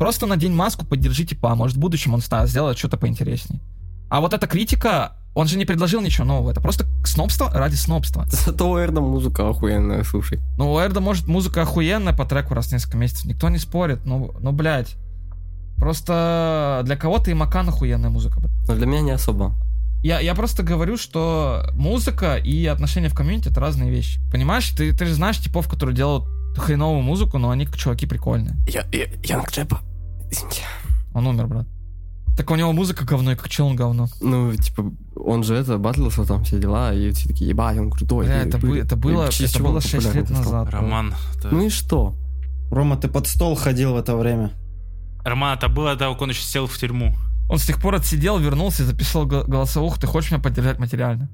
просто 0.00 0.26
надень 0.26 0.54
маску, 0.54 0.86
поддержи 0.86 1.26
типа, 1.26 1.54
может 1.54 1.76
в 1.76 1.78
будущем 1.78 2.14
он 2.14 2.22
сделает 2.22 2.78
что-то 2.78 2.96
поинтереснее. 2.96 3.60
А 4.08 4.22
вот 4.22 4.32
эта 4.32 4.46
критика, 4.46 5.12
Он 5.34 5.46
же 5.46 5.58
не 5.58 5.66
предложил 5.66 6.00
ничего 6.00 6.26
нового, 6.26 6.50
это 6.50 6.60
просто 6.62 6.86
снобство 7.04 7.50
ради 7.52 7.74
снобства. 7.74 8.24
Зато 8.30 8.70
у 8.70 8.78
Эрда 8.78 9.02
музыка 9.02 9.46
охуенная, 9.46 10.02
слушай. 10.04 10.40
Ну, 10.56 10.72
у 10.72 10.80
Эрда, 10.80 11.00
может, 11.00 11.28
музыка 11.28 11.62
охуенная 11.62 12.14
по 12.14 12.24
треку 12.24 12.54
раз 12.54 12.68
в 12.68 12.72
несколько 12.72 12.96
месяцев, 12.96 13.26
никто 13.26 13.50
не 13.50 13.58
спорит, 13.58 14.06
ну, 14.06 14.34
ну, 14.40 14.52
блядь. 14.52 14.96
Просто 15.76 16.80
для 16.84 16.96
кого-то 16.96 17.30
и 17.30 17.34
Макан 17.34 17.68
охуенная 17.68 18.10
музыка. 18.10 18.40
Но 18.66 18.74
для 18.74 18.86
меня 18.86 19.02
не 19.02 19.10
особо. 19.10 19.54
Я, 20.02 20.20
я 20.20 20.34
просто 20.34 20.62
говорю, 20.62 20.96
что 20.96 21.66
музыка 21.74 22.36
и 22.36 22.64
отношения 22.64 23.10
в 23.10 23.14
комьюнити 23.14 23.48
это 23.48 23.60
разные 23.60 23.90
вещи. 23.90 24.18
Понимаешь, 24.32 24.70
ты, 24.70 24.96
ты 24.96 25.04
же 25.04 25.12
знаешь 25.12 25.38
типов, 25.38 25.68
которые 25.68 25.94
делают 25.94 26.24
хреновую 26.56 27.02
музыку, 27.02 27.36
но 27.36 27.50
они 27.50 27.66
чуваки 27.66 28.06
прикольные. 28.06 28.56
Я, 28.66 28.86
я, 28.92 29.04
Янг 29.22 29.50
Джепа. 29.50 29.82
Извините. 30.30 30.62
Он 31.14 31.26
умер, 31.26 31.46
брат. 31.46 31.66
Так 32.36 32.50
у 32.50 32.54
него 32.56 32.72
музыка 32.72 33.04
говно, 33.04 33.32
и 33.32 33.36
как 33.36 33.48
чел 33.48 33.66
он 33.66 33.76
говно. 33.76 34.08
Ну, 34.20 34.54
типа, 34.54 34.92
он 35.16 35.42
же 35.42 35.54
это, 35.56 35.76
батлился 35.78 36.24
там, 36.24 36.44
все 36.44 36.58
дела, 36.58 36.94
и 36.94 37.10
все 37.10 37.28
такие, 37.28 37.50
ебать, 37.50 37.76
он 37.78 37.90
крутой. 37.90 38.26
Бля, 38.26 38.42
И 38.44 38.48
это, 38.48 38.58
бы- 38.58 38.78
это 38.78 38.96
было, 38.96 39.28
и 39.28 39.44
это 39.44 39.62
было 39.62 39.74
он 39.76 39.80
6 39.80 39.92
популярный 39.98 40.20
лет 40.20 40.28
стал? 40.28 40.38
назад. 40.42 40.70
Роман, 40.70 41.14
это- 41.36 41.48
Ну 41.50 41.66
и 41.66 41.68
что? 41.68 42.14
Рома, 42.70 42.96
ты 42.96 43.08
под 43.08 43.26
стол 43.26 43.56
ходил 43.56 43.92
в 43.94 43.96
это 43.96 44.16
время. 44.16 44.52
Роман, 45.24 45.58
это 45.58 45.68
было 45.68 45.96
как 45.96 46.22
он 46.22 46.30
еще 46.30 46.42
сел 46.42 46.66
в 46.66 46.78
тюрьму. 46.78 47.14
Он 47.48 47.58
с 47.58 47.66
тех 47.66 47.80
пор 47.82 47.96
отсидел, 47.96 48.38
вернулся 48.38 48.84
и 48.84 48.86
записал 48.86 49.26
го- 49.26 49.42
голосовуху. 49.44 49.98
Ты 50.00 50.06
хочешь 50.06 50.30
меня 50.30 50.40
поддержать 50.40 50.78
материально? 50.78 51.28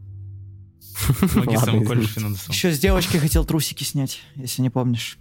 Магистром 1.35 1.85
колледж 1.85 2.07
финансов. 2.07 2.49
Еще 2.49 2.73
с 2.73 2.79
девочкой 2.79 3.21
хотел 3.21 3.45
трусики 3.45 3.85
снять, 3.85 4.23
если 4.35 4.63
не 4.63 4.71
помнишь. 4.71 5.19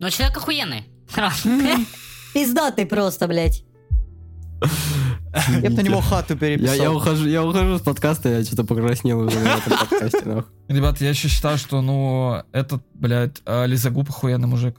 Ну, 0.00 0.08
человек 0.10 0.36
охуенный. 0.38 0.84
Пиздатый 2.36 2.84
просто, 2.84 3.28
блядь. 3.28 3.64
Я 5.62 5.70
бы 5.70 5.76
на 5.76 5.80
него 5.80 6.02
хату 6.02 6.34
Я, 6.34 6.38
переписал. 6.38 6.74
я 6.76 6.92
ухожу, 6.92 7.26
я 7.26 7.42
ухожу 7.42 7.78
с 7.78 7.80
подкаста, 7.80 8.28
я 8.28 8.44
что-то 8.44 8.64
покраснел 8.64 9.20
уже 9.20 9.38
на 9.38 9.56
этом 9.56 9.78
подкасте, 9.78 10.20
нахуй. 10.26 10.52
Ребята, 10.68 11.02
я 11.04 11.10
еще 11.10 11.28
считаю, 11.28 11.56
что, 11.56 11.80
ну, 11.80 12.42
этот, 12.52 12.82
блядь, 12.92 13.40
э, 13.46 13.66
Лизагуб 13.66 14.10
охуенный 14.10 14.48
мужик. 14.48 14.76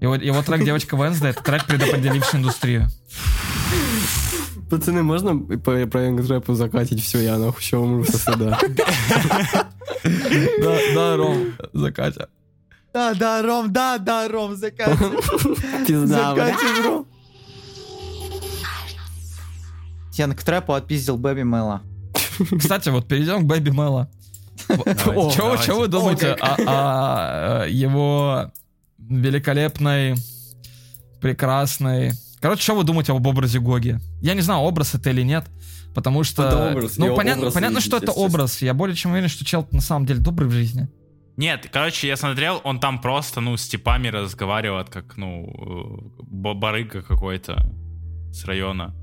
Его, 0.00 0.14
его 0.14 0.40
трек 0.42 0.64
«Девочка 0.64 0.96
Венсда»— 0.96 1.28
это 1.30 1.42
трек, 1.42 1.66
предопределивший 1.66 2.38
индустрию. 2.38 2.86
Пацаны, 4.70 5.02
можно 5.02 5.36
по, 5.36 5.86
про 5.86 6.02
Янг 6.02 6.20
Джепу 6.20 6.54
закатить 6.54 7.02
все, 7.02 7.18
я 7.18 7.38
нахуй 7.38 7.60
еще 7.60 7.78
умру 7.78 8.04
со 8.04 8.18
стыда. 8.18 8.60
Да, 10.04 10.78
да, 10.94 11.16
Ром, 11.16 11.54
закатя. 11.72 12.28
Да, 12.94 13.12
да, 13.12 13.42
Ром, 13.42 13.72
да, 13.72 13.98
да, 13.98 14.28
Ром, 14.28 14.54
закатим. 14.54 15.18
Пизда. 15.86 16.32
Закатим, 16.36 16.84
Ром. 16.84 17.06
Янг 20.12 20.40
Трэпу 20.40 20.74
отпиздил 20.74 21.16
Бэби 21.16 21.42
Мэла. 21.42 21.82
Кстати, 22.56 22.90
вот 22.90 23.08
перейдем 23.08 23.40
к 23.40 23.44
Бэби 23.46 23.70
Мэла. 23.70 24.08
Чего 24.68 25.80
вы 25.80 25.88
думаете 25.88 26.34
о, 26.34 27.66
его 27.66 28.52
великолепной, 28.98 30.14
прекрасной... 31.20 32.12
Короче, 32.40 32.62
что 32.62 32.76
вы 32.76 32.84
думаете 32.84 33.10
об 33.10 33.26
образе 33.26 33.58
Гоги? 33.58 33.98
Я 34.22 34.34
не 34.34 34.40
знаю, 34.40 34.60
образ 34.60 34.94
это 34.94 35.10
или 35.10 35.22
нет, 35.22 35.46
потому 35.96 36.22
что... 36.22 36.46
Это 36.46 36.70
образ, 36.70 36.96
ну, 36.96 37.16
понятно, 37.16 37.42
образ 37.42 37.54
понятно 37.54 37.78
видите, 37.78 37.88
что 37.88 37.96
это 37.96 38.12
образ. 38.12 38.62
Я 38.62 38.72
более 38.72 38.94
чем 38.94 39.10
уверен, 39.10 39.28
что 39.28 39.44
чел 39.44 39.66
на 39.72 39.80
самом 39.80 40.06
деле 40.06 40.20
добрый 40.20 40.48
в 40.48 40.52
жизни. 40.52 40.88
Нет, 41.36 41.68
короче, 41.72 42.06
я 42.08 42.16
смотрел, 42.16 42.60
он 42.64 42.78
там 42.78 43.00
просто, 43.00 43.40
ну, 43.40 43.56
с 43.56 43.66
типами 43.68 44.08
разговаривает, 44.08 44.88
как, 44.88 45.16
ну, 45.16 46.12
ба- 46.18 46.54
барыга 46.54 47.02
какой-то 47.02 47.70
с 48.32 48.44
района. 48.44 48.94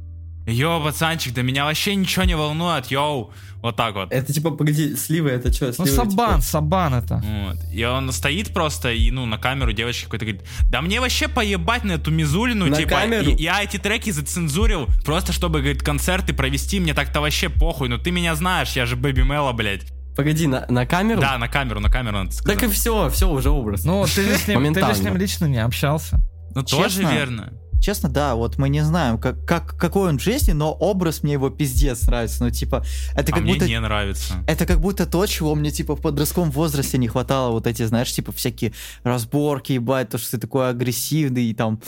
Йоу, 0.48 0.82
пацанчик, 0.84 1.36
да 1.36 1.44
меня 1.44 1.66
вообще 1.66 1.94
ничего 1.94 2.26
не 2.26 2.36
волнует, 2.36 2.88
йоу. 2.88 3.32
Вот 3.62 3.76
так 3.76 3.94
вот. 3.94 4.12
Это 4.12 4.34
типа, 4.34 4.50
погоди, 4.50 4.96
сливы, 4.96 5.30
это 5.30 5.54
что? 5.54 5.72
Ну, 5.78 5.86
Сабан, 5.86 6.42
Сабан 6.42 6.96
это. 6.96 7.22
Вот. 7.24 7.58
И 7.72 7.84
он 7.86 8.12
стоит 8.12 8.52
просто, 8.52 8.92
и, 8.92 9.12
ну, 9.12 9.28
на 9.28 9.38
камеру 9.38 9.72
девочка 9.72 10.06
какой-то 10.06 10.26
говорит, 10.26 10.48
да 10.72 10.82
мне 10.82 11.00
вообще 11.00 11.28
поебать 11.28 11.84
на 11.84 11.92
эту 11.94 12.10
Мизулину, 12.10 12.66
На 12.66 12.76
типа, 12.76 12.90
камеру? 12.90 13.32
и- 13.32 13.44
я 13.44 13.62
эти 13.64 13.78
треки 13.78 14.10
зацензурил, 14.10 14.88
просто 15.06 15.32
чтобы, 15.32 15.60
говорит, 15.60 15.84
концерты 15.84 16.34
провести, 16.34 16.80
мне 16.80 16.96
так-то 16.96 17.22
вообще 17.22 17.50
похуй, 17.50 17.88
ну 17.90 18.00
ты 18.00 18.10
меня 18.10 18.34
знаешь, 18.34 18.72
я 18.76 18.88
же 18.88 18.96
Baby 18.96 19.22
Melo, 19.22 19.52
блядь. 19.54 19.86
Погоди, 20.16 20.48
на, 20.48 20.66
на 20.68 20.86
камеру? 20.86 21.22
Да, 21.22 21.38
на 21.38 21.48
камеру, 21.48 21.80
на 21.80 21.90
камеру 21.90 22.18
надо 22.18 22.32
сказать. 22.32 22.60
Так 22.60 22.70
и 22.70 22.72
все, 22.72 23.10
все, 23.10 23.30
уже 23.30 23.50
образ. 23.50 23.86
Ну, 23.86 24.04
ты 24.04 24.10
же 24.10 24.14
с 24.14 24.26
ним, 24.26 24.34
ты 24.34 24.36
же 24.36 24.40
с 24.40 24.48
Моментально. 24.56 25.04
ним 25.04 25.18
лично 25.18 25.46
не 25.46 25.60
общался. 25.64 26.20
Ну, 26.54 26.64
тоже 26.64 27.04
верно. 27.04 27.54
Честно, 27.82 28.10
да, 28.10 28.36
вот 28.36 28.60
мы 28.60 28.70
не 28.70 28.82
знаем, 28.82 29.18
как, 29.18 29.44
как, 29.44 29.76
какой 29.76 30.10
он 30.10 30.20
в 30.20 30.22
жизни, 30.22 30.52
но 30.52 30.72
образ 30.72 31.24
мне 31.24 31.34
его 31.34 31.50
пиздец 31.50 32.04
нравится. 32.04 32.44
Ну, 32.44 32.52
типа, 32.52 32.86
это 33.16 33.32
а 33.32 33.36
как 33.36 33.42
мне 33.42 33.54
будто... 33.54 33.68
не 33.68 33.80
нравится. 33.80 34.36
Это 34.48 34.68
как 34.68 34.80
будто 34.80 35.08
то, 35.08 35.26
чего 35.26 35.56
мне, 35.56 35.72
типа, 35.72 35.96
в 35.96 36.02
подростковом 36.02 36.52
возрасте 36.52 37.00
не 37.00 37.08
хватало. 37.08 37.52
Вот 37.52 37.66
эти, 37.66 37.84
знаешь, 37.84 38.14
типа, 38.14 38.32
всякие 38.32 38.74
разборки, 39.04 39.74
ебать, 39.74 40.10
то, 40.10 40.20
что 40.20 40.32
ты 40.32 40.38
такой 40.38 40.70
агрессивный, 40.70 41.46
и 41.46 41.54
там... 41.56 41.82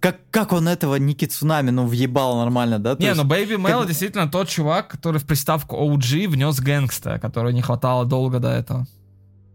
Как, 0.00 0.18
как 0.32 0.52
он 0.52 0.66
этого 0.66 0.96
Ники 0.96 1.26
Цунами, 1.26 1.70
ну, 1.70 1.86
въебал 1.86 2.38
нормально, 2.38 2.80
да? 2.80 2.96
То 2.96 3.02
Не, 3.02 3.10
есть- 3.10 3.22
ну 3.22 3.24
Бэйби 3.24 3.54
Мэл 3.54 3.84
действительно 3.84 4.28
тот 4.28 4.48
чувак, 4.48 4.88
который 4.88 5.20
в 5.20 5.24
приставку 5.24 5.76
OG 5.76 6.28
внес 6.28 6.58
гэнгста, 6.58 7.20
который 7.20 7.54
не 7.54 7.62
хватало 7.62 8.04
долго 8.04 8.40
до 8.40 8.48
этого. 8.48 8.86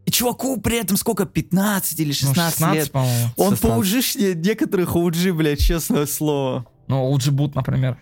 И 0.08 0.12
чуваку 0.12 0.58
при 0.62 0.78
этом 0.80 0.95
сколько, 0.95 1.26
15 1.26 1.99
или 1.99 2.08
Ну, 2.08 2.14
16, 2.14 2.53
16, 2.60 2.76
лет? 2.76 2.91
по-моему. 2.91 3.30
Он 3.36 3.49
16. 3.51 3.62
по 3.62 3.68
ужишне 3.78 4.34
некоторых 4.36 4.95
OG, 4.95 5.34
блядь, 5.34 5.60
честное 5.60 6.05
слово. 6.05 6.66
Ну, 6.88 7.14
OG 7.14 7.32
Boot, 7.32 7.51
например. 7.55 7.97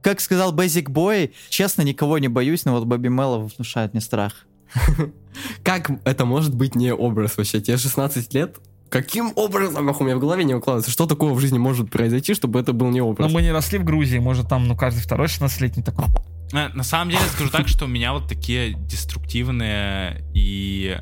Как 0.00 0.20
сказал 0.22 0.54
Basic 0.54 0.84
Boy, 0.88 1.32
честно, 1.50 1.82
никого 1.82 2.16
не 2.18 2.28
боюсь, 2.28 2.64
но 2.64 2.72
вот 2.72 2.86
Бэби 2.86 3.08
Мэлла 3.08 3.38
внушает 3.54 3.92
мне 3.92 4.00
страх. 4.00 4.46
Как 5.62 5.90
это 6.04 6.24
может 6.24 6.54
быть 6.54 6.74
не 6.74 6.92
образ 6.94 7.36
вообще? 7.36 7.60
Тебе 7.60 7.76
16 7.76 8.32
лет? 8.32 8.56
Каким 8.88 9.32
образом, 9.36 9.84
нахуй, 9.84 10.04
у 10.04 10.08
меня 10.08 10.16
в 10.16 10.20
голове 10.20 10.44
не 10.44 10.54
укладывается? 10.54 10.90
Что 10.90 11.06
такого 11.06 11.34
в 11.34 11.40
жизни 11.40 11.58
может 11.58 11.90
произойти, 11.90 12.32
чтобы 12.34 12.58
это 12.58 12.72
был 12.72 12.88
не 12.88 13.00
Но 13.00 13.08
образ? 13.08 13.30
мы 13.30 13.42
не 13.42 13.52
росли 13.52 13.78
в 13.78 13.84
Грузии, 13.84 14.18
может 14.18 14.48
там, 14.48 14.66
ну, 14.66 14.74
каждый 14.76 15.00
второй 15.00 15.28
16-летний 15.28 15.82
такой. 15.82 16.06
На 16.52 16.82
самом 16.84 17.10
деле, 17.10 17.22
скажу 17.24 17.50
так, 17.50 17.68
что 17.68 17.86
у 17.86 17.88
меня 17.88 18.12
вот 18.12 18.28
такие 18.28 18.74
деструктивные 18.74 20.24
и 20.34 20.98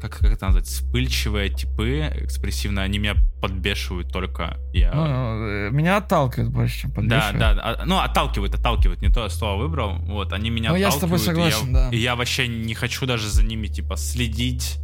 как, 0.00 0.18
как 0.18 0.32
это 0.32 0.46
назвать, 0.46 0.66
вспыльчивые 0.66 1.48
типы 1.48 2.12
экспрессивные, 2.16 2.84
они 2.84 2.98
меня 2.98 3.14
подбешивают 3.40 4.12
только. 4.12 4.58
Я... 4.72 4.92
Ну, 4.92 5.04
э, 5.06 5.70
меня 5.70 5.96
отталкивает 5.96 6.50
больше, 6.50 6.82
чем 6.82 6.90
Да, 6.90 6.96
подбешивает. 6.96 7.38
да, 7.38 7.50
а, 7.62 7.84
ну 7.86 7.98
отталкивают, 7.98 8.54
отталкивают, 8.54 9.00
не 9.00 9.08
то 9.08 9.28
слово 9.30 9.62
выбрал, 9.62 9.96
вот, 10.00 10.32
они 10.32 10.50
меня 10.50 10.70
Ну, 10.70 10.76
я 10.76 10.90
с 10.90 10.98
тобой 10.98 11.18
отталкивают, 11.18 11.48
и 11.48 11.56
согласен, 11.56 11.74
я, 11.74 11.90
да. 11.90 11.96
И 11.96 11.98
я 11.98 12.16
вообще 12.16 12.48
не 12.48 12.74
хочу 12.74 13.06
даже 13.06 13.30
за 13.30 13.42
ними, 13.42 13.66
типа, 13.68 13.96
следить. 13.96 14.78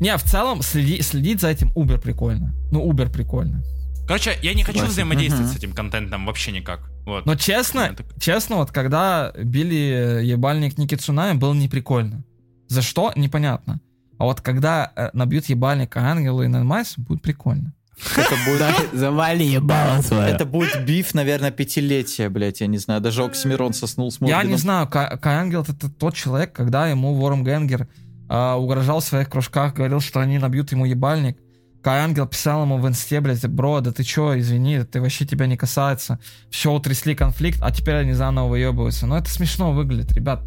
Не, 0.00 0.16
в 0.16 0.22
целом 0.22 0.60
следи- 0.60 1.02
следить 1.02 1.40
за 1.40 1.48
этим 1.48 1.72
Uber 1.72 1.98
прикольно. 1.98 2.54
Ну, 2.70 2.90
Uber 2.90 3.10
прикольно. 3.10 3.62
Короче, 4.08 4.36
я 4.42 4.54
не 4.54 4.62
хочу 4.64 4.78
Согласен. 4.78 4.92
взаимодействовать 4.92 5.46
Мгм. 5.50 5.54
с 5.54 5.58
этим 5.58 5.72
контентом 5.74 6.26
вообще 6.26 6.50
никак. 6.50 6.80
Вот. 7.06 7.26
Но 7.26 7.36
честно, 7.36 7.94
так- 7.94 8.06
честно, 8.20 8.56
вот 8.56 8.72
когда 8.72 9.32
били 9.40 10.20
ебальник 10.24 10.78
Ники 10.78 10.96
Цунами, 10.96 11.36
было 11.38 11.54
неприкольно. 11.54 12.24
За 12.68 12.82
что? 12.82 13.12
Непонятно. 13.16 13.80
А 14.18 14.24
вот 14.24 14.40
когда 14.40 14.90
э, 14.96 15.10
набьют 15.12 15.46
ебальник 15.46 15.96
Ангелу 15.96 16.42
и 16.42 16.48
Нанмайс, 16.48 16.94
будет 16.96 17.22
прикольно. 17.22 17.72
Это 18.16 18.34
будет, 18.46 18.92
Завали 18.98 19.44
ебало 19.44 20.00
свое. 20.02 20.28
это 20.30 20.44
будет 20.46 20.84
биф, 20.84 21.14
наверное, 21.14 21.50
пятилетия, 21.50 22.28
блядь, 22.28 22.60
я 22.60 22.66
не 22.66 22.78
знаю. 22.78 23.00
Даже 23.00 23.24
Оксимирон 23.24 23.72
соснул 23.74 24.10
с 24.10 24.18
Я 24.20 24.42
не 24.42 24.56
знаю, 24.56 24.88
Ка- 24.88 25.18
Кай 25.20 25.36
Ангел 25.36 25.62
это 25.62 25.90
тот 25.90 26.14
человек, 26.14 26.52
когда 26.52 26.88
ему 26.88 27.14
Вором 27.14 27.44
Генгер 27.44 27.88
а, 28.28 28.56
угрожал 28.56 29.00
в 29.00 29.04
своих 29.04 29.28
кружках, 29.30 29.74
говорил, 29.74 30.00
что 30.00 30.20
они 30.20 30.38
набьют 30.38 30.72
ему 30.72 30.84
ебальник. 30.84 31.38
Ангел 31.84 32.26
писал 32.26 32.62
ему 32.62 32.78
в 32.78 32.88
инсте, 32.88 33.20
блядь, 33.20 33.46
бро, 33.46 33.80
да 33.80 33.92
ты 33.92 34.02
чё, 34.02 34.38
извини, 34.38 34.82
ты 34.84 35.00
вообще 35.00 35.24
тебя 35.24 35.46
не 35.46 35.56
касается. 35.56 36.18
Все, 36.50 36.72
утрясли 36.72 37.14
конфликт, 37.14 37.58
а 37.62 37.70
теперь 37.70 37.96
они 37.96 38.12
заново 38.12 38.48
выебываются. 38.48 39.06
Но 39.06 39.16
это 39.16 39.30
смешно 39.30 39.72
выглядит, 39.72 40.12
ребят. 40.12 40.42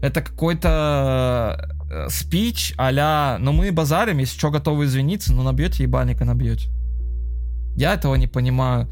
Это 0.00 0.20
какой-то 0.20 1.76
э, 1.90 2.08
спич 2.08 2.74
а 2.76 3.38
ну 3.38 3.52
мы 3.52 3.70
базарим, 3.70 4.18
если 4.18 4.36
что, 4.36 4.50
готовы 4.50 4.86
извиниться, 4.86 5.32
ну 5.32 5.42
набьете 5.42 5.84
ебальник 5.84 6.20
и 6.20 6.24
набьете. 6.24 6.68
Я 7.76 7.94
этого 7.94 8.14
не 8.16 8.26
понимаю. 8.26 8.90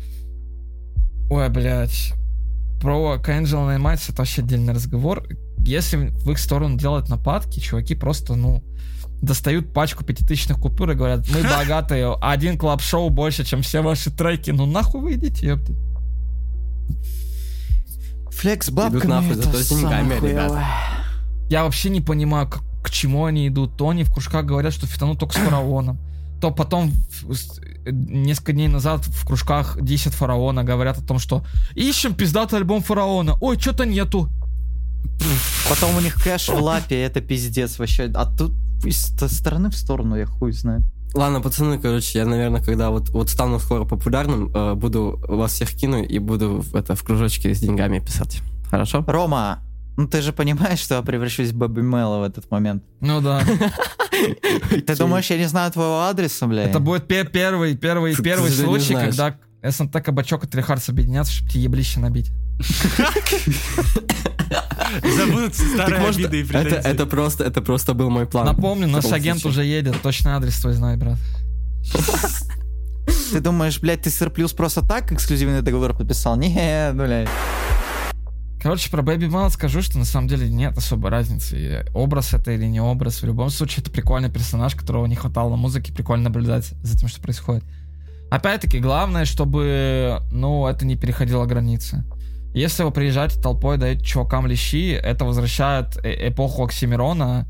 Ой, 1.28 1.48
блядь. 1.48 2.14
Про 2.80 3.18
Кэнджел 3.18 3.64
Наймайтс 3.64 4.08
это 4.08 4.18
вообще 4.18 4.42
отдельный 4.42 4.72
разговор. 4.72 5.26
Если 5.58 5.96
в 5.96 6.30
их 6.30 6.38
сторону 6.38 6.78
делают 6.78 7.08
нападки, 7.08 7.60
чуваки 7.60 7.94
просто, 7.94 8.36
ну, 8.36 8.64
достают 9.22 9.72
пачку 9.72 10.04
пятитысячных 10.04 10.58
купюр 10.58 10.90
и 10.90 10.94
говорят, 10.94 11.26
мы 11.30 11.42
богатые, 11.58 12.14
один 12.20 12.56
клаб-шоу 12.58 13.10
больше, 13.10 13.44
чем 13.44 13.62
все 13.62 13.82
ваши 13.82 14.10
треки. 14.10 14.50
Ну 14.50 14.66
нахуй 14.66 15.00
вы 15.00 15.14
идите, 15.14 15.46
ёпты. 15.46 15.74
Флекс 18.30 18.68
Идут 18.68 18.76
бабками 18.76 19.10
нахуй, 19.10 19.32
это 19.32 19.42
зато 19.42 19.58
с 19.58 19.68
деньгами, 19.68 20.14
самое 20.14 20.20
ребята. 20.32 20.64
Я 21.50 21.64
вообще 21.64 21.90
не 21.90 22.00
понимаю, 22.00 22.48
к, 22.48 22.60
к 22.82 22.90
чему 22.90 23.24
они 23.26 23.48
идут. 23.48 23.76
То 23.76 23.88
они 23.90 24.04
в 24.04 24.12
кружках 24.12 24.46
говорят, 24.46 24.72
что 24.72 24.86
фитанут 24.86 25.18
только 25.18 25.34
с 25.34 25.38
фараоном. 25.38 25.98
то 26.40 26.50
потом 26.50 26.92
с- 27.30 27.60
несколько 27.84 28.52
дней 28.52 28.68
назад 28.68 29.04
в 29.04 29.26
кружках 29.26 29.78
10 29.82 30.14
фараона 30.14 30.64
говорят 30.64 30.96
о 30.98 31.02
том, 31.02 31.18
что 31.18 31.44
ищем 31.74 32.14
пиздатый 32.14 32.58
альбом 32.58 32.82
фараона. 32.82 33.36
Ой, 33.40 33.58
что-то 33.58 33.84
нету. 33.84 34.30
Потом 35.68 35.96
у 35.96 36.00
них 36.00 36.14
кэш 36.14 36.48
в 36.48 36.62
лапе, 36.62 37.02
это 37.02 37.20
пиздец 37.20 37.78
вообще. 37.78 38.10
А 38.14 38.24
тут 38.24 38.52
из 38.84 39.02
ст- 39.02 39.30
стороны 39.30 39.70
в 39.70 39.74
сторону, 39.76 40.16
я 40.16 40.26
хуй 40.26 40.52
знает. 40.52 40.82
Ладно, 41.14 41.40
пацаны, 41.40 41.78
короче, 41.80 42.18
я, 42.20 42.24
наверное, 42.26 42.62
когда 42.62 42.90
вот, 42.90 43.08
вот 43.10 43.28
стану 43.30 43.58
скоро 43.58 43.84
популярным, 43.84 44.50
э, 44.54 44.74
буду 44.74 45.20
вас 45.28 45.52
всех 45.52 45.70
кину 45.72 46.02
и 46.04 46.18
буду 46.20 46.64
это, 46.72 46.94
в 46.94 47.02
кружочке 47.02 47.52
с 47.54 47.58
деньгами 47.60 47.98
писать. 47.98 48.40
Хорошо? 48.70 49.04
Рома, 49.08 49.58
ну 49.96 50.06
ты 50.06 50.22
же 50.22 50.32
понимаешь, 50.32 50.78
что 50.78 50.94
я 50.94 51.02
превращусь 51.02 51.50
в 51.50 51.56
Бэби 51.56 51.80
Мэла 51.80 52.18
в 52.20 52.22
этот 52.22 52.48
момент. 52.50 52.84
Ну 53.00 53.20
да. 53.20 53.42
Ты 54.86 54.96
думаешь, 54.96 55.30
я 55.30 55.38
не 55.38 55.48
знаю 55.48 55.72
твоего 55.72 56.02
адреса, 56.02 56.46
бля? 56.46 56.62
Это 56.62 56.78
будет 56.78 57.08
пе- 57.08 57.24
первый, 57.24 57.76
первый, 57.76 58.14
первый 58.14 58.50
случай, 58.50 58.94
когда 58.94 59.36
СНТ, 59.62 59.92
Кабачок 60.02 60.44
и 60.44 60.46
Трихард 60.46 60.86
объединятся, 60.88 61.32
чтобы 61.32 61.50
тебе 61.50 61.62
еблище 61.64 62.00
набить. 62.00 62.30
Забудут 65.16 65.54
старые 65.54 66.00
может, 66.00 66.16
обиды 66.24 66.40
и 66.40 66.42
это, 66.42 66.48
претензии. 66.52 66.88
это 66.88 67.06
просто, 67.06 67.44
это 67.44 67.62
просто 67.62 67.94
был 67.94 68.10
мой 68.10 68.26
план. 68.26 68.46
Напомню, 68.46 68.88
наш 68.88 69.06
агент 69.12 69.44
уже 69.46 69.64
едет, 69.64 70.00
точно 70.02 70.36
адрес 70.36 70.58
твой 70.60 70.74
знает, 70.74 70.98
брат. 70.98 71.18
Ты 73.32 73.40
думаешь, 73.40 73.80
блядь, 73.80 74.02
ты 74.02 74.10
Сыр 74.10 74.30
Плюс 74.30 74.52
просто 74.52 74.86
так 74.86 75.12
эксклюзивный 75.12 75.62
договор 75.62 75.96
подписал? 75.96 76.36
Не, 76.36 76.92
блядь. 76.92 77.28
Короче, 78.62 78.90
про 78.90 79.00
Бэби 79.00 79.26
Мэл 79.26 79.48
скажу, 79.50 79.80
что 79.80 79.98
на 79.98 80.04
самом 80.04 80.28
деле 80.28 80.50
нет 80.50 80.76
особой 80.76 81.10
разницы. 81.10 81.86
Образ 81.94 82.34
это 82.34 82.52
или 82.52 82.66
не 82.66 82.80
образ. 82.80 83.22
В 83.22 83.26
любом 83.26 83.48
случае, 83.48 83.82
это 83.82 83.90
прикольный 83.90 84.30
персонаж, 84.30 84.74
которого 84.74 85.06
не 85.06 85.16
хватало 85.16 85.50
на 85.50 85.56
музыке. 85.56 85.94
Прикольно 85.94 86.24
наблюдать 86.24 86.74
за 86.82 86.98
тем, 86.98 87.08
что 87.08 87.22
происходит. 87.22 87.64
Опять-таки, 88.30 88.78
главное, 88.78 89.24
чтобы, 89.24 90.20
ну, 90.30 90.66
это 90.66 90.84
не 90.84 90.96
переходило 90.96 91.46
границы. 91.46 92.04
Если 92.52 92.82
вы 92.82 92.90
приезжаете 92.90 93.40
толпой, 93.40 93.78
даете 93.78 94.04
чувакам 94.04 94.46
лещи, 94.46 94.92
это 94.92 95.24
возвращает 95.24 95.96
э- 96.04 96.28
эпоху 96.30 96.64
Оксимирона, 96.64 97.46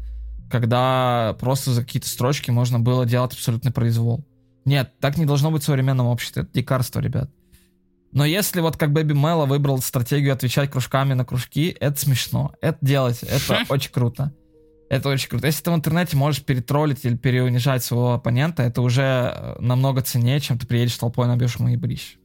когда 0.51 1.37
просто 1.41 1.71
за 1.71 1.83
какие-то 1.83 2.09
строчки 2.09 2.51
можно 2.51 2.79
было 2.79 3.07
делать 3.07 3.33
абсолютный 3.33 3.73
произвол. 3.73 4.27
Нет, 4.67 4.93
так 5.01 5.17
не 5.17 5.25
должно 5.25 5.51
быть 5.51 5.63
в 5.63 5.67
современном 5.67 6.07
обществе. 6.07 6.43
Это 6.43 6.53
дикарство, 6.53 7.01
ребят. 7.01 7.31
Но 8.13 8.25
если 8.25 8.61
вот 8.61 8.77
как 8.77 8.93
Бэби 8.93 9.13
Мэла 9.13 9.47
выбрал 9.47 9.79
стратегию 9.79 10.35
отвечать 10.35 10.71
кружками 10.71 11.15
на 11.15 11.25
кружки, 11.25 11.75
это 11.81 11.99
смешно. 11.99 12.53
Это 12.61 12.79
делать, 12.83 13.23
это 13.23 13.65
очень 13.69 13.93
круто. 13.93 14.35
Это 14.91 15.09
очень 15.09 15.29
круто. 15.29 15.47
Если 15.47 15.63
ты 15.63 15.71
в 15.71 15.75
интернете 15.75 16.17
можешь 16.17 16.45
перетроллить 16.45 17.05
или 17.05 17.17
переунижать 17.17 17.85
своего 17.85 18.15
оппонента, 18.15 18.65
это 18.65 18.83
уже 18.83 19.03
э, 19.03 19.57
намного 19.61 20.03
ценнее, 20.03 20.41
чем 20.41 20.59
ты 20.59 20.67
приедешь 20.67 20.99
толпой 20.99 21.29
набьешь 21.29 21.57
ему 21.57 21.69
ебрищ. 21.69 22.17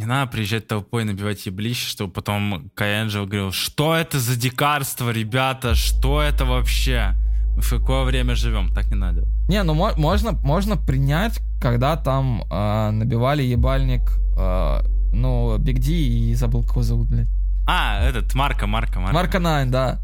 Не 0.00 0.06
надо 0.06 0.30
приезжать 0.32 0.66
толпой 0.66 1.04
набивать 1.04 1.44
еблище, 1.44 1.86
чтобы 1.86 2.10
потом 2.10 2.70
Kai 2.74 2.93
Angel 2.93 3.26
говорил, 3.26 3.52
что 3.52 3.94
это 3.94 4.18
за 4.18 4.34
дикарство, 4.34 5.10
ребята, 5.10 5.74
что 5.74 6.22
это 6.22 6.46
вообще? 6.46 7.16
Мы 7.54 7.60
в 7.60 7.68
какое 7.68 8.04
время 8.04 8.34
живем? 8.34 8.72
Так 8.72 8.86
не 8.86 8.94
надо. 8.96 9.26
Не, 9.46 9.62
ну 9.62 9.74
мо- 9.74 9.92
можно, 9.98 10.32
можно 10.32 10.78
принять, 10.78 11.38
когда 11.60 11.98
там 11.98 12.44
э, 12.50 12.90
набивали 12.92 13.42
ебальник, 13.42 14.00
э, 14.38 14.80
ну, 15.12 15.58
Big 15.58 15.80
D 15.80 16.30
и 16.30 16.34
забыл, 16.34 16.64
кого 16.64 16.82
зовут, 16.82 17.08
блядь. 17.08 17.28
А, 17.66 18.02
этот, 18.02 18.34
Марка, 18.34 18.66
Марка, 18.66 19.00
Марка. 19.00 19.14
Марка 19.14 19.38
Nine, 19.38 19.70
да. 19.70 20.00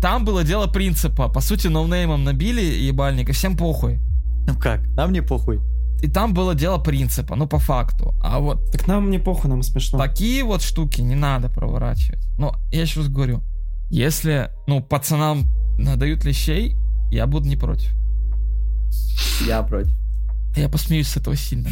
Там 0.00 0.24
было 0.24 0.44
дело 0.44 0.66
принципа. 0.66 1.28
По 1.28 1.42
сути, 1.42 1.66
ноунеймом 1.66 2.24
набили 2.24 2.62
ебальник, 2.62 3.28
и 3.28 3.32
всем 3.32 3.54
похуй. 3.54 4.00
Ну 4.46 4.58
как, 4.58 4.80
нам 4.96 5.12
не 5.12 5.20
похуй. 5.20 5.60
И 6.02 6.08
там 6.08 6.34
было 6.34 6.54
дело 6.54 6.78
принципа, 6.78 7.34
ну, 7.36 7.46
по 7.46 7.58
факту. 7.58 8.14
А 8.22 8.38
вот 8.38 8.70
Так 8.70 8.86
нам 8.86 9.10
не 9.10 9.18
похуй, 9.18 9.48
нам 9.48 9.62
смешно. 9.62 9.98
такие 9.98 10.44
вот 10.44 10.62
штуки 10.62 11.00
не 11.00 11.14
надо 11.14 11.48
проворачивать. 11.48 12.20
Ну, 12.38 12.52
я 12.70 12.82
еще 12.82 13.00
раз 13.00 13.08
говорю, 13.08 13.42
если, 13.90 14.50
ну, 14.66 14.82
пацанам 14.82 15.50
надают 15.78 16.24
лещей, 16.24 16.76
я 17.10 17.26
буду 17.26 17.48
не 17.48 17.56
против. 17.56 17.90
Я 19.46 19.62
против. 19.62 19.92
Я 20.56 20.68
посмеюсь 20.68 21.08
с 21.08 21.16
этого 21.16 21.36
сильно. 21.36 21.70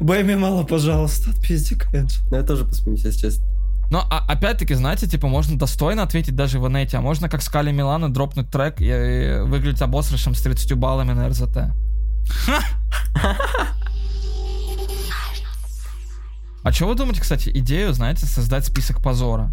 Бэйми 0.00 0.34
мало, 0.34 0.64
пожалуйста, 0.64 1.30
отпизди 1.30 1.76
Кэнджи. 1.76 2.20
Но 2.30 2.36
я 2.38 2.42
тоже 2.42 2.64
посмеюсь, 2.64 3.04
если 3.04 3.20
честно. 3.20 3.46
Но 3.90 4.04
а- 4.10 4.24
опять-таки, 4.28 4.74
знаете, 4.74 5.06
типа, 5.06 5.28
можно 5.28 5.58
достойно 5.58 6.02
ответить 6.02 6.34
даже 6.36 6.58
в 6.58 6.68
инете, 6.68 6.98
а 6.98 7.00
можно 7.00 7.28
как 7.28 7.42
Скали 7.42 7.72
Милана 7.72 8.12
дропнуть 8.12 8.50
трек 8.50 8.80
и, 8.80 8.86
и 8.86 9.40
выглядеть 9.42 9.80
обосрышем 9.82 10.34
с 10.34 10.42
30 10.42 10.74
баллами 10.74 11.12
на 11.12 11.28
РЗТ. 11.28 11.72
А 16.64 16.72
что 16.72 16.86
вы 16.86 16.94
думаете, 16.94 17.20
кстати, 17.20 17.50
идею, 17.54 17.92
знаете, 17.92 18.26
создать 18.26 18.66
список 18.66 19.02
позора? 19.02 19.52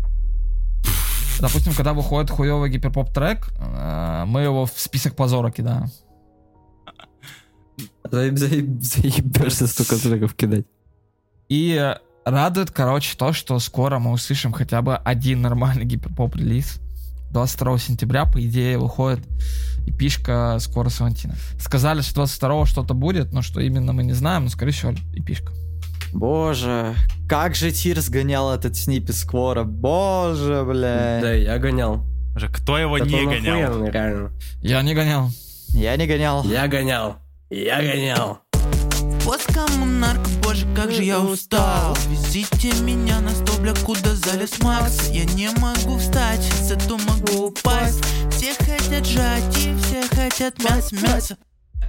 Допустим, 1.40 1.74
когда 1.74 1.94
выходит 1.94 2.30
хуёвый 2.32 2.70
гиперпоп 2.70 3.14
трек, 3.14 3.50
э, 3.58 4.24
мы 4.26 4.42
его 4.42 4.66
в 4.66 4.74
список 4.76 5.16
позора 5.16 5.52
кидаем. 5.52 5.88
Заеб- 8.04 8.36
заеб- 8.36 8.82
Заебешься 8.82 9.68
столько 9.68 9.98
треков 9.98 10.34
кидать. 10.34 10.66
И 11.50 11.96
радует, 12.26 12.72
короче, 12.72 13.18
то, 13.18 13.34
что 13.34 13.60
скоро 13.60 14.00
мы 14.00 14.12
услышим 14.12 14.54
хотя 14.54 14.82
бы 14.82 14.96
один 14.96 15.42
нормальный 15.42 15.86
гиперпоп 15.86 16.36
релиз. 16.36 16.80
22 17.36 17.80
сентября, 17.80 18.24
по 18.24 18.42
идее, 18.42 18.78
выходит 18.78 19.20
эпишка 19.86 20.56
скоро 20.62 20.88
с 20.88 21.02
Валентина. 21.02 21.36
Сказали, 21.60 22.00
что 22.00 22.16
22 22.16 22.66
что-то 22.66 22.94
будет, 22.94 23.34
но 23.34 23.42
что 23.42 23.60
именно 23.60 23.92
мы 23.92 24.04
не 24.04 24.14
знаем, 24.14 24.46
но, 24.46 24.50
скорее 24.50 24.72
всего, 24.72 24.94
эпишка. 25.14 25.52
Боже, 26.14 26.96
как 27.28 27.56
же 27.56 27.72
Тир 27.72 28.00
сгонял 28.00 28.54
этот 28.54 28.78
снипет 28.78 29.18
скоро. 29.18 29.66
Боже, 29.66 30.64
бля. 30.64 31.20
Да, 31.22 31.34
я 31.34 31.60
гонял. 31.60 32.06
Кто 32.54 32.78
его 32.78 33.00
Так 33.00 33.08
не 33.10 33.16
он 33.16 33.26
гонял? 33.26 33.70
охуенный, 33.70 33.92
реально. 33.92 34.32
Я 34.62 34.82
не 34.82 34.94
гонял. 34.94 35.30
Я 35.72 35.98
не 35.98 36.08
гонял. 36.08 36.44
Я 36.46 36.68
гонял. 36.70 37.18
Я 37.50 37.82
гонял. 37.82 38.40
Поскоммунарк, 39.26 40.22
боже, 40.44 40.68
как 40.76 40.92
же 40.92 41.04
я 41.04 41.20
устал. 41.20 41.98
Везите 42.10 42.72
меня 42.84 43.20
на 43.22 43.32
стол, 43.32 43.60
бля, 43.60 43.74
куда 43.74 44.14
залез 44.14 44.62
Макс. 44.62 45.10
Я 45.10 45.26
не 45.26 45.50
могу 45.58 45.98
встать, 45.98 46.44
зато 46.62 46.98
могу 47.00 47.48
упасть. 47.48 48.04
Все 48.30 48.54
хотят 48.54 49.06
жать 49.08 49.58
и 49.66 49.76
все 49.78 50.08
хотят 50.16 50.64
мясо, 50.64 50.96
мясо. 50.96 51.38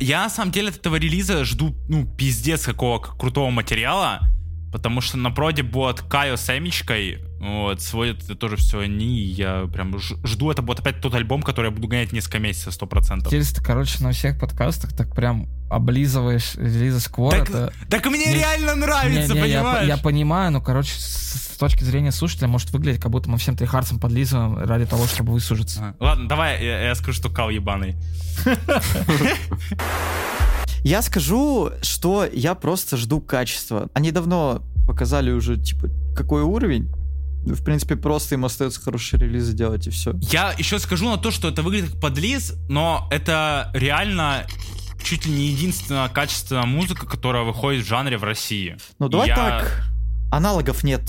Я 0.00 0.22
на 0.22 0.30
самом 0.30 0.50
деле 0.50 0.70
от 0.70 0.78
этого 0.78 0.96
релиза 0.96 1.44
жду, 1.44 1.74
ну, 1.88 2.06
пиздец 2.06 2.64
какого 2.64 3.00
крутого 3.00 3.50
материала, 3.50 4.20
потому 4.72 5.02
что 5.02 5.18
на 5.18 5.30
проде 5.30 5.62
будет 5.62 6.00
Кайо 6.00 6.36
с 6.36 6.48
Эмичкой, 6.56 7.18
вот, 7.40 7.80
сводят 7.82 8.22
это 8.24 8.34
тоже 8.34 8.56
все 8.56 8.80
они, 8.80 9.18
и 9.20 9.26
я 9.26 9.66
прям 9.72 9.98
ж- 9.98 10.14
жду, 10.24 10.50
это 10.50 10.62
будет 10.62 10.80
опять 10.80 11.00
тот 11.00 11.14
альбом, 11.14 11.42
который 11.42 11.66
я 11.66 11.70
буду 11.70 11.86
гонять 11.88 12.12
несколько 12.12 12.38
месяцев, 12.38 12.72
сто 12.74 12.86
процентов. 12.86 13.30
Тильс, 13.30 13.52
ты, 13.52 13.62
короче, 13.62 14.02
на 14.02 14.12
всех 14.12 14.38
подкастах 14.40 14.92
так 14.94 15.14
прям 15.14 15.48
облизываешь 15.70 16.54
релизы 16.56 17.00
Сквора. 17.00 17.38
Так, 17.40 17.48
это... 17.50 17.72
так 17.90 18.06
мне 18.06 18.26
Не- 18.26 18.34
реально 18.36 18.74
нравится, 18.76 19.34
Не, 19.34 19.40
не, 19.42 19.48
я, 19.48 19.60
по- 19.60 19.64
понимаешь? 19.66 19.88
я 19.88 19.96
понимаю, 19.98 20.52
но, 20.52 20.60
короче, 20.60 20.92
с, 20.92 21.52
с 21.54 21.58
точки 21.58 21.84
зрения 21.84 22.12
слушателя 22.12 22.48
может 22.48 22.70
выглядеть, 22.70 23.00
как 23.02 23.10
будто 23.10 23.28
мы 23.28 23.36
всем 23.38 23.56
трихарцам 23.56 23.98
подлизываем 23.98 24.56
ради 24.58 24.86
того, 24.86 25.06
чтобы 25.06 25.32
высужиться. 25.32 25.94
А, 25.98 26.04
Ладно, 26.04 26.28
давай 26.28 26.64
я, 26.64 26.80
я 26.88 26.94
скажу, 26.94 27.12
что 27.14 27.28
Кал 27.30 27.50
ебаный. 27.50 27.96
Я 30.84 31.02
скажу, 31.02 31.70
что 31.82 32.24
я 32.32 32.54
просто 32.54 32.96
жду 32.96 33.20
качества. 33.20 33.88
Они 33.92 34.12
давно 34.12 34.62
показали 34.86 35.32
уже, 35.32 35.56
типа, 35.56 35.88
какой 36.16 36.42
уровень. 36.42 36.88
В 37.54 37.64
принципе, 37.64 37.96
просто 37.96 38.34
им 38.34 38.44
остается 38.44 38.80
хорошие 38.80 39.20
релизы 39.20 39.52
делать, 39.52 39.86
и 39.86 39.90
все. 39.90 40.12
Я 40.30 40.52
еще 40.58 40.78
скажу 40.78 41.08
на 41.08 41.16
то, 41.16 41.30
что 41.30 41.48
это 41.48 41.62
выглядит 41.62 41.92
как 41.92 42.00
подлиз, 42.00 42.54
но 42.68 43.06
это 43.10 43.70
реально 43.74 44.46
чуть 45.04 45.26
ли 45.26 45.32
не 45.32 45.46
единственная 45.48 46.08
качественная 46.08 46.64
музыка, 46.66 47.06
которая 47.06 47.44
выходит 47.44 47.84
в 47.84 47.88
жанре 47.88 48.18
в 48.18 48.24
России. 48.24 48.76
Ну, 48.98 49.08
давай 49.08 49.28
Я- 49.28 49.36
так. 49.36 49.84
Аналогов 50.32 50.82
нет. 50.82 51.02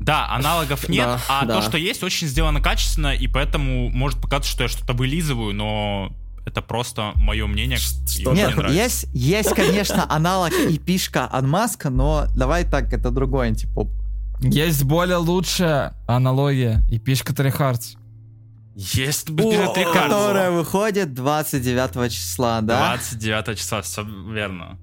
Да, 0.00 0.28
аналогов 0.30 0.88
нет, 0.88 1.06
Да, 1.06 1.20
а 1.28 1.44
да. 1.46 1.54
то, 1.60 1.62
что 1.62 1.78
есть, 1.78 2.02
очень 2.02 2.26
сделано 2.26 2.60
качественно, 2.60 3.14
и 3.14 3.26
поэтому 3.28 3.88
может 3.90 4.20
показаться, 4.20 4.50
что 4.52 4.62
я 4.64 4.68
что-то 4.68 4.92
вылизываю, 4.92 5.54
но 5.54 6.12
это 6.46 6.62
просто 6.62 7.12
мое 7.16 7.46
мнение. 7.46 7.78
и 7.78 7.80
что 8.20 8.30
мне 8.32 8.42
Нет, 8.42 8.56
нравится. 8.56 8.82
есть, 8.82 9.06
есть, 9.14 9.54
конечно, 9.54 10.06
аналог 10.10 10.52
и 10.52 10.78
пишка 10.78 11.28
Анмаска, 11.30 11.90
но 11.90 12.26
давай 12.34 12.64
так, 12.64 12.92
это 12.92 13.10
другой 13.10 13.48
антипоп. 13.48 13.90
Есть 14.40 14.84
более 14.84 15.16
лучшая 15.16 15.94
аналогия 16.06 16.82
и 16.90 16.98
пишка 16.98 17.34
Трихардс. 17.34 17.94
Есть 18.74 19.30
О, 19.30 19.72
три 19.72 19.84
которая 19.84 20.50
выходит 20.50 21.14
29 21.14 22.12
числа, 22.12 22.60
да? 22.60 22.96
29 22.96 23.58
числа, 23.58 23.80
все 23.80 24.02
верно. 24.04 24.78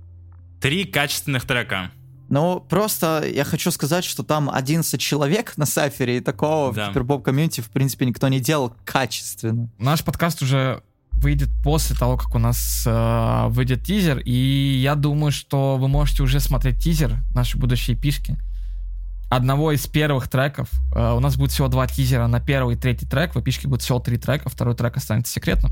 Три 0.59 0.85
качественных 0.85 1.45
трека. 1.45 1.91
Ну, 2.29 2.59
просто 2.59 3.23
я 3.31 3.43
хочу 3.43 3.69
сказать, 3.69 4.03
что 4.03 4.23
там 4.23 4.49
11 4.49 4.99
человек 4.99 5.55
на 5.57 5.67
Сафере, 5.67 6.17
и 6.17 6.19
такого 6.21 6.73
Да. 6.73 6.87
в 6.87 6.89
гиперпоп 6.89 7.23
комьюнити, 7.23 7.61
в 7.61 7.69
принципе, 7.69 8.07
никто 8.07 8.27
не 8.29 8.39
делал 8.39 8.73
качественно. 8.83 9.69
Наш 9.77 10.03
подкаст 10.03 10.41
уже 10.41 10.81
выйдет 11.11 11.49
после 11.63 11.95
того, 11.95 12.17
как 12.17 12.33
у 12.33 12.39
нас 12.39 12.83
э, 12.87 13.47
выйдет 13.49 13.83
тизер. 13.83 14.17
И 14.19 14.79
я 14.81 14.95
думаю, 14.95 15.31
что 15.31 15.77
вы 15.77 15.87
можете 15.87 16.23
уже 16.23 16.39
смотреть 16.39 16.79
тизер 16.83 17.17
нашей 17.35 17.59
будущей 17.59 17.95
пишки. 17.95 18.37
Одного 19.35 19.71
из 19.71 19.87
первых 19.87 20.27
треков. 20.27 20.69
Э, 20.93 21.13
у 21.13 21.19
нас 21.19 21.37
будет 21.37 21.51
всего 21.51 21.67
два 21.67 21.87
тизера 21.87 22.27
на 22.27 22.39
первый 22.39 22.75
и 22.75 22.77
третий 22.77 23.07
трек. 23.07 23.33
В 23.33 23.41
эпишке 23.41 23.67
будет 23.67 23.81
всего 23.81 23.97
три 23.99 24.17
трека. 24.17 24.47
Второй 24.47 24.75
трек 24.75 24.95
останется 24.95 25.33
секретным. 25.33 25.71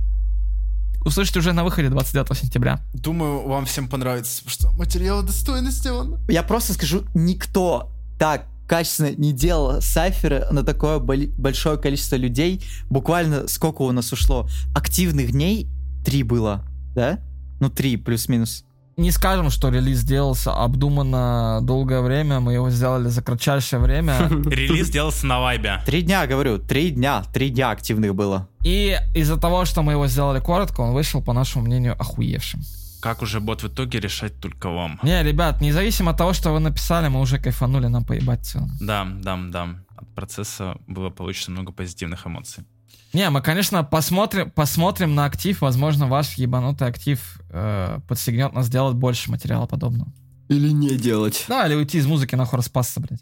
Услышите 1.05 1.37
уже 1.37 1.53
на 1.53 1.63
выходе 1.63 1.89
29 1.89 2.35
сентября. 2.35 2.81
Думаю, 2.95 3.47
вам 3.47 3.67
всем 3.67 3.87
понравится, 3.87 4.43
потому 4.43 4.51
что 4.51 4.71
материал 4.71 5.21
достойно 5.21 5.69
сделан. 5.69 6.17
Я 6.27 6.41
просто 6.41 6.73
скажу, 6.73 7.03
никто 7.13 7.91
так 8.17 8.47
качественно 8.67 9.11
не 9.15 9.31
делал 9.31 9.79
сайферы 9.79 10.47
на 10.49 10.63
такое 10.63 10.97
большое 10.97 11.77
количество 11.77 12.15
людей. 12.15 12.63
Буквально 12.89 13.47
сколько 13.47 13.83
у 13.83 13.91
нас 13.91 14.11
ушло? 14.11 14.49
Активных 14.73 15.33
дней 15.33 15.69
три 16.03 16.23
было, 16.23 16.65
да? 16.95 17.19
Ну, 17.59 17.69
три 17.69 17.95
плюс-минус. 17.95 18.65
Не 19.01 19.09
скажем, 19.09 19.49
что 19.49 19.69
релиз 19.69 20.03
делался 20.03 20.53
обдуманно 20.53 21.59
долгое 21.63 22.01
время. 22.01 22.39
Мы 22.39 22.53
его 22.53 22.69
сделали 22.69 23.07
за 23.07 23.23
кратчайшее 23.23 23.79
время. 23.79 24.29
Релиз 24.45 24.91
делался 24.91 25.25
на 25.25 25.39
вайбе. 25.39 25.81
Три 25.87 26.03
дня, 26.03 26.27
говорю, 26.27 26.59
три 26.59 26.91
дня, 26.91 27.23
три 27.33 27.49
дня 27.49 27.71
активных 27.71 28.13
было. 28.13 28.47
И 28.63 28.95
из-за 29.15 29.37
того, 29.37 29.65
что 29.65 29.81
мы 29.81 29.93
его 29.93 30.05
сделали 30.05 30.39
коротко, 30.39 30.81
он 30.81 30.93
вышел, 30.93 31.19
по 31.23 31.33
нашему 31.33 31.65
мнению, 31.65 31.99
охуевшим. 31.99 32.61
Как 33.01 33.23
уже 33.23 33.39
бот 33.39 33.63
в 33.63 33.69
итоге 33.69 33.99
решать 33.99 34.39
только 34.39 34.69
вам. 34.69 34.99
Не, 35.01 35.23
ребят, 35.23 35.61
независимо 35.61 36.11
от 36.11 36.17
того, 36.17 36.33
что 36.33 36.51
вы 36.51 36.59
написали, 36.59 37.07
мы 37.07 37.21
уже 37.21 37.39
кайфанули, 37.39 37.87
нам 37.87 38.05
поебать 38.05 38.41
в 38.41 38.51
целом. 38.51 38.69
Да, 38.79 39.07
да, 39.23 39.39
да. 39.49 39.67
От 39.95 40.13
процесса 40.13 40.77
было 40.85 41.09
получено 41.09 41.55
много 41.55 41.71
позитивных 41.71 42.27
эмоций. 42.27 42.65
Не, 43.13 43.29
мы, 43.29 43.41
конечно, 43.41 43.83
посмотрим, 43.83 44.51
посмотрим 44.51 45.15
на 45.15 45.25
актив. 45.25 45.59
Возможно, 45.61 46.07
ваш 46.07 46.35
ебанутый 46.35 46.87
актив 46.87 47.41
э, 47.49 47.99
подстегнет 48.07 48.53
нас 48.53 48.69
делать 48.69 48.95
больше 48.95 49.29
материала 49.29 49.65
подобного. 49.65 50.11
Или 50.47 50.69
не 50.69 50.95
делать. 50.95 51.45
Да, 51.47 51.65
или 51.67 51.75
уйти 51.75 51.97
из 51.97 52.07
музыки 52.07 52.35
нахуй 52.35 52.57
распасться, 52.57 52.99
блядь. 52.99 53.21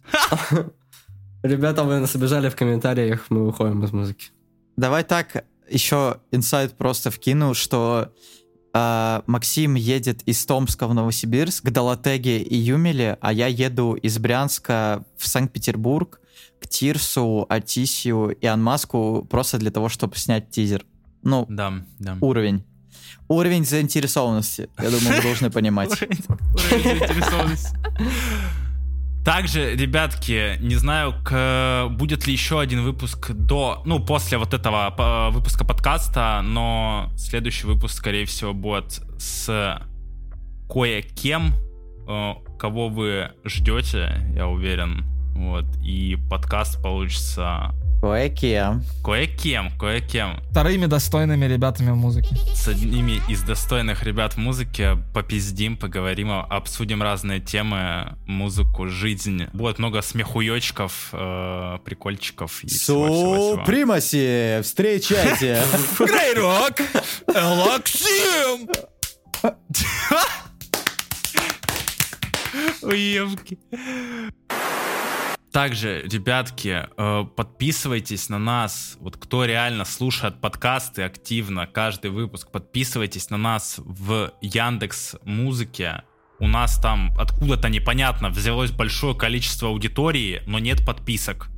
Ребята, 1.44 1.84
вы 1.84 2.00
нас 2.00 2.16
обижали 2.16 2.50
в 2.50 2.56
комментариях, 2.56 3.26
мы 3.30 3.48
уходим 3.48 3.84
из 3.84 3.92
музыки. 3.92 4.28
Давай 4.78 5.04
так, 5.04 5.46
еще 5.70 6.18
инсайт 6.32 6.78
просто 6.78 7.12
вкину, 7.12 7.54
что 7.54 8.12
э, 8.74 9.22
Максим 9.26 9.76
едет 9.76 10.22
из 10.24 10.46
Томска 10.46 10.88
в 10.88 10.94
Новосибирск 10.94 11.66
к 11.66 11.72
Далатеге 11.72 12.42
и 12.42 12.56
Юмеле, 12.56 13.18
а 13.22 13.34
я 13.34 13.48
еду 13.48 13.94
из 13.94 14.18
Брянска 14.20 15.04
в 15.18 15.28
Санкт-Петербург 15.28 16.20
к 16.62 16.68
Тирсу, 16.68 17.46
Атисию 17.50 18.30
и 18.30 18.46
Анмаску 18.46 19.26
просто 19.30 19.58
для 19.58 19.72
того, 19.72 19.90
чтобы 19.90 20.16
снять 20.18 20.50
тизер. 20.52 20.86
Ну, 21.24 21.46
Да, 21.50 21.74
да. 22.00 22.18
уровень. 22.22 22.64
Уровень 23.28 23.66
заинтересованности, 23.66 24.70
я 24.80 24.90
думаю, 24.90 25.16
вы 25.18 25.22
должны 25.22 25.50
понимать. 25.52 25.90
Уровень 25.92 26.84
заинтересованности. 27.00 27.78
Также, 29.26 29.76
ребятки, 29.76 30.58
не 30.62 30.76
знаю, 30.76 31.14
к- 31.24 31.88
будет 31.92 32.26
ли 32.26 32.34
еще 32.34 32.60
один 32.60 32.84
выпуск 32.84 33.32
до, 33.32 33.84
ну, 33.86 34.00
после 34.04 34.38
вот 34.38 34.54
этого 34.54 34.96
э, 34.98 35.34
выпуска 35.36 35.66
подкаста, 35.66 36.42
но 36.44 37.12
следующий 37.18 37.68
выпуск, 37.68 37.96
скорее 37.98 38.26
всего, 38.26 38.54
будет 38.54 39.02
с 39.20 39.80
кое-кем, 40.70 41.54
э, 42.08 42.34
кого 42.58 42.88
вы 42.90 43.32
ждете, 43.44 44.32
я 44.36 44.48
уверен. 44.48 45.06
Вот, 45.40 45.64
и 45.82 46.18
подкаст 46.30 46.82
получится 46.82 47.74
Кое-кем. 48.02 48.84
кое-кем, 49.06 49.72
кое-кем. 49.80 50.42
Вторыми 50.52 50.86
достойными 50.86 51.46
ребятами 51.46 51.92
в 51.92 51.96
музыке. 51.96 52.36
С 52.54 52.68
одними 52.68 53.22
из 53.30 53.42
достойных 53.44 54.04
ребят 54.04 54.34
в 54.34 54.38
музыке 54.38 54.98
попиздим, 55.14 55.78
поговорим, 55.78 56.30
обсудим 56.32 57.02
разные 57.02 57.40
темы, 57.40 58.18
музыку, 58.28 58.90
жизнь. 58.90 59.46
Будет 59.54 59.80
много 59.80 60.02
смехуёчков, 60.02 61.10
э, 61.14 61.78
прикольчиков 61.86 62.62
и 62.62 62.68
всего-всего-всего. 62.68 63.56
Супримаси, 63.60 64.60
встречайте. 64.62 65.64
Грейрок! 66.00 66.82
Лаксим! 67.28 68.68
Уебки. 72.82 73.58
Также, 75.52 76.04
ребятки, 76.04 76.86
э, 76.96 77.26
подписывайтесь 77.36 78.30
на 78.30 78.38
нас. 78.38 78.98
Вот 79.00 79.18
кто 79.18 79.46
реально 79.46 79.84
слушает 79.84 80.40
подкасты 80.40 81.02
активно, 81.02 81.66
каждый 81.66 82.12
выпуск, 82.12 82.52
подписывайтесь 82.52 83.32
на 83.32 83.38
нас 83.38 83.80
в 83.80 84.32
Яндекс 84.42 85.16
Музыке. 85.24 86.04
У 86.40 86.48
нас 86.48 86.80
там 86.80 87.12
откуда-то 87.18 87.68
непонятно 87.68 88.30
взялось 88.30 88.72
большое 88.72 89.16
количество 89.16 89.70
аудитории, 89.70 90.44
но 90.46 90.60
нет 90.60 90.86
подписок. 90.86 91.50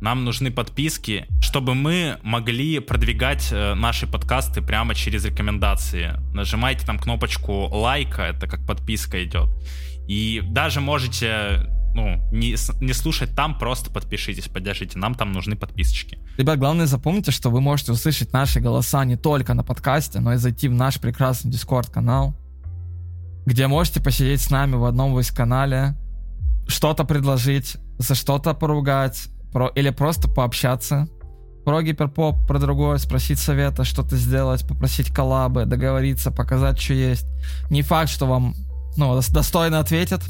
Нам 0.00 0.24
нужны 0.24 0.52
подписки, 0.52 1.26
чтобы 1.40 1.74
мы 1.74 2.18
могли 2.22 2.78
продвигать 2.78 3.48
э, 3.50 3.74
наши 3.74 4.06
подкасты 4.06 4.62
прямо 4.62 4.94
через 4.94 5.24
рекомендации. 5.24 6.14
Нажимайте 6.32 6.86
там 6.86 6.98
кнопочку 6.98 7.68
лайка, 7.72 8.22
это 8.22 8.46
как 8.46 8.64
подписка 8.64 9.22
идет. 9.24 9.48
И 10.06 10.42
даже 10.44 10.80
можете 10.80 11.68
ну, 11.94 12.20
не, 12.32 12.56
не 12.84 12.92
слушать 12.92 13.34
там, 13.34 13.58
просто 13.58 13.90
подпишитесь, 13.90 14.48
поддержите. 14.48 14.98
Нам 14.98 15.14
там 15.14 15.32
нужны 15.32 15.56
подписочки. 15.56 16.18
Ребят, 16.38 16.58
главное 16.58 16.86
запомните, 16.86 17.30
что 17.30 17.50
вы 17.50 17.60
можете 17.60 17.92
услышать 17.92 18.32
наши 18.32 18.60
голоса 18.60 19.04
не 19.04 19.16
только 19.16 19.54
на 19.54 19.62
подкасте, 19.62 20.20
но 20.20 20.32
и 20.34 20.36
зайти 20.36 20.68
в 20.68 20.74
наш 20.74 21.00
прекрасный 21.00 21.50
Дискорд-канал, 21.50 22.34
где 23.46 23.66
можете 23.66 24.00
посидеть 24.00 24.40
с 24.40 24.50
нами 24.50 24.76
в 24.76 24.84
одном 24.84 25.12
войс-канале, 25.12 25.96
что-то 26.66 27.04
предложить, 27.04 27.76
за 27.98 28.14
что-то 28.14 28.54
поругать, 28.54 29.28
про, 29.52 29.68
или 29.68 29.90
просто 29.90 30.28
пообщаться 30.28 31.08
про 31.64 31.82
гиперпоп, 31.82 32.46
про 32.46 32.58
другое, 32.58 32.98
спросить 32.98 33.38
совета, 33.38 33.84
что-то 33.84 34.16
сделать, 34.16 34.66
попросить 34.66 35.12
коллабы, 35.12 35.64
договориться, 35.64 36.30
показать, 36.30 36.80
что 36.80 36.94
есть. 36.94 37.26
Не 37.70 37.82
факт, 37.82 38.10
что 38.10 38.26
вам 38.26 38.54
ну, 38.96 39.16
дос- 39.16 39.32
достойно 39.32 39.78
ответят, 39.78 40.22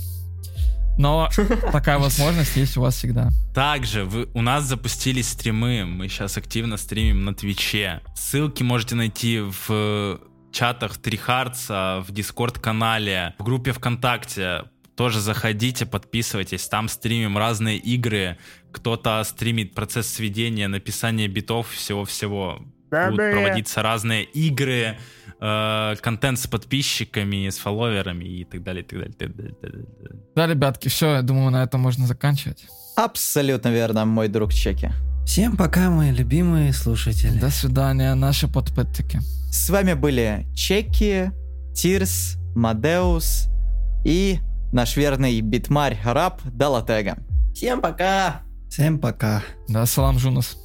но 0.99 1.28
такая 1.72 1.99
возможность 1.99 2.57
есть 2.57 2.76
у 2.76 2.82
вас 2.82 2.97
всегда. 2.97 3.30
Также 3.55 4.05
вы, 4.05 4.28
у 4.34 4.43
нас 4.43 4.64
запустились 4.64 5.28
стримы. 5.28 5.84
Мы 5.84 6.09
сейчас 6.09 6.36
активно 6.36 6.76
стримим 6.76 7.24
на 7.24 7.34
Твиче. 7.34 8.01
Ссылки 8.14 8.62
можете 8.62 8.95
найти 8.95 9.40
в 9.40 10.20
чатах 10.53 10.99
Трихардса, 10.99 12.05
в 12.07 12.12
Дискорд-канале, 12.12 13.34
в 13.38 13.43
группе 13.43 13.72
ВКонтакте. 13.72 14.64
Тоже 14.97 15.20
заходите, 15.20 15.86
подписывайтесь. 15.86 16.68
Там 16.68 16.88
стримим 16.88 17.38
разные 17.38 17.78
игры. 17.78 18.38
Кто-то 18.72 19.22
стримит 19.24 19.74
процесс 19.74 20.07
сведения, 20.07 20.68
написания 20.68 21.28
битов, 21.28 21.70
всего-всего. 21.70 22.61
Будут 22.93 23.32
проводиться 23.32 23.82
разные 23.82 24.24
игры, 24.24 24.99
э, 25.40 25.95
контент 26.01 26.38
с 26.38 26.47
подписчиками, 26.47 27.49
с 27.49 27.59
фолловерами 27.59 28.24
и 28.24 28.45
так 28.45 28.62
далее, 28.62 28.82
и 28.82 28.86
так 28.86 28.99
далее, 28.99 29.12
и 29.12 29.18
так 29.18 29.36
далее, 29.36 29.53
и 29.53 29.61
так 29.61 29.70
далее. 29.70 30.22
Да, 30.36 30.47
ребятки, 30.47 30.88
все, 30.88 31.14
я 31.14 31.22
думаю, 31.22 31.51
на 31.51 31.62
этом 31.62 31.80
можно 31.80 32.07
заканчивать. 32.07 32.66
Абсолютно 32.97 33.68
верно, 33.68 34.05
мой 34.05 34.28
друг 34.28 34.53
Чеки. 34.53 34.93
Всем 35.24 35.57
пока, 35.57 35.88
мои 35.88 36.12
любимые 36.12 36.72
слушатели. 36.72 37.38
До 37.38 37.51
свидания, 37.51 38.14
наши 38.14 38.49
подпытки. 38.49 39.20
С 39.51 39.70
вами 39.70 39.95
были 39.95 40.47
Чеки, 40.55 41.30
Тирс, 41.74 42.36
Мадеус 42.55 43.49
и 44.05 44.38
наш 44.72 44.97
верный 44.97 45.40
битмарь 45.40 45.99
раб 46.05 46.40
Далатега. 46.45 47.16
Всем 47.55 47.80
пока! 47.80 48.43
Всем 48.68 48.99
пока. 48.99 49.43
Да, 49.68 49.84
салам, 49.86 50.18
Жунас. 50.18 50.57